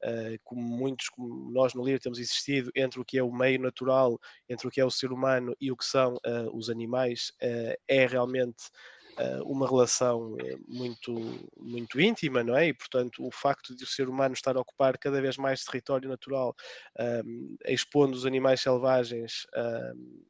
[0.00, 3.60] Uh, como muitos, como nós no livro temos existido, entre o que é o meio
[3.60, 4.16] natural,
[4.48, 7.74] entre o que é o ser humano e o que são uh, os animais, uh,
[7.88, 8.97] é realmente eh,
[9.44, 12.68] uma relação eh, muito, muito íntima, não é?
[12.68, 16.08] E, portanto, o facto de o ser humano estar a ocupar cada vez mais território
[16.08, 16.54] natural,
[16.98, 20.22] ehm, expondo os animais selvagens ehm,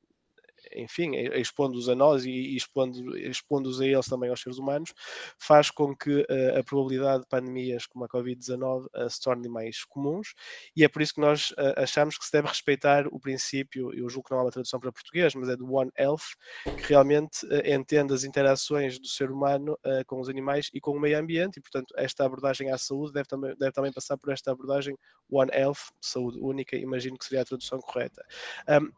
[0.74, 4.92] enfim, expondo-os a nós e expondo-os expondo a eles também aos seres humanos,
[5.38, 9.84] faz com que uh, a probabilidade de pandemias como a Covid-19 uh, se torne mais
[9.84, 10.34] comuns
[10.76, 14.08] e é por isso que nós uh, achamos que se deve respeitar o princípio, eu
[14.08, 17.46] julgo que não há uma tradução para português, mas é do One Health, que realmente
[17.64, 21.60] entende as interações do ser humano com os animais e com o meio ambiente e,
[21.60, 24.96] portanto, esta abordagem à saúde deve também, deve também passar por esta abordagem
[25.30, 28.24] One Health, saúde única, imagino que seria a tradução correta.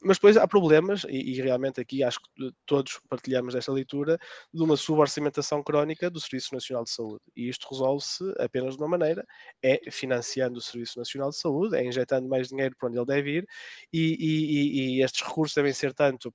[0.00, 4.18] Mas depois há problemas e, e realmente aqui acho que todos partilhamos esta leitura
[4.52, 7.22] de uma suborçamentação crónica do Serviço Nacional de Saúde.
[7.36, 9.26] E isto resolve-se apenas de uma maneira,
[9.62, 13.30] é financiando o Serviço Nacional de Saúde, é injetando mais dinheiro para onde ele deve
[13.38, 13.46] ir,
[13.92, 16.32] e, e, e estes recursos devem ser tanto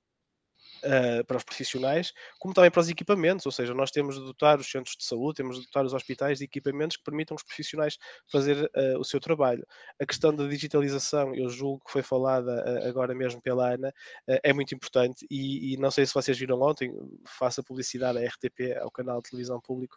[0.86, 4.58] uh, para os profissionais, como também para os equipamentos, ou seja, nós temos de dotar
[4.58, 7.98] os centros de saúde, temos de dotar os hospitais de equipamentos que permitam os profissionais
[8.30, 9.66] fazer uh, o seu trabalho.
[10.00, 13.92] A questão da digitalização, eu julgo que foi falada uh, agora mesmo pela Ana,
[14.26, 16.92] é muito importante e, e, não sei se vocês viram ontem,
[17.26, 19.96] faça publicidade à RTP, ao canal de televisão público,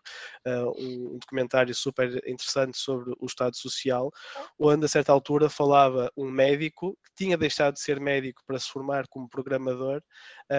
[0.77, 4.11] um documentário super interessante sobre o Estado Social,
[4.57, 8.69] onde a certa altura falava um médico que tinha deixado de ser médico para se
[8.69, 10.01] formar como programador,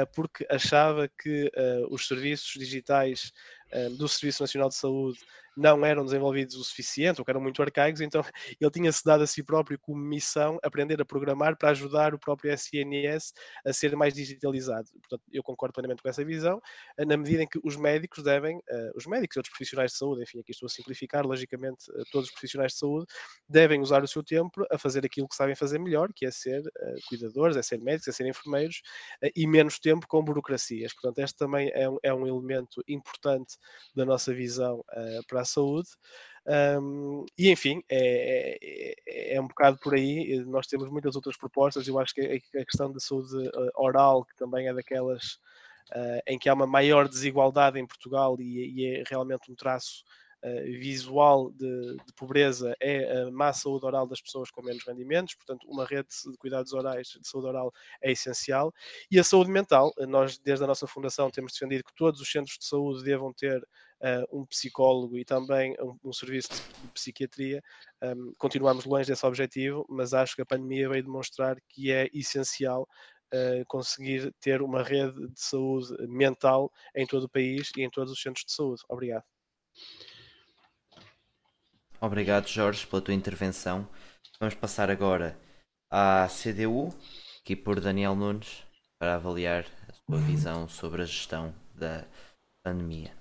[0.07, 3.33] porque achava que uh, os serviços digitais
[3.75, 5.19] uh, do Serviço Nacional de Saúde
[5.57, 8.23] não eram desenvolvidos o suficiente ou que eram muito arcaicos, então
[8.61, 12.53] ele tinha-se dado a si próprio como missão aprender a programar para ajudar o próprio
[12.53, 13.33] SNS
[13.67, 14.89] a ser mais digitalizado.
[14.93, 16.61] Portanto, eu concordo plenamente com essa visão,
[16.97, 19.99] eh, na medida em que os médicos devem, uh, os médicos e outros profissionais de
[19.99, 23.07] saúde, enfim, aqui estou a simplificar, logicamente, uh, todos os profissionais de saúde
[23.49, 26.61] devem usar o seu tempo a fazer aquilo que sabem fazer melhor, que é ser
[26.61, 28.83] uh, cuidadores, é ser médicos, é ser enfermeiros,
[29.37, 30.93] e menos tempo com burocracias.
[30.95, 33.57] Portanto, este também é um, é um elemento importante
[33.95, 34.85] da nossa visão
[35.29, 35.89] para a saúde.
[36.47, 38.59] Um, e enfim, é,
[39.07, 40.43] é, é, um bocado por aí.
[40.47, 41.87] Nós temos muitas outras propostas.
[41.87, 45.39] Eu acho que a questão da saúde eh, oral, que também é daquelas
[45.93, 50.03] uh, em que há uma maior desigualdade em Portugal e, e é realmente um traço
[50.03, 50.30] uh,
[50.81, 55.35] visual de, de, pobreza, é a má saúde oral das pessoas com menos rendimentos.
[55.35, 57.73] Portanto, uma rede de cuidados orais de saúde oral
[58.03, 58.73] é essencial.
[59.11, 62.57] E a saúde mental, nós, desde a nossa fundação, temos defendido que todos os centros
[62.59, 63.59] de saúde devam ter
[64.01, 67.63] uh, um psicólogo e também um, um serviço de, psiquiatria.
[68.03, 72.89] Um, continuamos longe desse objetivo, mas acho que a pandemia veio demonstrar que é essencial
[73.69, 78.21] conseguir ter uma rede de saúde mental em todo o país e em todos os
[78.21, 78.83] centros de saúde.
[78.89, 79.23] Obrigado.
[82.03, 83.87] Obrigado, Jorge, pela tua intervenção.
[84.39, 85.39] Vamos passar agora
[85.91, 86.89] à CDU,
[87.43, 88.65] aqui por Daniel Nunes,
[88.99, 92.07] para avaliar a sua visão sobre a gestão da
[92.65, 93.13] pandemia.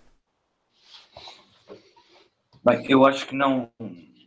[2.64, 3.70] Bem, eu acho que não,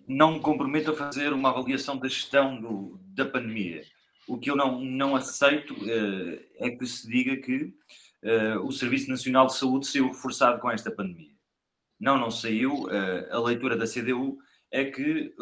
[0.06, 3.82] não me comprometo a fazer uma avaliação da gestão do, da pandemia.
[4.28, 7.74] O que eu não, não aceito uh, é que se diga que
[8.22, 11.31] uh, o Serviço Nacional de Saúde saiu reforçado com esta pandemia.
[12.02, 12.82] Não, não saiu.
[12.84, 14.36] Uh, a leitura da CDU
[14.70, 15.32] é que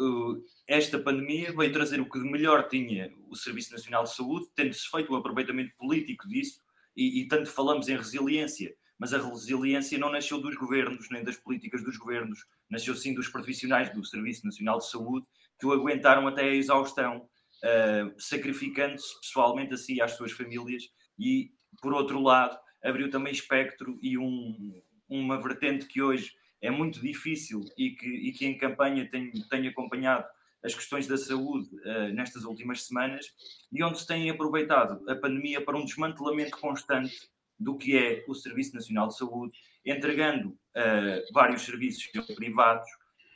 [0.67, 4.89] esta pandemia veio trazer o que de melhor tinha o Serviço Nacional de Saúde, tendo-se
[4.89, 6.61] feito o aproveitamento político disso,
[6.95, 11.35] e, e tanto falamos em resiliência mas a resiliência não nasceu dos governos, nem das
[11.35, 15.25] políticas dos governos, nasceu sim dos profissionais do Serviço Nacional de Saúde,
[15.59, 20.83] que o aguentaram até a exaustão, uh, sacrificando-se pessoalmente assim às suas famílias,
[21.17, 21.49] e,
[21.81, 24.79] por outro lado, abriu também espectro e um,
[25.09, 26.31] uma vertente que hoje
[26.61, 30.25] é muito difícil e que, e que em campanha tenho, tenho acompanhado
[30.63, 33.33] as questões da saúde uh, nestas últimas semanas
[33.71, 37.29] e onde se tem aproveitado a pandemia para um desmantelamento constante
[37.59, 42.87] do que é o Serviço Nacional de Saúde, entregando uh, vários serviços privados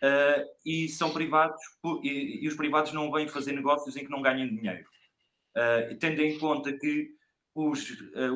[0.04, 1.62] uh, e são privados
[2.04, 4.86] e, e, os privados não vêm fazer negócios em que não ganhem dinheiro.
[6.02, 7.12] Tendo em conta que
[7.54, 7.90] os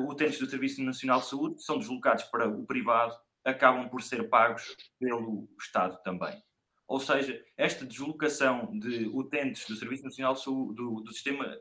[0.08, 3.14] utentes do Serviço Nacional de Saúde são deslocados para o privado,
[3.44, 6.42] acabam por ser pagos pelo Estado também.
[6.86, 11.56] Ou seja, esta deslocação de utentes do Serviço Nacional do, do sistema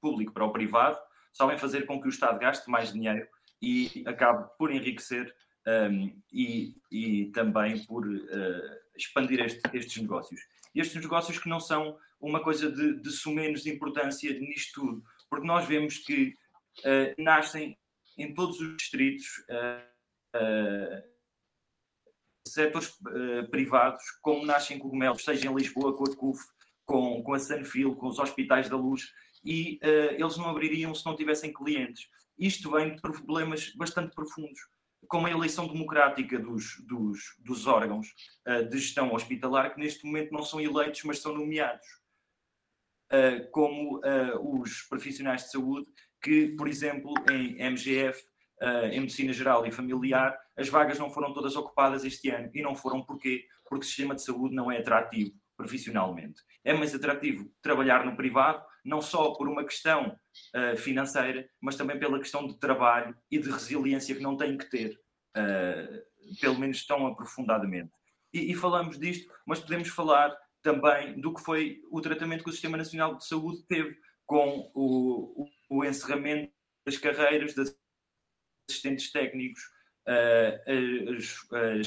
[0.00, 0.98] público para o privado,
[1.32, 3.26] só vem fazer com que o Estado gaste mais dinheiro
[3.60, 5.32] e acabe por enriquecer
[5.66, 10.40] um, e, e, também por uh, expandir este, estes negócios.
[10.74, 15.64] Estes negócios que não são uma coisa de, de sumenos importância nisto tudo, porque nós
[15.66, 16.34] vemos que
[16.80, 17.78] uh, nascem
[18.18, 21.11] em todos os distritos uh,
[22.46, 22.92] setores
[23.50, 26.42] privados, como nascem cogumelos, seja em Lisboa com a CUF,
[26.84, 29.12] com, com a Sanfil, com os hospitais da luz,
[29.44, 29.78] e
[30.18, 32.08] eles não abririam se não tivessem clientes.
[32.38, 34.60] Isto vem de problemas bastante profundos,
[35.08, 38.08] como a eleição democrática dos, dos, dos órgãos
[38.48, 41.86] uh, de gestão hospitalar, que neste momento não são eleitos, mas são nomeados.
[43.12, 45.86] Uh, como uh, os profissionais de saúde,
[46.22, 48.24] que, por exemplo, em MGF,
[48.92, 52.50] em Medicina Geral e Familiar, as vagas não foram todas ocupadas este ano.
[52.54, 53.44] E não foram porquê?
[53.68, 56.42] Porque o sistema de saúde não é atrativo profissionalmente.
[56.64, 60.16] É mais atrativo trabalhar no privado, não só por uma questão
[60.56, 64.68] uh, financeira, mas também pela questão de trabalho e de resiliência que não tem que
[64.68, 64.98] ter,
[65.36, 67.92] uh, pelo menos tão aprofundadamente.
[68.32, 72.52] E, e, falamos disto, mas podemos falar também do que foi o tratamento que o
[72.52, 76.52] Sistema Nacional de Saúde teve com o, o, o encerramento
[76.84, 77.76] das carreiras das
[78.72, 79.60] assistentes técnicos,
[80.08, 81.86] uh, as, as,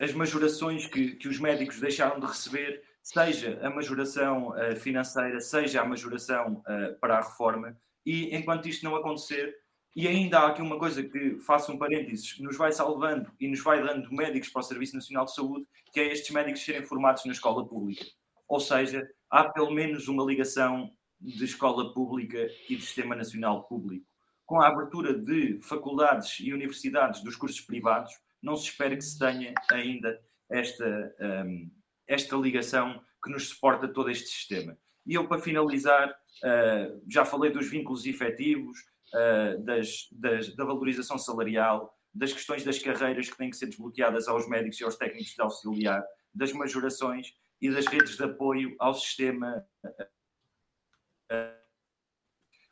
[0.00, 5.80] as majorações que, que os médicos deixaram de receber seja a majoração uh, financeira, seja
[5.80, 9.54] a majoração uh, para a reforma, e enquanto isto não acontecer,
[9.96, 13.60] e ainda há aqui uma coisa que, faço um parênteses, nos vai salvando e nos
[13.60, 17.24] vai dando médicos para o Serviço Nacional de Saúde, que é estes médicos serem formados
[17.24, 18.04] na escola pública.
[18.46, 20.90] Ou seja, há pelo menos uma ligação
[21.20, 24.06] de escola pública e do Sistema Nacional Público.
[24.48, 28.10] Com a abertura de faculdades e universidades dos cursos privados,
[28.42, 30.18] não se espera que se tenha ainda
[30.48, 31.14] esta,
[31.44, 31.70] um,
[32.06, 34.74] esta ligação que nos suporta todo este sistema.
[35.04, 38.78] E eu, para finalizar, uh, já falei dos vínculos efetivos,
[39.12, 44.28] uh, das, das, da valorização salarial, das questões das carreiras que têm que ser desbloqueadas
[44.28, 46.02] aos médicos e aos técnicos de auxiliar,
[46.32, 49.62] das majorações e das redes de apoio ao sistema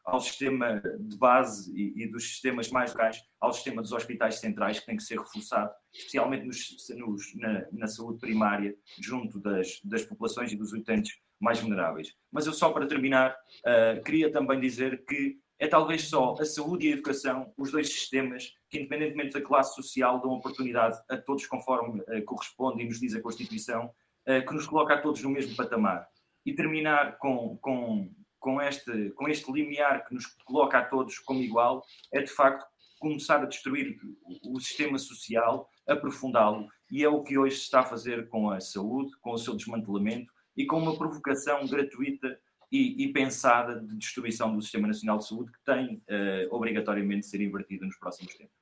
[0.07, 4.79] ao sistema de base e, e, dos sistemas mais locais, ao sistema dos hospitais centrais,
[4.79, 10.05] que tem que ser reforçado, especialmente nos, nos, na, na, saúde primária, junto das, das
[10.05, 12.15] populações e dos utentes mais vulneráveis.
[12.31, 16.87] Mas eu só para terminar, uh, queria também dizer que é talvez só a saúde
[16.87, 21.47] e a educação, os dois sistemas que, independentemente da classe social, dão oportunidade a todos
[21.47, 23.87] conforme uh, corresponde e nos diz a Constituição,
[24.29, 26.07] uh, que nos coloca a todos no mesmo patamar.
[26.45, 28.09] E terminar com, com,
[28.47, 32.65] com, este, com este limiar que nos coloca a todos como igual, é de facto
[33.01, 33.99] começar a destruir
[34.45, 38.61] o sistema social, aprofundá-lo, e é o que hoje se está a fazer com a
[38.61, 42.39] saúde, com o seu desmantelamento e com uma provocação gratuita
[42.71, 47.27] e, e, pensada de destruição do Sistema Nacional de Saúde que tem uh, obrigatoriamente de
[47.27, 48.55] ser invertida nos próximos tempos.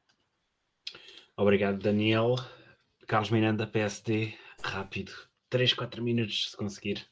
[1.36, 2.36] Obrigado, Daniel.
[3.06, 4.32] Carlos Miranda, PSD,
[4.62, 5.12] rápido.
[5.50, 7.06] 3, 4 minutos se conseguir.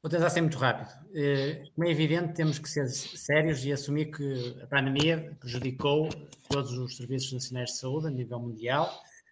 [0.00, 0.88] Vou tentar ser muito rápido.
[1.12, 6.08] Eh, como é evidente, temos que ser sérios e assumir que a pandemia prejudicou
[6.48, 8.88] todos os serviços nacionais de saúde a nível mundial,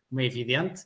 [0.09, 0.83] como é evidente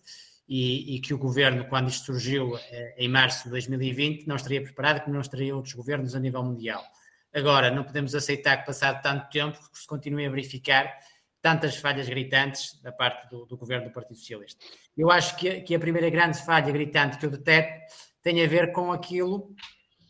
[0.46, 4.62] e, e, que o governo, quando isto surgiu eh, em março de 2020, não estaria
[4.62, 6.84] preparado, como não estaria outros governos a nível mundial.
[7.32, 10.92] Agora, não podemos aceitar que, passado tanto tempo, se continuem a verificar
[11.40, 14.62] tantas falhas gritantes da parte do, do governo do Partido Socialista.
[14.94, 18.72] Eu acho que, que, a primeira grande falha gritante que eu detecto tem a ver
[18.72, 19.54] com aquilo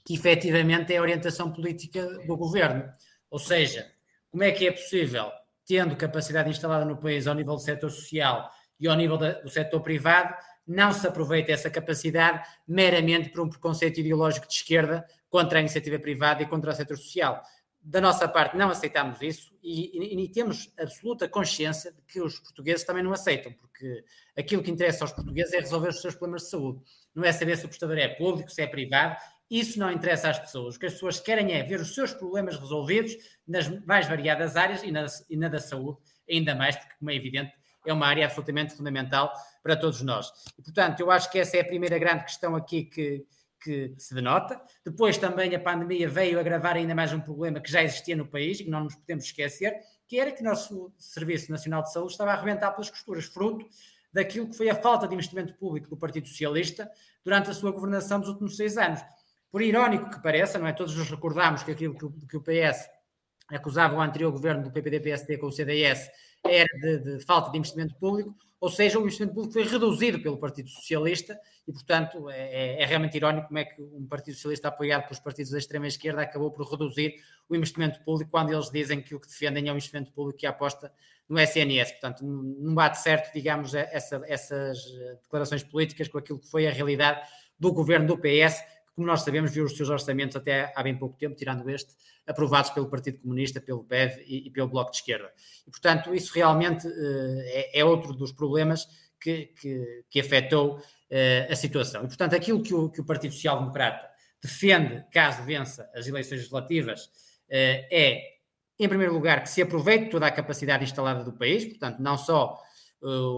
[0.05, 2.85] que efetivamente é a orientação política do governo.
[3.31, 3.91] Ou seja,
[4.31, 5.31] como é que é possível,
[5.66, 8.51] tendo capacidade instalada no país ao nível do setor social,
[8.81, 10.35] e ao nível do setor privado,
[10.66, 15.99] não se aproveita essa capacidade meramente por um preconceito ideológico de esquerda contra a iniciativa
[15.99, 17.43] privada e contra o setor social.
[17.82, 22.39] Da nossa parte, não aceitamos isso e, e, e, temos absoluta consciência de que os
[22.39, 24.05] portugueses também não aceitam, porque
[24.36, 26.82] aquilo que interessa aos portugueses é resolver os seus problemas de saúde.
[27.15, 29.16] Não é saber se o prestador é público, se é privado.
[29.51, 30.77] Isso não interessa às pessoas.
[30.77, 33.16] O que as pessoas querem é ver os seus problemas resolvidos
[33.48, 35.98] nas mais variadas áreas e na, e na da saúde,
[36.31, 37.52] ainda mais, porque, como é evidente,
[37.86, 39.32] é uma área absolutamente fundamental
[39.62, 40.31] para todos nós.
[40.59, 43.27] E, portanto, eu acho que essa é a primeira grande questão aqui que,
[43.61, 44.61] que se denota.
[44.85, 48.61] Depois também a pandemia veio agravar ainda mais um problema que já existia no país
[48.61, 49.74] e que não nos podemos esquecer,
[50.09, 53.69] que era que o nosso Serviço Nacional de Saúde estava a arrebentar pelas costuras, fruto
[54.12, 56.91] daquilo que foi a falta de investimento público do Partido Socialista
[57.24, 59.01] durante a sua governação dos últimos seis anos.
[59.51, 60.73] Por irónico que pareça, não é?
[60.73, 62.89] Todos nos recordamos que aquilo que o, que o PS
[63.49, 66.09] acusava o anterior governo do PPD-PSD com o CDS
[66.45, 70.37] era de, de, falta de investimento público, ou seja, o investimento público foi reduzido pelo
[70.37, 74.69] Partido Socialista e, portanto, é, é, é realmente irónico como é que um Partido Socialista
[74.69, 77.15] apoiado pelos partidos da extrema-esquerda acabou por reduzir
[77.49, 80.47] o investimento público quando eles dizem que o que defendem é o investimento público que
[80.47, 80.93] aposta
[81.29, 81.93] no SNS.
[81.93, 84.79] Portanto, não bate certo, digamos, essa, essas
[85.23, 87.27] declarações políticas com aquilo que foi a realidade
[87.59, 88.62] do governo do PS,
[89.01, 91.94] como nós sabemos, viu os seus orçamentos até há bem pouco tempo, tirando este,
[92.27, 95.32] aprovados pelo Partido Comunista, pelo PEV e, e pelo Bloco de Esquerda.
[95.66, 98.86] E, portanto, isso realmente uh, é, é, outro dos problemas
[99.18, 102.05] que, que, que afetou uh, a situação.
[102.05, 104.06] E, portanto, aquilo que o, que o Partido Social Democrata
[104.43, 108.22] defende, caso vença as eleições legislativas, uh, é,
[108.78, 112.60] em primeiro lugar, que se aproveite toda a capacidade instalada do país, portanto, não só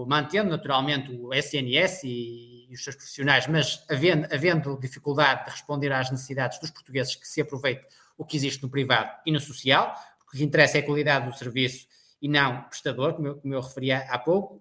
[0.07, 5.91] mantendo naturalmente o SNS e e os seus profissionais, mas havendo, havendo dificuldade de responder
[5.93, 7.85] às necessidades dos portugueses, que se aproveite
[8.17, 11.29] o que existe no privado e no social, porque o que interessa é a qualidade
[11.29, 11.87] do serviço
[12.19, 14.55] e não o prestador, como eu, como eu referi há pouco.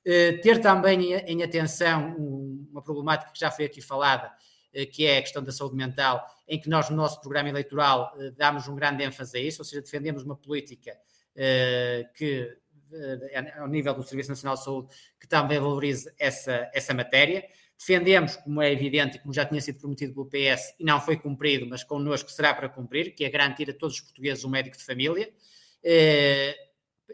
[0.00, 4.28] Uh, ter também em atenção uma problemática que já foi aqui falada,
[4.74, 8.14] uh, que é a questão da saúde mental, em que nós, no nosso programa eleitoral,
[8.34, 10.96] damos um grande ênfase a isso, ou seja, defendemos uma política
[12.14, 12.56] que eh,
[13.58, 14.88] ao nível do Serviço Nacional de Saúde,
[15.20, 17.44] que também valorize essa, essa matéria.
[17.78, 21.16] Defendemos, como é evidente e como já tinha sido prometido pelo PS e não foi
[21.16, 24.76] cumprido, mas connosco será para cumprir, que é garantir a todos os portugueses um médico
[24.76, 25.32] de família.
[25.82, 26.56] Eh,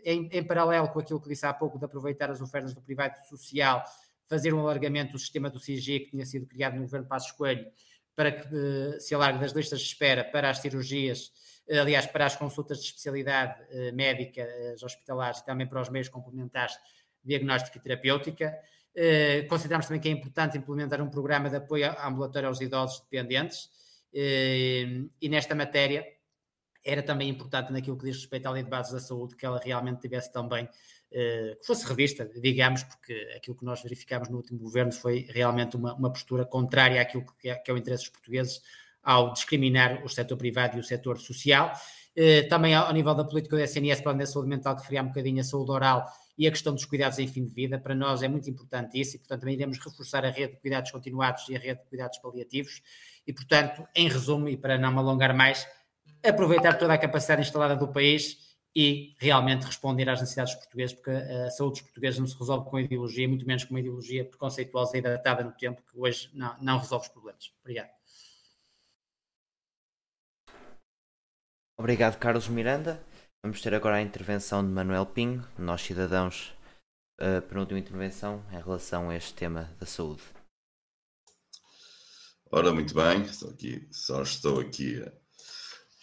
[0.05, 3.15] em, em, paralelo com aquilo que disse há pouco de aproveitar as ofertas do privado
[3.29, 3.85] social,
[4.27, 7.67] fazer um alargamento do sistema do CIG que tinha sido criado no governo Passos Coelho
[8.17, 11.33] para que eh, se alargue das listas de espera para as cirurgias
[11.71, 14.47] aliás, para as consultas de especialidade eh, médica,
[14.83, 16.77] hospitalares e também para os meios complementares
[17.25, 18.59] diagnóstica e terapêutica.
[18.95, 23.71] Eh, consideramos também que é importante implementar um programa de apoio ambulatório aos idosos dependentes
[24.13, 26.07] eh, e nesta matéria
[26.85, 29.59] era também importante naquilo que diz respeito à lei de bases da saúde que ela
[29.59, 30.69] realmente tivesse também
[31.11, 35.95] que fosse revista, digamos, porque aquilo que nós verificámos no último governo foi realmente uma,
[35.95, 38.61] uma postura contrária àquilo que é, que é o interesse dos portugueses
[39.05, 41.73] ao discriminar o setor privado e o setor social.
[42.49, 45.41] também ao, nível da política do SNS, para a saúde mental, que referia um bocadinho
[45.41, 46.07] a saúde oral
[46.37, 47.79] e a questão dos cuidados em fim de vida.
[47.79, 50.91] Para nós é muito importante isso e, portanto, também iremos reforçar a rede de cuidados
[50.91, 52.83] continuados e a rede de cuidados paliativos.
[53.27, 55.67] E, portanto, em resumo, e para não me alongar mais,
[56.23, 58.39] aproveitar toda a capacidade instalada do país
[58.77, 62.69] e realmente responder às necessidades dos portugueses, porque a saúde dos portugueses não se resolve
[62.69, 66.57] com ideologia, muito menos com uma ideologia preconceituosa e datada no tempo, que hoje não,
[66.61, 67.53] não resolve os problemas.
[67.61, 67.91] Obrigado.
[71.77, 73.05] Obrigado, Carlos Miranda.
[73.43, 76.55] Vamos ter agora a intervenção de Manuel Pinho, nós cidadãos,
[77.19, 80.23] a penúltima intervenção em relação a este tema da saúde.
[82.51, 85.05] Ora, muito bem, estou aqui, só estou aqui.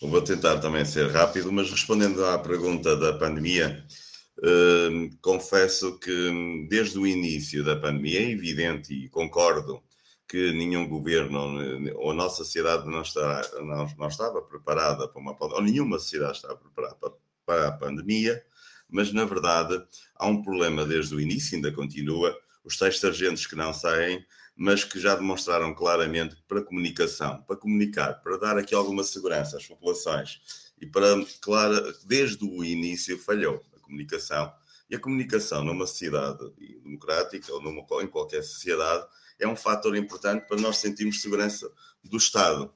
[0.02, 3.85] Vou tentar também ser rápido, mas respondendo à pergunta da pandemia,
[4.43, 9.81] eh, confesso que desde o início da pandemia é evidente e concordo
[10.32, 11.60] que nenhum governo
[11.95, 16.38] ou a nossa sociedade não, está, não, não estava preparada para uma ou nenhuma sociedade
[16.38, 17.12] estava preparada para,
[17.45, 18.41] para a pandemia,
[18.90, 19.84] mas na verdade
[20.16, 22.34] há um problema desde o início, ainda continua,
[22.64, 24.26] os tais sargentos que não saem,
[24.56, 29.68] mas que já demonstraram claramente para comunicação, para comunicar, para dar aqui alguma segurança às
[29.68, 30.40] populações
[30.80, 31.08] e para,
[31.41, 34.49] claro, desde o início falhou a comunicação.
[34.90, 36.40] E a comunicação numa sociedade
[36.84, 39.06] democrática ou numa, em qualquer sociedade
[39.41, 41.69] é um fator importante para nós sentirmos segurança
[42.03, 42.72] do Estado.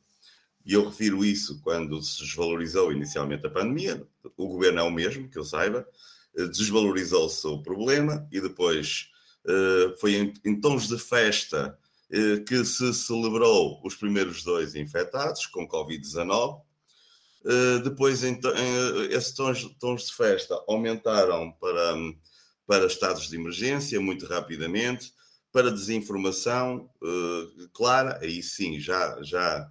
[0.65, 4.05] E eu refiro isso quando se desvalorizou inicialmente a pandemia,
[4.35, 5.87] o governo é o mesmo, que eu saiba,
[6.35, 9.11] eh, desvalorizou-se o problema e depois
[9.45, 11.77] uh, foi em, tons de festa
[12.09, 16.61] uh, que se celebrou os primeiros dois infectados com Covid-19.
[17.45, 21.95] Uh, depois, esses tons, tons, de festa aumentaram para,
[22.65, 25.13] para estados de emergência muito rapidamente
[25.55, 29.65] para desinformação uh, clara, aí sim já, já,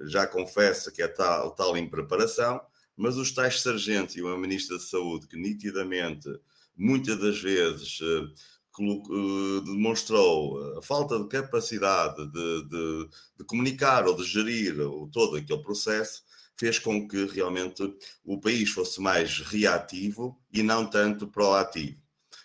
[0.00, 2.60] já confessa que é tal, tal impreparação,
[2.94, 6.28] mas os tais sargentos e uma ministra da Saúde que nitidamente,
[6.76, 13.08] muitas das vezes, uh, uh, demonstrou a falta de capacidade de, de,
[13.38, 16.22] de comunicar ou de gerir o, todo aquele processo,
[16.54, 17.82] fez com que realmente
[18.22, 21.99] o país fosse mais reativo e não tanto proativo.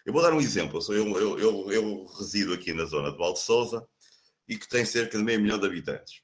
[0.05, 0.79] Eu vou dar um exemplo.
[0.89, 3.85] Eu, eu, eu, eu resido aqui na zona de Valde Souza
[4.47, 6.21] e que tem cerca de meio milhão de habitantes.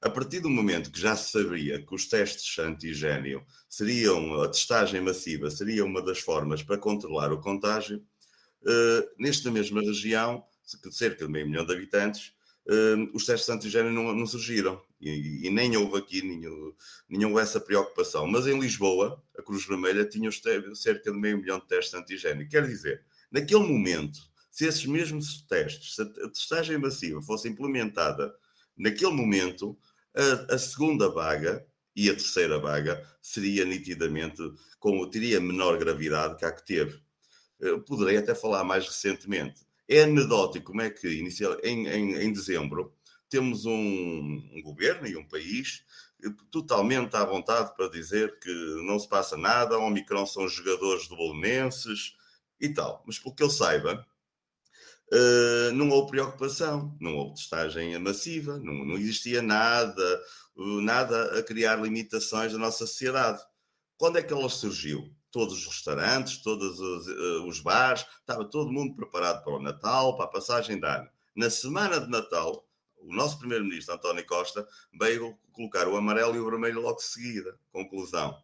[0.00, 5.02] A partir do momento que já se sabia que os testes antigênio seriam, a testagem
[5.02, 7.98] massiva seria uma das formas para controlar o contágio,
[8.62, 10.42] uh, nesta mesma região,
[10.82, 12.32] de cerca de meio milhão de habitantes,
[12.66, 14.82] uh, os testes antigênio não, não surgiram.
[14.98, 16.74] E, e, nem houve aqui nenhum,
[17.06, 18.26] nenhum essa preocupação.
[18.26, 20.30] Mas em Lisboa, a Cruz Vermelha tinha
[20.74, 22.48] cerca de meio milhão de testes antigênio.
[22.48, 24.18] Quer dizer, Naquele momento,
[24.50, 28.34] se esses mesmos testes, se a testagem massiva fosse implementada
[28.76, 29.78] naquele momento,
[30.14, 34.42] a, a segunda vaga e a terceira vaga seria nitidamente,
[34.78, 37.00] como teria menor gravidade que a que teve.
[37.58, 39.60] Eu poderei até falar mais recentemente.
[39.88, 42.94] É anedótico como é que inicial, em, em, em dezembro
[43.28, 45.84] temos um, um, governo e um país
[46.50, 48.50] totalmente à vontade para dizer que
[48.84, 52.16] não se passa nada, o Omicron são jogadores do Bolonenses,
[52.60, 53.02] e tal.
[53.06, 54.06] Mas pelo que eu saiba,
[55.12, 60.22] uh, não houve preocupação, não houve testagem massiva, não, não existia nada,
[60.56, 63.42] uh, nada a criar limitações na nossa sociedade.
[63.96, 65.12] Quando é que ela surgiu?
[65.30, 70.16] Todos os restaurantes, todos os, uh, os bares, estava todo mundo preparado para o Natal,
[70.16, 71.08] para a passagem de ano.
[71.36, 72.66] Na semana de Natal,
[72.96, 74.66] o nosso primeiro-ministro António Costa
[74.98, 77.58] veio colocar o amarelo e o vermelho logo de seguida.
[77.72, 78.36] Conclusão.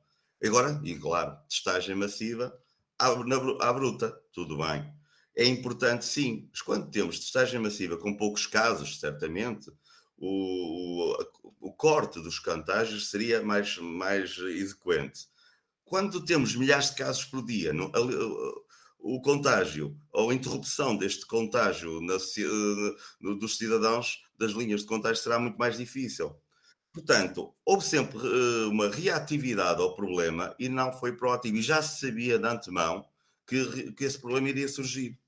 [0.44, 2.56] Agora, e claro, testagem massiva,
[2.98, 4.92] à, bruta, tudo bem.
[5.36, 9.70] É importante, sim, mas quando temos testagem massiva com poucos casos, certamente,
[10.16, 11.12] o,
[11.42, 15.26] o, o corte dos contágios seria mais, mais exequente.
[15.84, 17.92] Quando temos milhares de casos por dia, no,
[18.98, 22.14] o contágio ou a interrupção deste contágio na,
[23.34, 26.34] dos cidadãos das linhas de contágio será muito mais difícil.
[26.96, 31.58] Portanto, houve sempre uh, uma reatividade ao problema e não foi proativo.
[31.58, 33.04] E já se sabia de antemão
[33.46, 35.18] que, que esse problema iria surgir.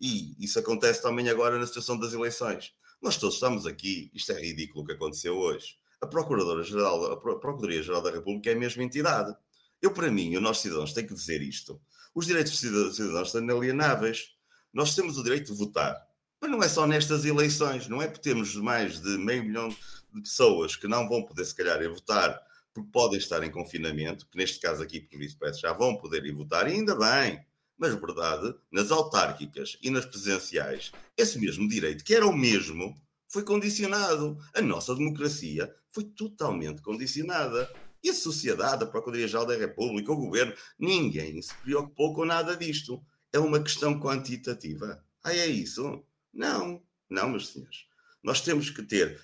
[0.00, 2.74] E isso acontece também agora na situação das eleições.
[3.00, 5.76] Nós todos estamos aqui, isto é ridículo o que aconteceu hoje.
[6.00, 9.32] A Procuradora-Geral, a Procuradoria-Geral da República é a mesma entidade.
[9.80, 11.80] Eu, para mim, os nossos cidadãos têm que dizer isto.
[12.12, 14.32] Os direitos dos cidadãos são inalienáveis.
[14.72, 15.96] Nós temos o direito de votar.
[16.40, 19.74] Mas não é só nestas eleições, não é por termos mais de meio milhão
[20.12, 22.40] de pessoas que não vão poder, se calhar, ir votar
[22.78, 26.32] porque podem estar em confinamento, que neste caso aqui, por parece já vão poder ir
[26.32, 27.44] votar, e ainda bem.
[27.76, 32.94] Mas, verdade, nas autárquicas e nas presenciais, esse mesmo direito, que era o mesmo,
[33.28, 34.38] foi condicionado.
[34.54, 37.70] A nossa democracia foi totalmente condicionada.
[38.02, 43.02] E a sociedade, a Procuradoria-Geral da República, o Governo, ninguém se preocupou com nada disto.
[43.32, 45.04] É uma questão quantitativa.
[45.22, 46.04] Ah, é isso?
[46.32, 47.86] Não, não, meus senhores.
[48.22, 49.20] Nós temos que ter,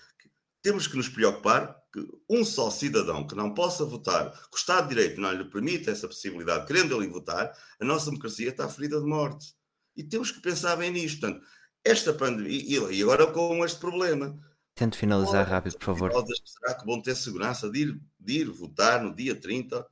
[0.65, 4.89] temos que nos preocupar que um só cidadão que não possa votar, que o Estado
[4.89, 8.99] de Direito não lhe permite essa possibilidade, querendo ele votar, a nossa democracia está ferida
[8.99, 9.55] de morte.
[9.95, 11.21] E temos que pensar bem nisto.
[11.21, 11.47] Portanto,
[11.85, 14.37] esta pandemia, e agora com este problema,
[14.75, 16.11] Tente finalizar rápido, por favor.
[16.45, 19.87] Será que vão ter segurança de ir, de ir votar no dia 30,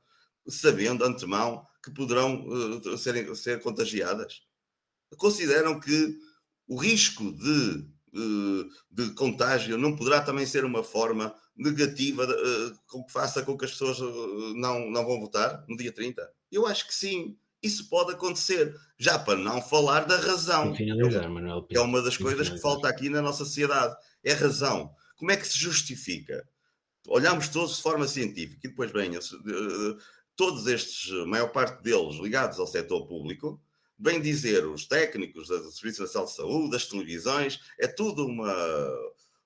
[0.49, 4.41] sabendo antemão que poderão uh, serem, ser contagiadas?
[5.15, 6.17] Consideram que
[6.67, 7.87] o risco de,
[8.91, 13.65] de contágio não poderá também ser uma forma negativa uh, com que faça com que
[13.65, 13.99] as pessoas
[14.55, 16.27] não, não vão votar no dia 30?
[16.51, 17.37] Eu acho que sim.
[17.61, 20.75] Isso pode acontecer, já para não falar da razão.
[20.75, 21.65] Finalizar, Manuel.
[21.71, 24.93] É uma das coisas que falta aqui na nossa sociedade é razão.
[25.15, 26.45] Como é que se justifica?
[27.07, 29.11] Olhamos todos de forma científica e depois, bem,
[30.35, 33.61] todos estes, a maior parte deles ligados ao setor público,
[34.03, 38.53] bem dizer, os técnicos do Serviço Nacional de Saúde, das televisões, é tudo uma,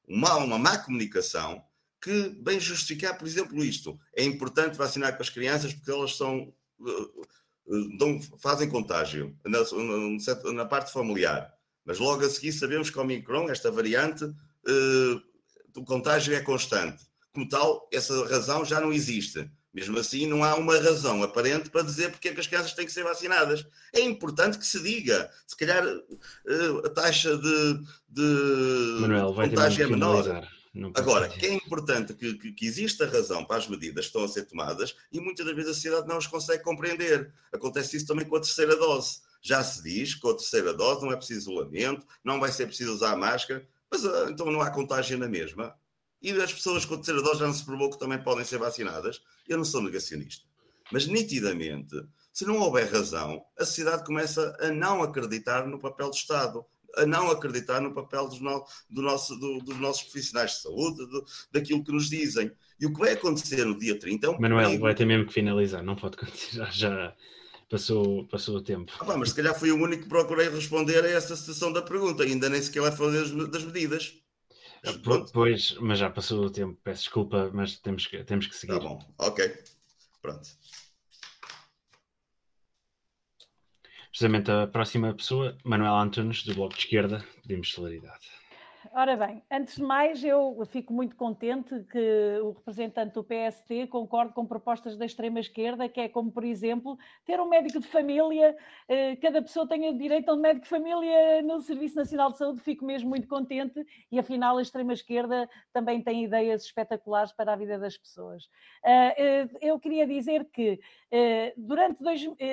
[0.07, 1.63] uma, uma má comunicação
[2.01, 3.99] que bem justificar, por exemplo, isto.
[4.15, 6.51] É importante vacinar com as crianças porque elas são,
[7.97, 9.59] dão, fazem contágio na,
[10.53, 11.53] na, parte familiar.
[11.85, 15.21] Mas logo a seguir sabemos que o Omicron, esta variante, uh,
[15.75, 17.05] o contágio é constante.
[17.31, 19.49] Como tal, essa razão já não existe.
[19.77, 22.83] Mesmo assim, não há uma razão aparente para dizer porque é que as crianças têm
[22.83, 23.63] que ser vacinadas.
[23.93, 25.29] É importante que se diga.
[25.45, 30.49] Se calhar uh, a taxa de, de Manuel, contágio é menor.
[30.95, 34.27] Agora, que é importante que, que, que, exista razão para as medidas que estão a
[34.27, 37.31] ser tomadas e muitas das vezes a sociedade não as consegue compreender.
[37.53, 39.19] Acontece isso também com a terceira dose.
[39.43, 42.65] Já se diz que com a terceira dose não é preciso isolamento, não vai ser
[42.65, 43.63] preciso usar máscara.
[43.91, 45.75] Mas uh, então não há contágio na mesma.
[46.21, 49.21] E as pessoas com terceira dose já não se provou que também podem ser vacinadas.
[49.47, 50.45] Eu não sou negacionista.
[50.91, 51.95] Mas nitidamente,
[52.33, 56.65] se não houver razão, a sociedade começa a não acreditar no papel do Estado,
[56.95, 61.05] a não acreditar no papel dos, no, do nosso, do, dos nossos profissionais de saúde,
[61.05, 62.51] do, daquilo que nos dizem.
[62.79, 64.83] E o que vai acontecer no dia 30 é um Manuel, perigo.
[64.83, 67.13] vai ter mesmo que finalizar, não pode acontecer, já,
[67.69, 68.93] passou, passou o tempo.
[68.99, 72.23] Ah, mas se calhar fui o único que procurei responder a essa situação da pergunta,
[72.23, 74.13] ainda nem sequer falei das, das medidas.
[74.83, 78.73] Mas pois, mas já passou o tempo, peço desculpa, mas temos que, temos que seguir.
[78.73, 79.53] Tá bom, ok.
[80.21, 80.47] Pronto.
[84.09, 88.36] Precisamente a próxima pessoa, Manuel Antunes, do Bloco de Esquerda, pedimos celeridade.
[88.93, 94.33] Ora bem, antes de mais, eu fico muito contente que o representante do PST concorde
[94.33, 98.55] com propostas da extrema-esquerda, que é como, por exemplo, ter um médico de família,
[98.87, 102.61] eh, cada pessoa tenha direito a um médico de família no Serviço Nacional de Saúde,
[102.61, 107.79] fico mesmo muito contente e, afinal, a extrema-esquerda também tem ideias espetaculares para a vida
[107.79, 108.47] das pessoas.
[108.85, 110.79] Eh, eh, eu queria dizer que
[111.55, 112.03] durante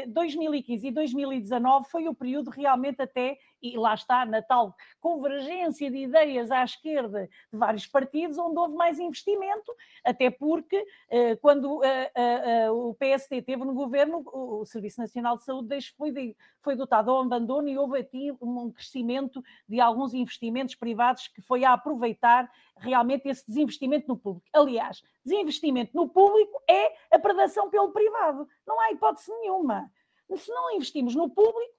[0.09, 5.97] 2015 e 2019 foi o período realmente até, e lá está, na tal convergência de
[5.97, 9.73] ideias à esquerda de vários partidos onde houve mais investimento,
[10.05, 15.45] até porque eh, quando eh, eh, o PSD esteve no governo, o Serviço Nacional de
[15.45, 21.29] Saúde foi, foi dotado ao abandono e houve aqui um crescimento de alguns investimentos privados
[21.29, 24.47] que foi a aproveitar realmente esse desinvestimento no público.
[24.53, 28.47] Aliás, desinvestimento no público é a predação pelo privado.
[28.67, 29.91] Não há hipótese nenhuma.
[30.37, 31.75] Se não investimos no público,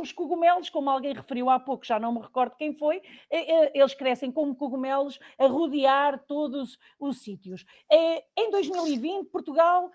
[0.00, 3.72] os cogumelos, como alguém referiu há pouco, já não me recordo quem foi, eh, eh,
[3.74, 7.64] eles crescem como cogumelos a rodear todos os sítios.
[7.90, 9.90] Em 2020, Portugal,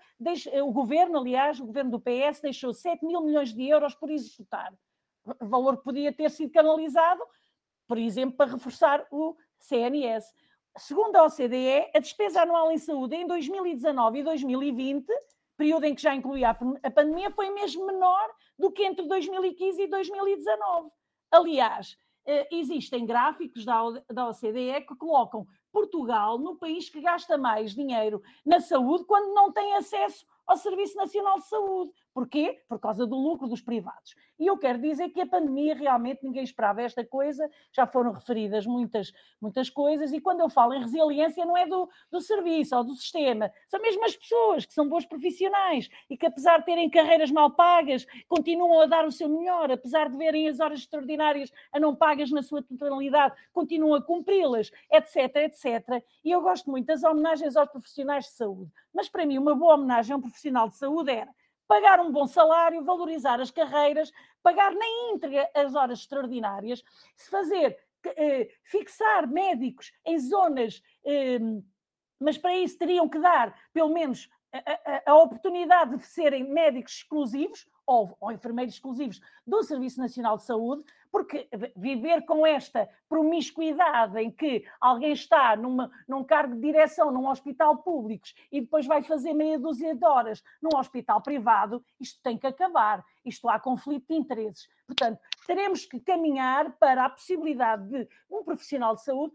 [0.62, 4.72] o governo, aliás, o governo do PS, deixou 7 mil milhões de euros por executar.
[5.40, 7.22] Valor que podia ter sido canalizado,
[7.86, 10.32] por exemplo, para reforçar o CNS.
[10.76, 15.06] Segundo a OCDE, a despesa anual em saúde em 2019 e 2020
[15.62, 18.28] período em que já incluía a pandemia, foi mesmo menor
[18.62, 20.88] do que entre 2015 e 2019.
[21.32, 28.22] Aliás, eh, existem gráficos da OCDE que colocam Portugal no país que gasta mais dinheiro
[28.46, 31.90] na saúde quando não tem acesso ao Serviço Nacional de Saúde.
[32.14, 32.60] Porquê?
[32.68, 34.14] Por causa do lucro dos privados.
[34.38, 38.66] E eu quero dizer que a pandemia realmente ninguém esperava esta coisa, já foram referidas
[38.66, 42.84] muitas, muitas coisas, e quando eu falo em resiliência não é do, do serviço ou
[42.84, 46.90] do sistema, são mesmo as pessoas que são bons profissionais e que, apesar de terem
[46.90, 51.50] carreiras mal pagas, continuam a dar o seu melhor, apesar de verem as horas extraordinárias
[51.72, 56.04] a não pagas na sua totalidade, continuam a cumpri-las, etc, etc.
[56.22, 59.74] E eu gosto muito das homenagens aos profissionais de saúde, mas para mim uma boa
[59.74, 61.32] homenagem a um profissional de saúde era
[61.72, 64.12] pagar um bom salário, valorizar as carreiras,
[64.42, 66.84] pagar na íntegra as horas extraordinárias,
[67.30, 71.38] fazer, eh, fixar médicos em zonas, eh,
[72.20, 77.66] mas para isso teriam que dar pelo menos a, a, oportunidade de serem médicos exclusivos
[77.86, 84.30] ou, ou, enfermeiros exclusivos do Serviço Nacional de Saúde, porque viver com esta promiscuidade em
[84.30, 89.34] que alguém está numa, num cargo de direção num hospital público e depois vai fazer
[89.34, 93.04] meia dúzia de horas num hospital privado, isto tem que acabar.
[93.24, 94.68] Isto há conflito de interesses.
[94.86, 99.34] Portanto, teremos que caminhar para a possibilidade de um profissional de saúde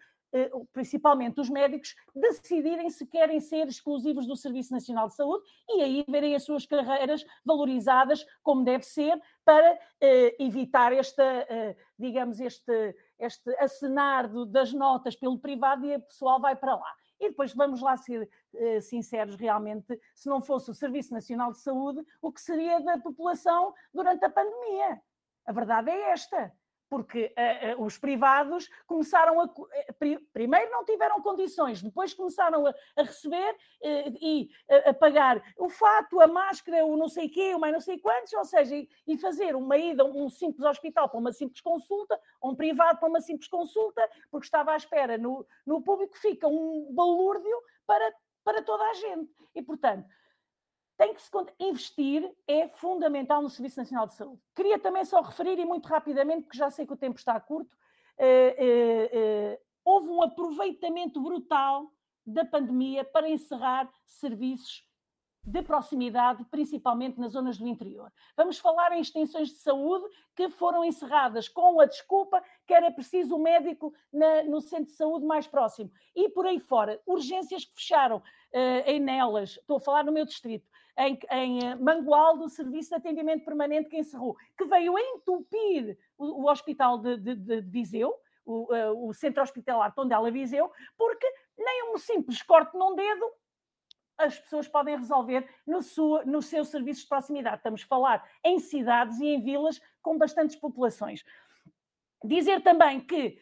[0.71, 6.05] principalmente os médicos, decidirem se querem ser exclusivos do Serviço Nacional de Saúde e aí
[6.07, 12.95] verem as suas carreiras valorizadas como deve ser para eh, evitar esta, eh, digamos, este,
[13.19, 16.93] este acenar das notas pelo privado e o pessoal vai para lá.
[17.19, 21.59] E depois vamos lá ser uh, sinceros, realmente, se não fosse o Serviço Nacional de
[21.59, 25.01] Saúde, o que seria da população durante a pandemia?
[25.45, 26.53] A verdade é esta
[26.89, 29.45] porque uh, uh, os privados começaram a.
[29.45, 29.67] Uh,
[30.31, 33.55] primeiro não tiveram condições, depois começaram a, a receber
[34.21, 37.81] e a, a, pagar o fato, a máscara, o não sei quê, o mais não
[37.81, 41.61] sei quantos, ou seja, e, e, fazer uma ida, um simples hospital para uma simples
[41.61, 46.47] consulta, um privado para uma simples consulta, porque estava à espera no, no público, fica
[46.47, 49.31] um balúrdio para, para toda a gente.
[49.53, 50.07] E, portanto
[50.97, 51.29] tem que se
[51.59, 54.41] investir, é fundamental no Serviço Nacional de Saúde.
[54.55, 57.77] Queria também só referir, e muito rapidamente, porque já sei que o tempo está curto,
[58.17, 61.91] eh, eh, eh, houve um aproveitamento brutal
[62.25, 64.87] da pandemia para encerrar serviços
[65.47, 68.11] de proximidade, principalmente nas zonas do interior.
[68.35, 70.05] Vamos falar em extensões de saúde
[70.35, 74.91] que foram encerradas com a desculpa que era preciso o médico na, no centro de
[74.91, 75.89] saúde mais próximo.
[76.13, 78.23] E por aí fora, urgências que fecharam uh,
[78.85, 80.67] em Nelas, estou a falar no meu distrito,
[80.97, 85.97] em, em eh, Mangualdo, o Serviço de Atendimento Permanente que encerrou, que veio a entupir
[86.17, 88.13] o, o Hospital de, de, de Viseu,
[88.45, 93.31] o, uh, o, Centro Hospitalar Tondela Viseu, porque nem um simples corte num dedo
[94.17, 95.79] as pessoas podem resolver no,
[96.25, 97.57] no seu serviço de proximidade.
[97.57, 101.23] Estamos a falar em cidades e em vilas com bastantes populações.
[102.23, 103.39] Dizer também que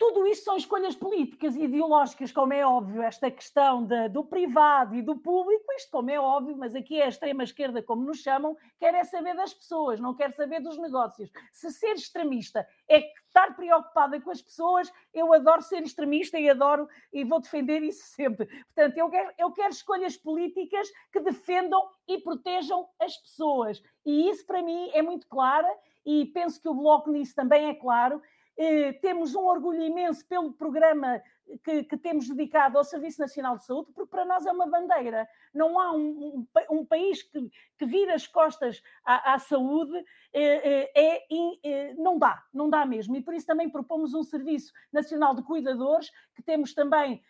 [0.00, 4.94] tudo isto são escolhas políticas e ideológicas, como é óbvio, esta questão de, do privado
[4.96, 8.56] e do público, isto como é óbvio, mas aqui é a extrema-esquerda, como nos chamam,
[8.78, 11.30] quer é saber das pessoas, não quer saber dos negócios.
[11.52, 16.88] Se ser extremista é estar preocupada com as pessoas, eu adoro ser extremista e adoro
[17.12, 18.46] e vou defender isso sempre.
[18.46, 23.82] Portanto, eu quero, eu quero escolhas políticas que defendam e protejam as pessoas.
[24.06, 25.68] E isso para mim é muito claro
[26.06, 28.22] e penso que o Bloco nisso também é claro
[29.00, 31.22] temos um orgulho imenso pelo programa
[31.64, 35.28] que, que, temos dedicado ao Serviço Nacional de Saúde, porque para nós é uma bandeira.
[35.52, 39.96] Não há um, um, um país que, que vira as costas à, à saúde,
[40.32, 41.26] eh, eh,
[41.64, 43.16] é, não dá, não dá mesmo.
[43.16, 47.22] E por isso também propomos um Serviço Nacional de Cuidadores, que temos também,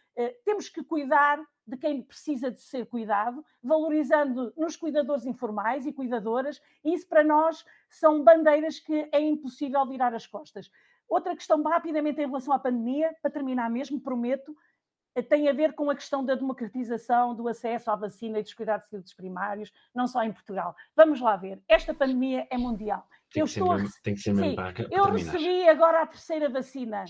[0.44, 6.60] temos que cuidar de quem precisa de ser cuidado, valorizando nos cuidadores informais e cuidadoras,
[6.84, 10.70] e isso para nós são bandeiras que é impossível virar as costas.
[11.10, 14.56] Outra questão, rapidamente, em relação à pandemia, para terminar mesmo, prometo,
[15.16, 18.54] eh, tem a ver com a questão da democratização do acesso à vacina e dos
[18.54, 20.74] cuidados de saúde primários, não só em Portugal.
[20.94, 21.60] Vamos lá ver.
[21.68, 23.04] Esta pandemia é mundial.
[23.32, 25.68] Tem, eu que, estou ser mesmo, tem que ser mesmo Sim, para, para Eu recebi
[25.68, 27.04] agora a terceira vacina.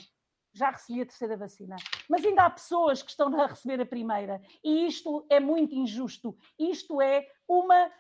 [0.53, 1.77] Já recebi a terceira vacina.
[2.09, 4.41] Mas ainda há pessoas que estão a receber a primeira.
[4.65, 6.37] E isto é muito injusto.
[6.59, 7.91] Isto é uma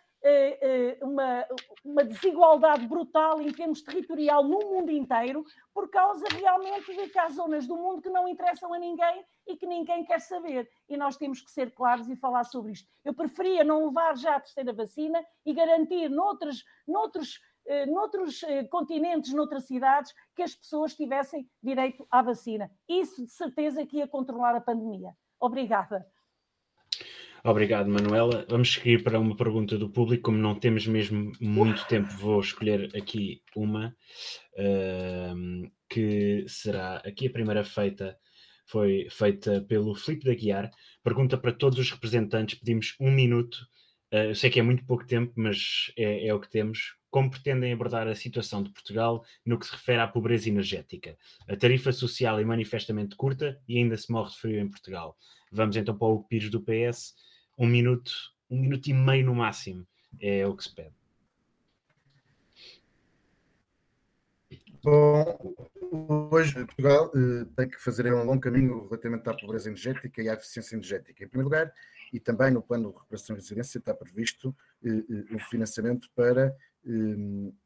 [1.02, 1.47] uma,
[1.84, 7.28] uma desigualdade brutal em termos territorial no mundo inteiro, por causa realmente de que há
[7.28, 10.68] zonas do mundo que não interessam a ninguém e que ninguém quer saber.
[10.88, 12.88] E nós temos que ser claros e falar sobre isto.
[13.05, 18.40] Eu preferia não levar já a terceira vacina e garantir noutros, noutros, eh, noutros
[18.70, 22.70] continentes, noutras cidades, que as pessoas tivessem direito à vacina.
[22.88, 25.16] Isso de certeza que ia controlar a pandemia.
[25.40, 26.06] Obrigada.
[27.42, 28.44] Obrigado, Manuela.
[28.50, 30.24] Vamos seguir para uma pergunta do público.
[30.24, 33.96] Como não temos mesmo muito tempo, vou escolher aqui uma
[34.58, 38.18] uh, que será aqui a primeira feita.
[38.66, 40.70] Foi feita pelo Filipe da Guiar.
[41.02, 42.58] Pergunta para todos os representantes.
[42.58, 43.56] Pedimos um minuto.
[44.12, 46.94] Uh, eu sei que é muito pouco tempo, mas é, é o que temos.
[47.08, 51.16] Como pretendem abordar a situação de Portugal no que se refere à pobreza energética?
[51.48, 55.16] A tarifa social é manifestamente curta e ainda se morre de frio em Portugal.
[55.50, 57.14] Vamos então para o Pires do PS
[57.61, 58.11] um minuto,
[58.49, 59.87] um minuto e meio no máximo
[60.19, 60.95] é o que se pede.
[64.82, 65.55] Bom,
[66.32, 70.32] hoje Portugal uh, tem que fazer um longo caminho relativamente à pobreza energética e à
[70.32, 71.23] eficiência energética.
[71.23, 71.74] Em primeiro lugar,
[72.11, 76.57] e também no plano de recuperação e resiliência está previsto uh, uh, o financiamento para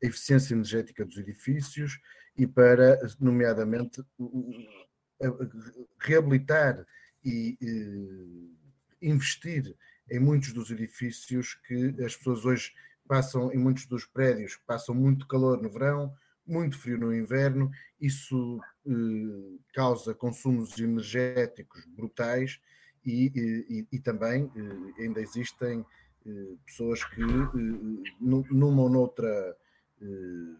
[0.03, 2.01] a eficiência energética dos edifícios
[2.37, 4.03] e para, nomeadamente,
[6.01, 6.85] reabilitar
[7.25, 7.57] e
[9.01, 9.75] investir
[10.11, 12.73] em muitos dos edifícios que as pessoas hoje
[13.07, 16.15] passam, em muitos dos prédios, passam muito calor no verão,
[16.47, 22.61] muito frio no inverno, isso eh, causa consumos energéticos brutais
[23.05, 23.33] e,
[23.69, 25.85] e, e também eh, ainda existem
[26.27, 29.57] eh, pessoas que eh, numa ou noutra,
[30.01, 30.57] eh,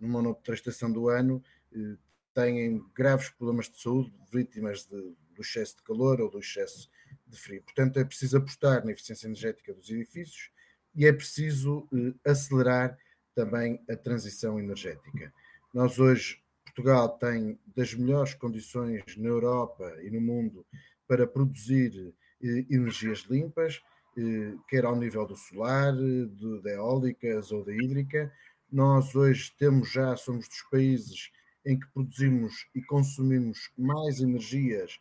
[0.00, 1.42] numa ou noutra estação do ano
[1.72, 1.96] eh,
[2.34, 5.00] têm graves problemas de saúde, vítimas de,
[5.34, 6.88] do excesso de calor ou do excesso
[7.26, 7.62] de frio.
[7.62, 10.50] Portanto, é preciso apostar na eficiência energética dos edifícios
[10.94, 11.88] e é preciso
[12.24, 12.96] acelerar
[13.34, 15.32] também a transição energética.
[15.72, 20.64] Nós hoje, Portugal tem das melhores condições na Europa e no mundo
[21.06, 23.80] para produzir eh, energias limpas,
[24.16, 26.26] eh, quer ao nível do solar, de,
[26.62, 28.32] de eólicas ou da hídrica.
[28.70, 31.30] Nós hoje temos já, somos dos países
[31.64, 35.00] em que produzimos e consumimos mais energias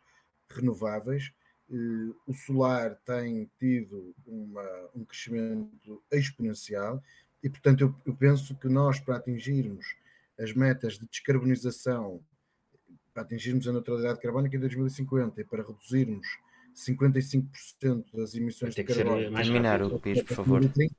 [0.50, 1.32] renováveis.
[1.72, 7.02] Eh, o solar tem tido uma, um crescimento exponencial
[7.44, 9.96] e, portanto, eu, eu penso que nós, para atingirmos
[10.40, 12.22] as metas de descarbonização,
[13.14, 16.28] para atingirmos a neutralidade carbónica em 2050 e para reduzirmos
[16.76, 19.32] 55% das emissões de carbono.
[19.32, 20.60] Mais terminar o PIS, por favor.
[20.60, 20.96] 2030,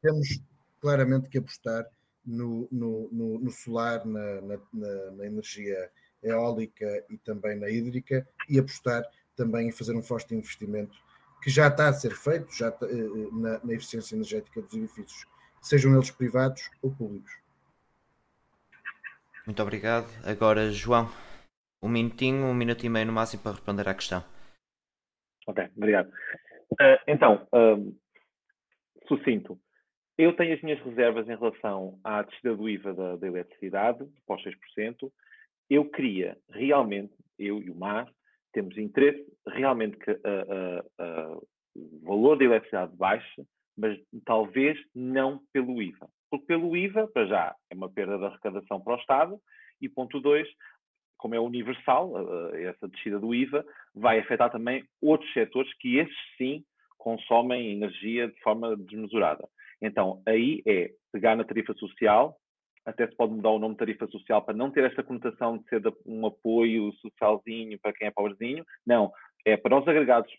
[0.00, 0.40] temos
[0.80, 1.86] claramente que apostar
[2.24, 4.58] no, no, no, no solar, na, na,
[5.12, 5.90] na, energia
[6.22, 9.04] eólica e também na hídrica e apostar
[9.38, 10.98] também em fazer um forte investimento
[11.40, 14.74] que já está a ser feito já está, eh, eh, na, na eficiência energética dos
[14.74, 15.24] edifícios
[15.62, 17.32] sejam eles privados ou públicos.
[19.46, 20.06] Muito obrigado.
[20.24, 21.08] Agora, João,
[21.82, 24.22] um minutinho, um minuto e meio no máximo para responder à questão.
[25.46, 26.08] Ok, obrigado.
[26.72, 27.96] Uh, então, uh,
[29.06, 29.58] sucinto.
[30.18, 34.42] Eu tenho as minhas reservas em relação à descida do IVA da, da eletricidade, pós
[34.42, 35.10] 6%.
[35.70, 38.12] Eu queria realmente, eu e o MAR,
[38.52, 41.46] temos interesse realmente que uh,
[41.76, 43.46] o valor da eletricidade baixe
[43.78, 46.08] mas talvez não pelo IVA.
[46.28, 49.40] Porque pelo IVA, para já, é uma perda de arrecadação para o Estado,
[49.80, 50.48] e ponto dois,
[51.16, 52.12] como é universal,
[52.54, 53.64] essa descida do IVA,
[53.94, 56.64] vai afetar também outros setores que esses sim
[56.98, 59.48] consomem energia de forma desmesurada.
[59.80, 62.36] Então, aí é pegar na tarifa social,
[62.88, 65.68] até se pode mudar o nome de tarifa social para não ter esta conotação de
[65.68, 68.64] ser um apoio socialzinho para quem é pobrezinho.
[68.86, 69.12] Não,
[69.44, 70.32] é para os agregados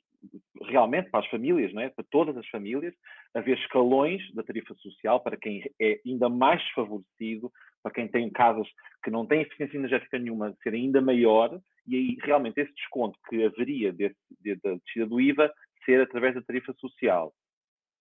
[0.63, 1.89] realmente para as famílias, não é?
[1.89, 2.93] para todas as famílias,
[3.33, 7.51] haver escalões da tarifa social para quem é ainda mais desfavorecido,
[7.81, 8.67] para quem tem casas
[9.03, 11.57] que não têm eficiência energética nenhuma, ser ainda maior,
[11.87, 15.53] e aí realmente esse desconto que haveria desse, de, da descida do IVA
[15.85, 17.31] ser através da tarifa social.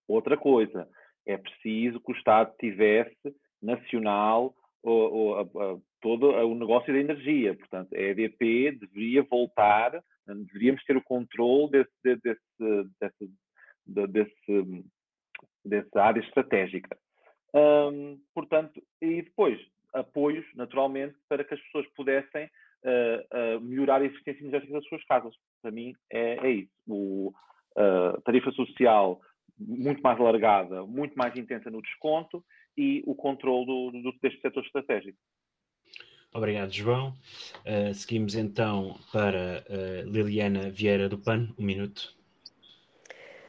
[0.09, 0.89] Outra coisa,
[1.27, 7.55] é preciso que o Estado tivesse nacional ou, a, a, todo o negócio da energia.
[7.55, 10.03] Portanto, a EDP deveria voltar
[10.35, 13.33] deveríamos ter o controle desse, desse, desse,
[13.87, 14.85] desse,
[15.65, 16.97] dessa área estratégica.
[17.55, 19.59] Um, portanto, e depois,
[19.93, 25.05] apoios, naturalmente, para que as pessoas pudessem uh, uh, melhorar a eficiência energética das suas
[25.05, 25.35] casas.
[25.63, 26.73] Para mim, é, é isso.
[26.87, 27.33] O,
[27.77, 29.21] uh, tarifa social
[29.59, 32.45] muito mais alargada, muito mais intensa no desconto
[32.79, 35.19] e o controle do, do, deste setor estratégico.
[36.33, 37.15] Obrigado, João.
[37.67, 42.17] Uh, seguimos então para uh, Liliana Vieira do PAN, um minuto.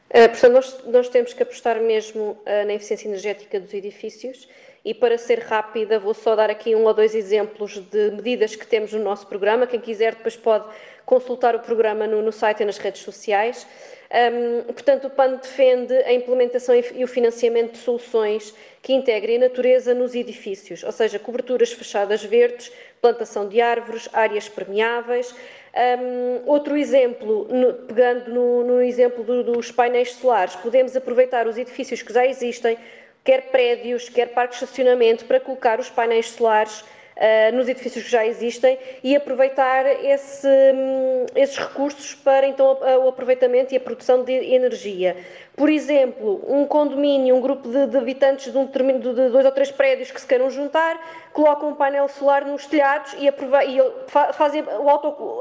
[0.08, 4.48] Uh, portanto, nós, nós, temos que apostar mesmo na eficiência energética dos edifícios
[4.84, 8.66] e para ser rápida vou só dar aqui um ou dois exemplos de medidas que
[8.66, 9.66] temos no nosso programa.
[9.66, 10.64] Quem quiser depois pode
[11.04, 13.66] consultar o programa no, no site e nas redes sociais.
[14.12, 19.40] Um, portanto, o PAN defende a implementação e o financiamento de soluções que integrem a
[19.40, 25.32] natureza nos edifícios, ou seja, coberturas fechadas verdes, plantação de árvores, áreas permeáveis.
[25.72, 31.56] Um, outro exemplo, no, pegando no, no exemplo do, dos painéis solares, podemos aproveitar os
[31.56, 32.76] edifícios que já existem,
[33.24, 38.10] quer prédios, quer parques de estacionamento, para colocar os painéis solares uh, nos edifícios que
[38.10, 44.24] já existem e aproveitar esse, um, esses recursos para então o aproveitamento e a produção
[44.24, 45.16] de energia.
[45.56, 49.70] Por exemplo, um condomínio, um grupo de, de habitantes de, um, de dois ou três
[49.70, 50.98] prédios que se queiram juntar,
[51.32, 54.64] colocam um painel solar nos telhados e, e fazem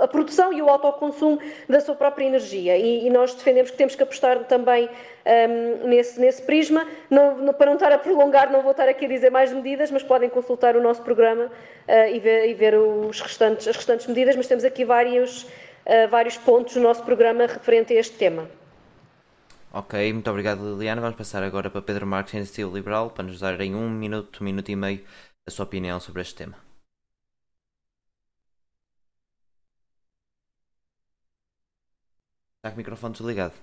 [0.02, 2.76] a produção e o autoconsumo da sua própria energia.
[2.76, 4.90] E, e nós defendemos que temos que apostar também
[5.26, 6.86] um, nesse, nesse prisma.
[7.10, 9.90] Não, não, para não estar a prolongar, não vou estar aqui a dizer mais medidas,
[9.90, 14.08] mas podem consultar o nosso programa uh, e, ver, e ver os restantes, as restantes
[14.08, 18.59] medidas, mas temos aqui vários, uh, vários pontos no nosso programa referente a este tema.
[19.72, 21.00] Ok, muito obrigado Liliana.
[21.02, 24.44] Vamos passar agora para Pedro Marques, Iniciativa Liberal, para nos dar em um minuto, um
[24.44, 25.06] minuto e meio,
[25.46, 26.58] a sua opinião sobre este tema.
[32.58, 33.54] Está com o microfone desligado.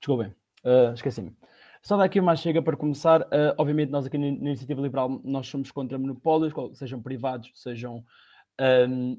[0.00, 0.34] Desculpem,
[0.64, 1.34] uh, esqueci-me.
[1.82, 3.22] Só daqui uma chega para começar.
[3.22, 8.04] Uh, obviamente, nós aqui na Iniciativa Liberal nós somos contra monopólios, sejam privados, sejam
[8.60, 9.18] um,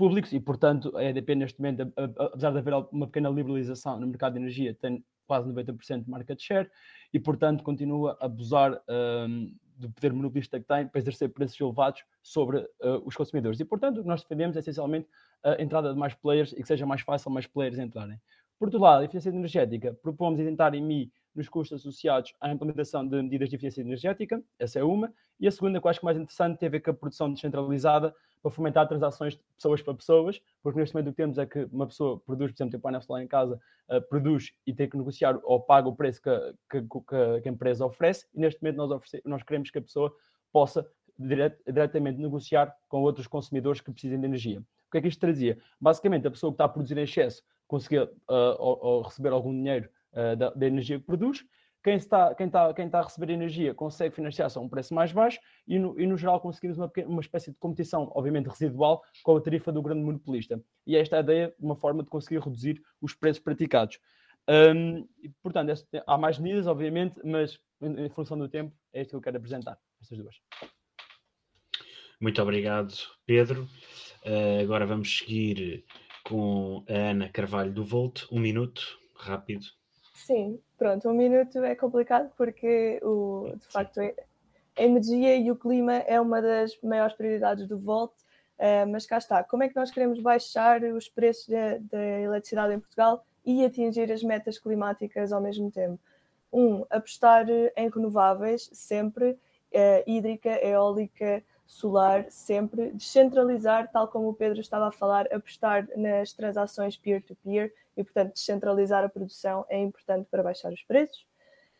[0.00, 4.32] públicos, e portanto a EDP neste momento, apesar de haver uma pequena liberalização no mercado
[4.32, 6.70] de energia, tem quase 90% de market share
[7.12, 12.02] e portanto continua a abusar um, do poder monopolista que tem para exercer preços elevados
[12.22, 13.60] sobre uh, os consumidores.
[13.60, 15.06] E, portanto, o que nós defendemos é essencialmente
[15.44, 18.18] a entrada de mais players e que seja mais fácil mais players entrarem.
[18.58, 23.06] Por outro lado, a eficiência energética, propomos isentar em mim nos custos associados à implementação
[23.06, 26.06] de medidas de eficiência energética, essa é uma, e a segunda, que eu acho que
[26.06, 29.82] é mais interessante, tem a ver com a produção descentralizada para fomentar transações de pessoas
[29.82, 32.72] para pessoas, porque neste momento o que temos é que uma pessoa produz, por exemplo,
[32.72, 36.20] tem painel solar em casa, uh, produz e tem que negociar ou paga o preço
[36.22, 36.30] que,
[36.70, 40.14] que, que, que a empresa oferece, e neste momento nós, nós queremos que a pessoa
[40.52, 40.86] possa
[41.18, 44.60] dire, diretamente negociar com outros consumidores que precisem de energia.
[44.60, 45.58] O que é que isto trazia?
[45.80, 49.52] Basicamente, a pessoa que está a produzir em excesso conseguia uh, ou, ou receber algum
[49.52, 51.44] dinheiro uh, da, da, energia que produz.
[51.82, 55.12] Quem está, quem, está, quem está a receber energia consegue financiar-se a um preço mais
[55.12, 59.36] baixo e, no, e no geral, conseguimos uma, uma espécie de competição, obviamente residual, com
[59.36, 60.62] a tarifa do grande monopolista.
[60.86, 63.98] E esta é a ideia, uma forma de conseguir reduzir os preços praticados.
[64.48, 65.08] Um,
[65.42, 65.72] portanto,
[66.06, 69.38] há mais medidas, obviamente, mas em, em função do tempo, é isto que eu quero
[69.38, 70.36] apresentar, estas duas.
[72.20, 72.92] Muito obrigado,
[73.24, 73.62] Pedro.
[74.26, 75.86] Uh, agora vamos seguir
[76.24, 78.24] com a Ana Carvalho do Volt.
[78.30, 79.79] Um minuto, rápido.
[80.26, 85.94] Sim, pronto, um minuto é complicado porque o, de facto a energia e o clima
[85.94, 89.42] é uma das maiores prioridades do Volt, uh, mas cá está.
[89.42, 94.22] Como é que nós queremos baixar os preços da eletricidade em Portugal e atingir as
[94.22, 95.98] metas climáticas ao mesmo tempo?
[96.52, 104.60] Um, apostar em renováveis sempre, uh, hídrica, eólica, solar, sempre descentralizar, tal como o Pedro
[104.60, 110.42] estava a falar, apostar nas transações peer-to-peer e, portanto, descentralizar a produção é importante para
[110.42, 111.24] baixar os preços.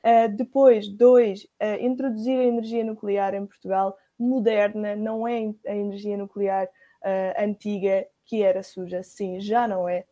[0.04, 6.16] Uh, depois, dois, uh, introduzir a energia nuclear em Portugal, moderna, não é a energia
[6.16, 10.04] nuclear uh, antiga que era suja, sim, já não é.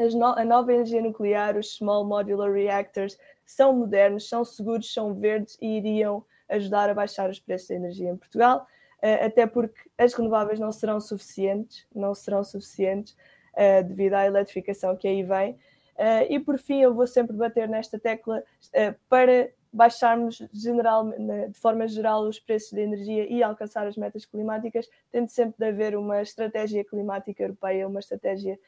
[0.00, 3.16] No a nova energia nuclear, os Small Modular Reactors,
[3.46, 8.10] são modernos, são seguros, são verdes e iriam ajudar a baixar os preços da energia
[8.10, 8.66] em Portugal.
[9.02, 13.16] Eh, até porque as renováveis não serão suficientes, não serão suficientes
[13.52, 15.54] uh, devido à eletrificação que aí vem.
[15.96, 21.10] Uh, e por fim, eu vou sempre bater nesta tecla uh, para baixarmos general,
[21.48, 25.64] de forma geral os preços de energia e alcançar as metas climáticas, tem sempre de
[25.64, 28.58] haver uma estratégia climática europeia, uma estratégia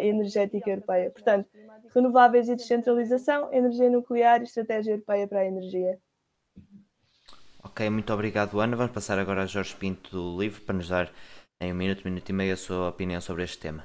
[0.00, 1.12] energética europeia.
[1.12, 1.48] Portanto,
[1.94, 5.96] renováveis e descentralização, energia nuclear e estratégia europeia para a energia.
[7.78, 8.74] Ok, muito obrigado, Ana.
[8.76, 11.12] Vamos passar agora a Jorge Pinto do Livro para nos dar
[11.60, 13.84] em um minuto, minuto e meio a sua opinião sobre este tema.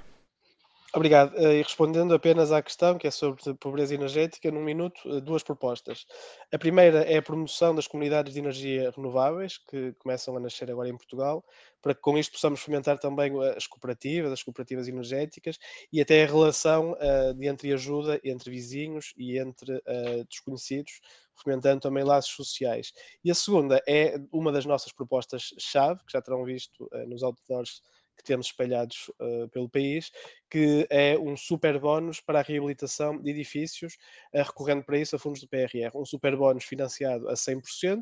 [0.95, 1.35] Obrigado.
[1.35, 5.41] Eh, e respondendo apenas à questão, que é sobre pobreza energética, num minuto, eh, duas
[5.41, 6.05] propostas.
[6.53, 10.87] A primeira é a promoção das comunidades de energia renováveis, que começam a nascer agora
[10.87, 11.43] em Portugal,
[11.81, 15.57] para que com isto possamos fomentar também as cooperativas, as cooperativas energéticas,
[15.91, 21.01] e até a relação uh, de entre ajuda entre vizinhos e entre uh, desconhecidos,
[21.35, 22.93] fomentando também laços sociais.
[23.23, 27.81] E a segunda é uma das nossas propostas-chave, que já terão visto uh, nos outdoors
[28.17, 30.11] que temos espalhados uh, pelo país,
[30.49, 33.93] que é um super bónus para a reabilitação de edifícios,
[34.33, 35.91] uh, recorrendo para isso a fundos do PRR.
[35.95, 38.01] Um super bónus financiado a 100%,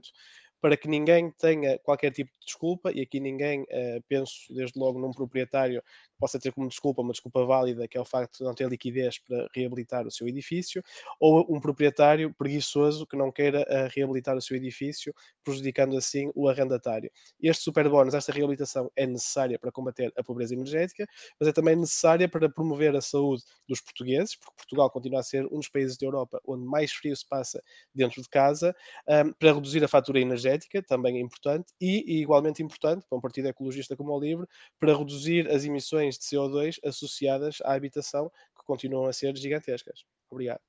[0.61, 4.99] para que ninguém tenha qualquer tipo de desculpa, e aqui ninguém, uh, penso desde logo
[4.99, 5.83] num proprietário
[6.21, 9.17] possa ter como desculpa uma desculpa válida, que é o facto de não ter liquidez
[9.17, 10.83] para reabilitar o seu edifício,
[11.19, 15.13] ou um proprietário preguiçoso que não queira uh, reabilitar o seu edifício,
[15.43, 17.11] prejudicando assim o arrendatário.
[17.41, 21.07] Este superbónus, esta reabilitação é necessária para combater a pobreza energética,
[21.39, 25.47] mas é também necessária para promover a saúde dos portugueses, porque Portugal continua a ser
[25.47, 27.63] um dos países da Europa onde mais frio se passa
[27.95, 28.75] dentro de casa,
[29.07, 30.50] um, ehm, para reduzir a fatura energética,
[30.87, 34.47] também é importante, e, e igualmente importante, para um partido ecologista como o LIVRE,
[34.79, 40.03] para reduzir as emissões emissões de CO2 associadas à habitação, que continuam a ser gigantescas.
[40.29, 40.61] Obrigado.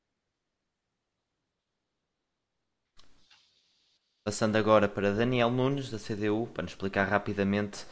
[4.25, 7.85] Passando agora para Daniel Nunes, da CDU, para nos explicar rapidamente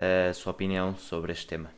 [0.00, 1.72] eh, a sua opinião sobre este tema.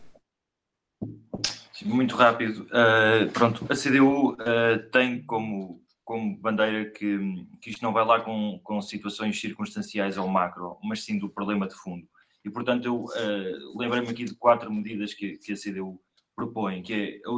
[1.84, 2.62] Muito rápido.
[2.64, 7.18] Uh, pronto, a CDU uh, eh, tem como, como bandeira que,
[7.60, 11.68] que isto não vai lá com, com situações circunstanciais ou macro, mas sim do problema
[11.68, 12.08] de fundo.
[12.42, 16.00] E, portanto, eu uh, lembrei-me aqui de quatro medidas que, que a CDU
[16.34, 17.28] propõe, que é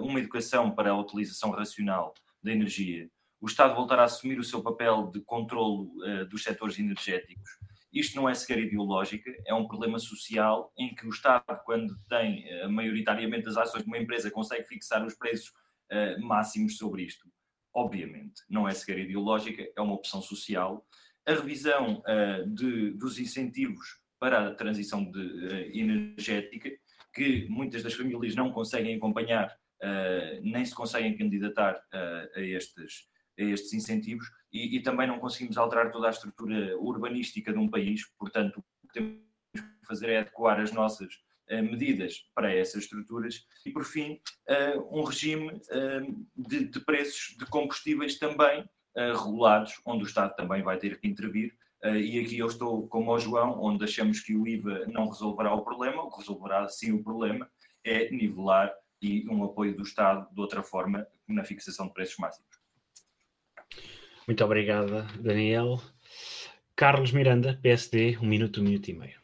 [0.00, 2.12] uma educação para a utilização racional
[2.42, 3.08] da energia,
[3.40, 7.48] o Estado voltar a assumir o seu papel de controlo uh, dos setores energéticos.
[7.92, 12.44] Isto não é sequer ideológica, é um problema social em que o Estado, quando tem
[12.64, 15.52] uh, maioritariamente as ações de uma empresa, consegue fixar os preços
[16.20, 17.28] máximos sobre isto.
[17.74, 20.86] Obviamente, não é sequer ideológica, é uma opção social.
[21.26, 26.70] A revisão uh, de, dos incentivos para a transição de, uh, energética,
[27.12, 29.48] que muitas das famílias não conseguem acompanhar,
[29.82, 35.56] uh, nem se conseguem candidatar a, estes, a estes incentivos, e, e, também não conseguimos
[35.56, 39.20] alterar toda a estrutura urbanística de um país, portanto, o que temos
[39.54, 41.14] que fazer é adequar as nossas
[41.50, 44.20] medidas para essas estruturas e, por fim,
[44.90, 45.60] um regime
[46.36, 48.64] de, de preços de combustíveis também
[48.96, 51.52] regulados, onde o Estado também vai ter que intervir.
[51.84, 55.64] e aqui eu estou como o João, onde achamos que o IVA não resolverá o
[55.64, 57.50] problema, o que resolverá sim o problema
[57.84, 58.72] é nivelar
[59.02, 62.50] e um apoio do Estado de outra forma na fixação de preços máximos.
[64.26, 65.80] Muito obrigada, Daniel.
[66.76, 69.19] Carlos Miranda, PSD, um minuto, um minuto e meio.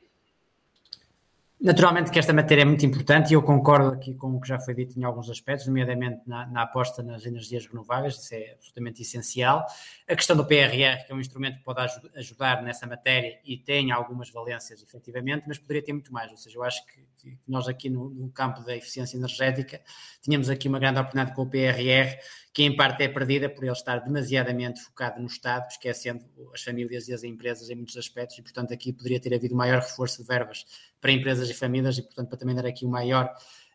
[1.58, 4.60] Naturalmente que esta matéria é muito importante e eu concordo aqui com o que já
[4.60, 9.00] foi dito em alguns aspectos, nomeadamente na, na, aposta nas energias renováveis, isso é absolutamente
[9.00, 9.66] essencial.
[10.06, 11.80] A questão do PRR, que é um instrumento que pode
[12.14, 16.30] ajudar nessa matéria e tem algumas valências, efetivamente, mas poderia ter muito mais.
[16.30, 17.06] Ou seja, eu acho que,
[17.48, 19.80] nós aqui no, no, campo da eficiência energética
[20.22, 22.18] tínhamos aqui uma grande oportunidade com o PRR,
[22.52, 26.24] que em parte é perdida por ele estar demasiadamente focado no Estado, esquecendo
[26.54, 29.80] as famílias e as empresas em muitos aspectos, e portanto aqui poderia ter havido maior
[29.80, 30.64] reforço de verbas
[31.00, 33.32] para empresas e famílias, e portanto para também dar aqui um maior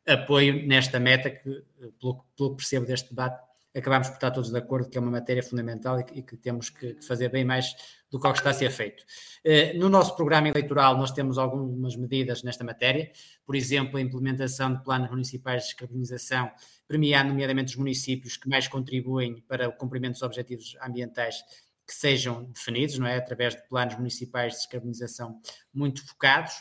[0.07, 1.63] apoio nesta meta que,
[1.99, 3.41] pelo, pelo que percebo deste debate,
[3.75, 6.35] acabamos por estar todos de acordo que é uma matéria fundamental e que, e que
[6.35, 7.73] temos que fazer bem mais
[8.09, 9.03] do que o que está a ser feito.
[9.43, 13.11] Eh, no nosso programa eleitoral, nós temos algumas medidas nesta matéria,
[13.45, 16.51] por exemplo, a implementação de planos municipais de descarbonização,
[16.87, 21.41] premiar nomeadamente os municípios que mais contribuem para o cumprimento dos objetivos ambientais
[21.87, 23.17] que sejam definidos, não é?
[23.17, 25.39] Através de planos municipais de descarbonização
[25.73, 26.53] muito focados.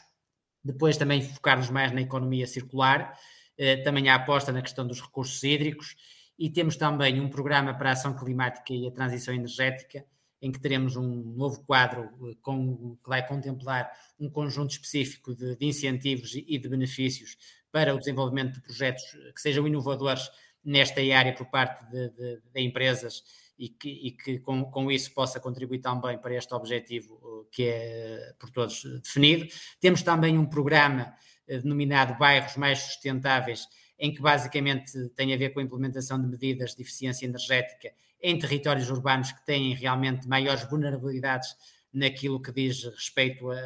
[0.62, 3.18] Depois também focarmos mais na economia circular,
[3.56, 5.94] eh, também a aposta na questão dos recursos hídricos
[6.38, 10.04] e temos também um programa para a ação climática e a transição energética,
[10.40, 15.56] em que teremos um novo quadro eh, com, que vai contemplar um conjunto específico de,
[15.56, 17.36] de incentivos e de benefícios
[17.70, 19.02] para o desenvolvimento de projetos
[19.34, 20.30] que sejam inovadores
[20.64, 23.22] nesta área por parte de, de, de empresas
[23.60, 27.64] e que, e que com, com, isso possa contribuir também para este objetivo eh, que
[27.68, 29.46] é por todos definido.
[29.78, 31.14] Temos também um programa
[31.46, 33.68] eh, denominado Bairros Mais Sustentáveis,
[33.98, 37.92] em que basicamente tem a ver com a implementação de medidas de eficiência energética
[38.22, 41.54] em territórios urbanos que têm realmente maiores vulnerabilidades
[41.92, 43.60] naquilo que diz respeito a,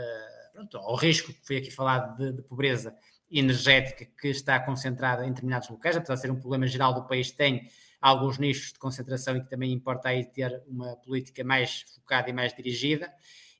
[0.52, 2.96] pronto, ao risco que foi aqui falado de, de, pobreza
[3.30, 7.30] energética que está concentrada em determinados locais, apesar de ser um problema geral do país,
[7.30, 7.68] tem
[8.04, 12.34] alguns nichos de concentração e que também importa aí ter uma política mais focada e
[12.34, 13.10] mais dirigida.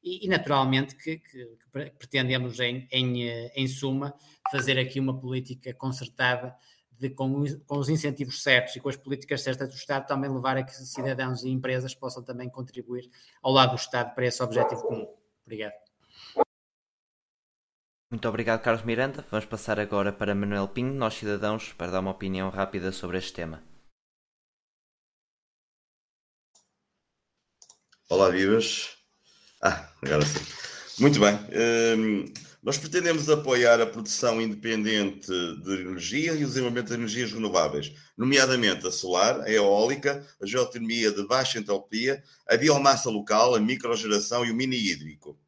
[0.03, 3.27] E, e naturalmente que, que, que, pretendemos, em, em,
[3.57, 4.15] em suma,
[4.53, 6.55] fazer aqui uma política concertada
[6.91, 10.59] de, com, com, os incentivos certos e com as políticas certas do Estado, também levar
[10.59, 13.09] a que cidadãos e empresas possam também contribuir
[13.43, 15.09] ao lado do Estado para esse objetivo comum.
[15.47, 15.73] Obrigado.
[18.11, 19.25] Muito obrigado, Carlos Miranda.
[19.31, 23.33] Vamos passar agora para Manuel Pinho, nós cidadãos, para dar uma opinião rápida sobre este
[23.33, 23.74] tema.
[28.11, 28.91] Olá, vivas.
[29.63, 30.39] Ah, agora sim.
[31.01, 31.39] Muito bem.
[31.97, 32.27] Um,
[32.63, 38.87] nós pretendemos apoiar a produção independente de energia e o desenvolvimento de energias renováveis, nomeadamente
[38.87, 44.51] a solar, a eólica, a geotermia de baixa entropia, a biomassa local, a microgeração e
[44.51, 45.39] o mini hídrico.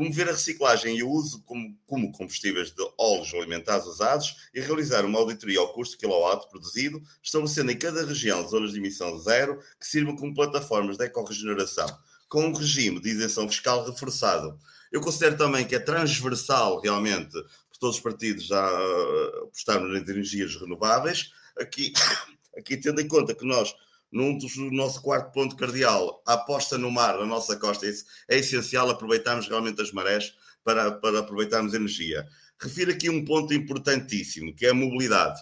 [0.00, 5.04] Promover a reciclagem e o uso como, como combustíveis de óleos alimentares usados e realizar
[5.04, 9.86] uma auditoria ao custo quilowatt produzido, estabelecendo em cada região zonas de emissão zero que
[9.86, 11.86] sirvam como plataformas de ecorregeneração,
[12.28, 14.58] com um regime de isenção fiscal reforçado
[14.90, 20.56] eu considero também que é transversal, realmente, por todos os partidos uh, apostarmos nas energias
[20.56, 21.32] renováveis.
[21.56, 21.92] Aqui,
[22.58, 23.72] aqui, tendo em conta que nós,
[24.10, 27.86] num dos nosso quarto ponto cardeal, a aposta no mar, na nossa costa,
[28.28, 30.34] é, essencial aproveitarmos realmente as marés
[30.64, 32.26] para, para aproveitarmos energia.
[32.58, 35.40] Refiro aqui um ponto importantíssimo, que é a mobilidade.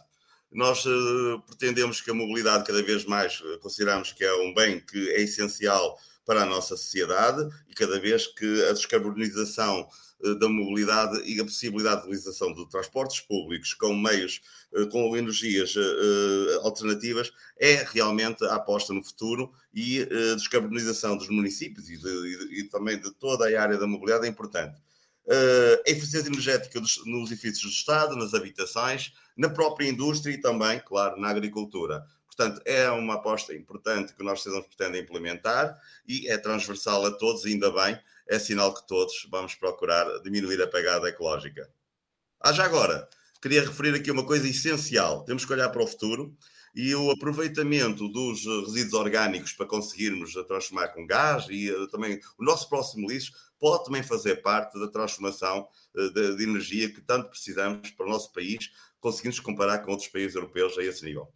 [0.50, 4.80] Nós uh, pretendemos que a mobilidade, cada vez mais, uh, consideramos que é um bem
[4.80, 10.07] que é essencial para a nossa sociedade e cada vez que a descarbonização eh,
[10.38, 14.40] da mobilidade e a possibilidade de utilização de transportes públicos com meios,
[14.74, 21.28] eh, com energias eh, alternativas, é realmente a aposta no futuro e a descarbonização dos
[21.28, 24.76] municípios e, de, e também de toda a área da mobilidade é importante.
[25.30, 31.20] A eficiência energética nos edifícios do Estado, nas habitações, na própria indústria e também, claro,
[31.20, 32.02] na agricultura.
[32.38, 35.76] Portanto, é uma aposta importante que nós cidadãos pretendem implementar
[36.06, 37.98] e é transversal a todos, ainda bem,
[38.28, 41.68] é sinal que todos vamos procurar diminuir a pegada ecológica.
[42.40, 43.08] Ah, já agora,
[43.42, 45.24] queria referir aqui uma coisa essencial.
[45.24, 46.36] Temos que olhar para o futuro
[46.74, 52.68] e o aproveitamento dos resíduos orgânicos para conseguirmos transformar com gás e também o nosso
[52.68, 58.06] próximo lixo pode também fazer parte da transformação de, de energia que tanto precisamos para
[58.06, 61.28] o nosso país, conseguindo comparar com outros países europeus a esse nível.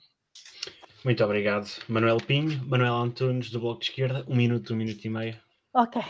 [1.04, 4.24] Muito obrigado, Manuel Pinho, Manuel Antunes, do Bloco de Esquerda.
[4.28, 5.36] Um minuto, um minuto e meio.
[5.74, 6.00] Ok.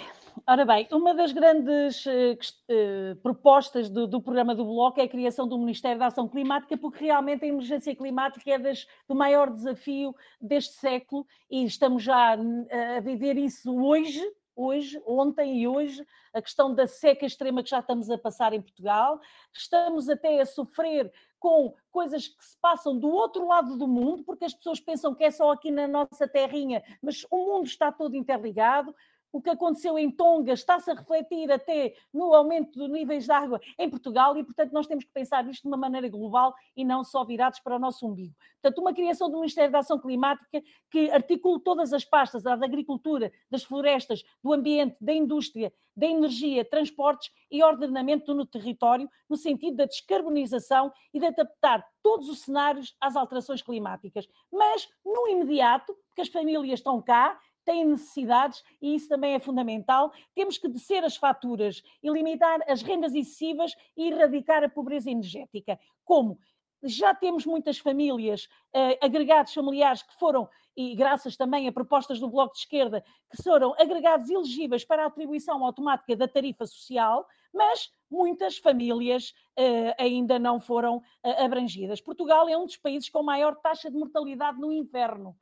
[0.47, 5.47] Ora bem, uma das grandes uh, propostas do, do, programa do Bloco é a criação
[5.47, 10.15] do Ministério da Ação Climática, porque realmente a emergência climática é das, do maior desafio
[10.41, 14.23] deste século e estamos já a viver isso hoje,
[14.57, 18.61] hoje, ontem e hoje, a questão da seca extrema que já estamos a passar em
[18.61, 19.21] Portugal,
[19.53, 24.45] estamos até a sofrer com coisas que se passam do outro lado do mundo, porque
[24.45, 28.15] as pessoas pensam que é só aqui na nossa terrinha, mas o mundo está todo
[28.15, 28.95] interligado
[29.33, 33.61] o que aconteceu em Tonga está-se a refletir até no aumento dos níveis de água
[33.79, 37.03] em Portugal e, portanto, nós temos que pensar isto de uma maneira global e não
[37.03, 38.35] só virados para o nosso umbigo.
[38.61, 42.67] Portanto, uma criação do Ministério da Ação Climática que articule todas as pastas, a da
[42.67, 49.37] agricultura, das florestas, do ambiente, da indústria, da energia, transportes e ordenamento no território, no
[49.37, 54.27] sentido da descarbonização e de adaptar todos os cenários às alterações climáticas.
[54.51, 60.13] Mas, no imediato, porque as famílias estão cá, têm necessidades e isso também é fundamental.
[60.35, 65.79] Temos que descer as faturas limitar as rendas excessivas e erradicar a pobreza energética.
[66.05, 66.39] Como?
[66.85, 72.29] Já temos muitas famílias, uh, agregados familiares que foram, e graças também a propostas do
[72.29, 77.25] Bloco de Esquerda, que foram agregados elegíveis para a atribuição automática da tarifa social,
[77.55, 81.03] mas muitas famílias uh, ainda não foram uh,
[81.45, 82.01] abrangidas.
[82.01, 85.37] Portugal é um dos países com maior taxa de mortalidade no inverno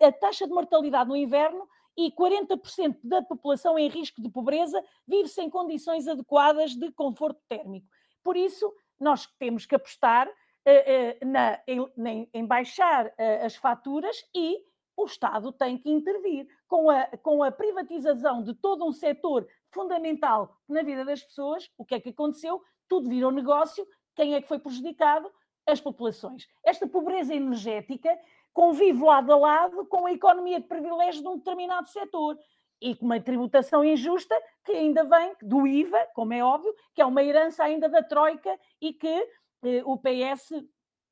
[0.00, 5.28] a taxa de mortalidade no inverno e 40% da população em risco de pobreza vive
[5.28, 7.86] sem condições adequadas de conforto térmico.
[8.22, 14.16] Por isso, nós temos que apostar uh, uh, na, em, em, baixar uh, as faturas
[14.34, 14.64] e
[14.96, 20.56] o Estado tem que intervir com a, com a privatização de todo um setor fundamental
[20.68, 21.70] na vida das pessoas.
[21.78, 22.62] O que é que aconteceu?
[22.86, 23.86] Tudo virou negócio.
[24.14, 25.30] Quem é que foi prejudicado?
[25.66, 26.48] As populações.
[26.64, 28.18] Esta pobreza energética
[28.52, 32.38] convive lado a lado com a economia de privilégio de um determinado setor
[32.80, 37.06] e com uma tributação injusta que ainda vem do IVA, como é óbvio, que é
[37.06, 39.28] uma herança ainda da Troika e que
[39.62, 40.52] eh, o PS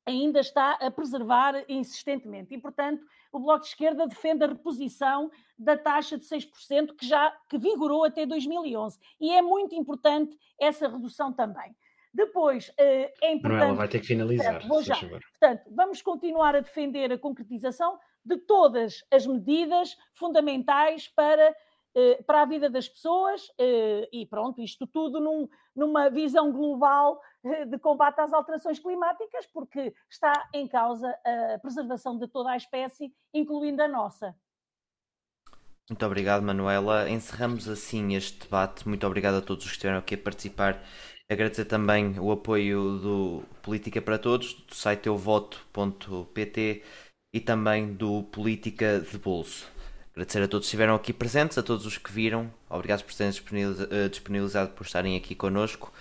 [0.05, 2.53] ainda está a preservar insistentemente.
[2.53, 7.31] E, portanto, o Bloco de Esquerda defende a reposição da taxa de 6% que já
[7.47, 8.97] que vigorou até 2011.
[9.21, 11.75] E é muito importante essa redução também.
[12.13, 13.59] Depois, eh, é importante.
[13.59, 14.67] Manuela vai ter que finalizar.
[14.67, 14.95] Vou já.
[14.95, 21.55] Portanto, vamos continuar a defender a concretização de todas as medidas fundamentais para,
[21.95, 27.21] eh, para a vida das pessoas eh, e pronto, isto tudo num, numa visão global
[27.67, 33.13] de combate às alterações climáticas, porque está em causa a preservação de toda a espécie,
[33.33, 34.35] incluindo a nossa.
[35.89, 37.09] Muito obrigado, Manuela.
[37.09, 38.87] Encerramos assim este debate.
[38.87, 40.83] Muito obrigado a todos os que estiveram aqui a participar
[41.31, 46.83] Agradecer também o apoio do Política para Todos, do site euvoto.pt
[47.31, 49.67] e também do Política de Bolso.
[50.11, 52.51] Agradecer a todos que estiveram aqui presentes, a todos os que viram.
[52.67, 55.93] Obrigado por terem eh, disponibilizado por estarem aqui connosco.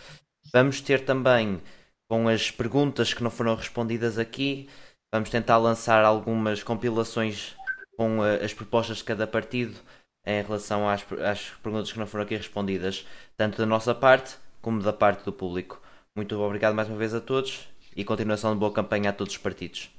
[0.50, 1.60] Vamos ter também,
[2.08, 4.66] com as perguntas que não foram respondidas aqui,
[5.12, 7.54] vamos tentar lançar algumas compilações
[7.98, 9.78] com eh, as propostas de cada partido
[10.24, 13.06] em relação às, às perguntas que não foram aqui respondidas,
[13.36, 14.38] tanto da nossa parte
[14.68, 15.80] como da parte do público.
[16.14, 17.66] Muito obrigado mais uma vez a todos
[17.96, 19.90] e continuação de boa campanha a todos os partidos.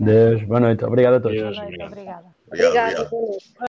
[0.00, 0.82] Deus, boa noite.
[0.86, 1.36] Obrigado a todos.
[1.36, 1.92] Deus, obrigado.
[1.92, 2.24] Obrigado.
[2.46, 3.12] obrigado.
[3.12, 3.67] obrigado.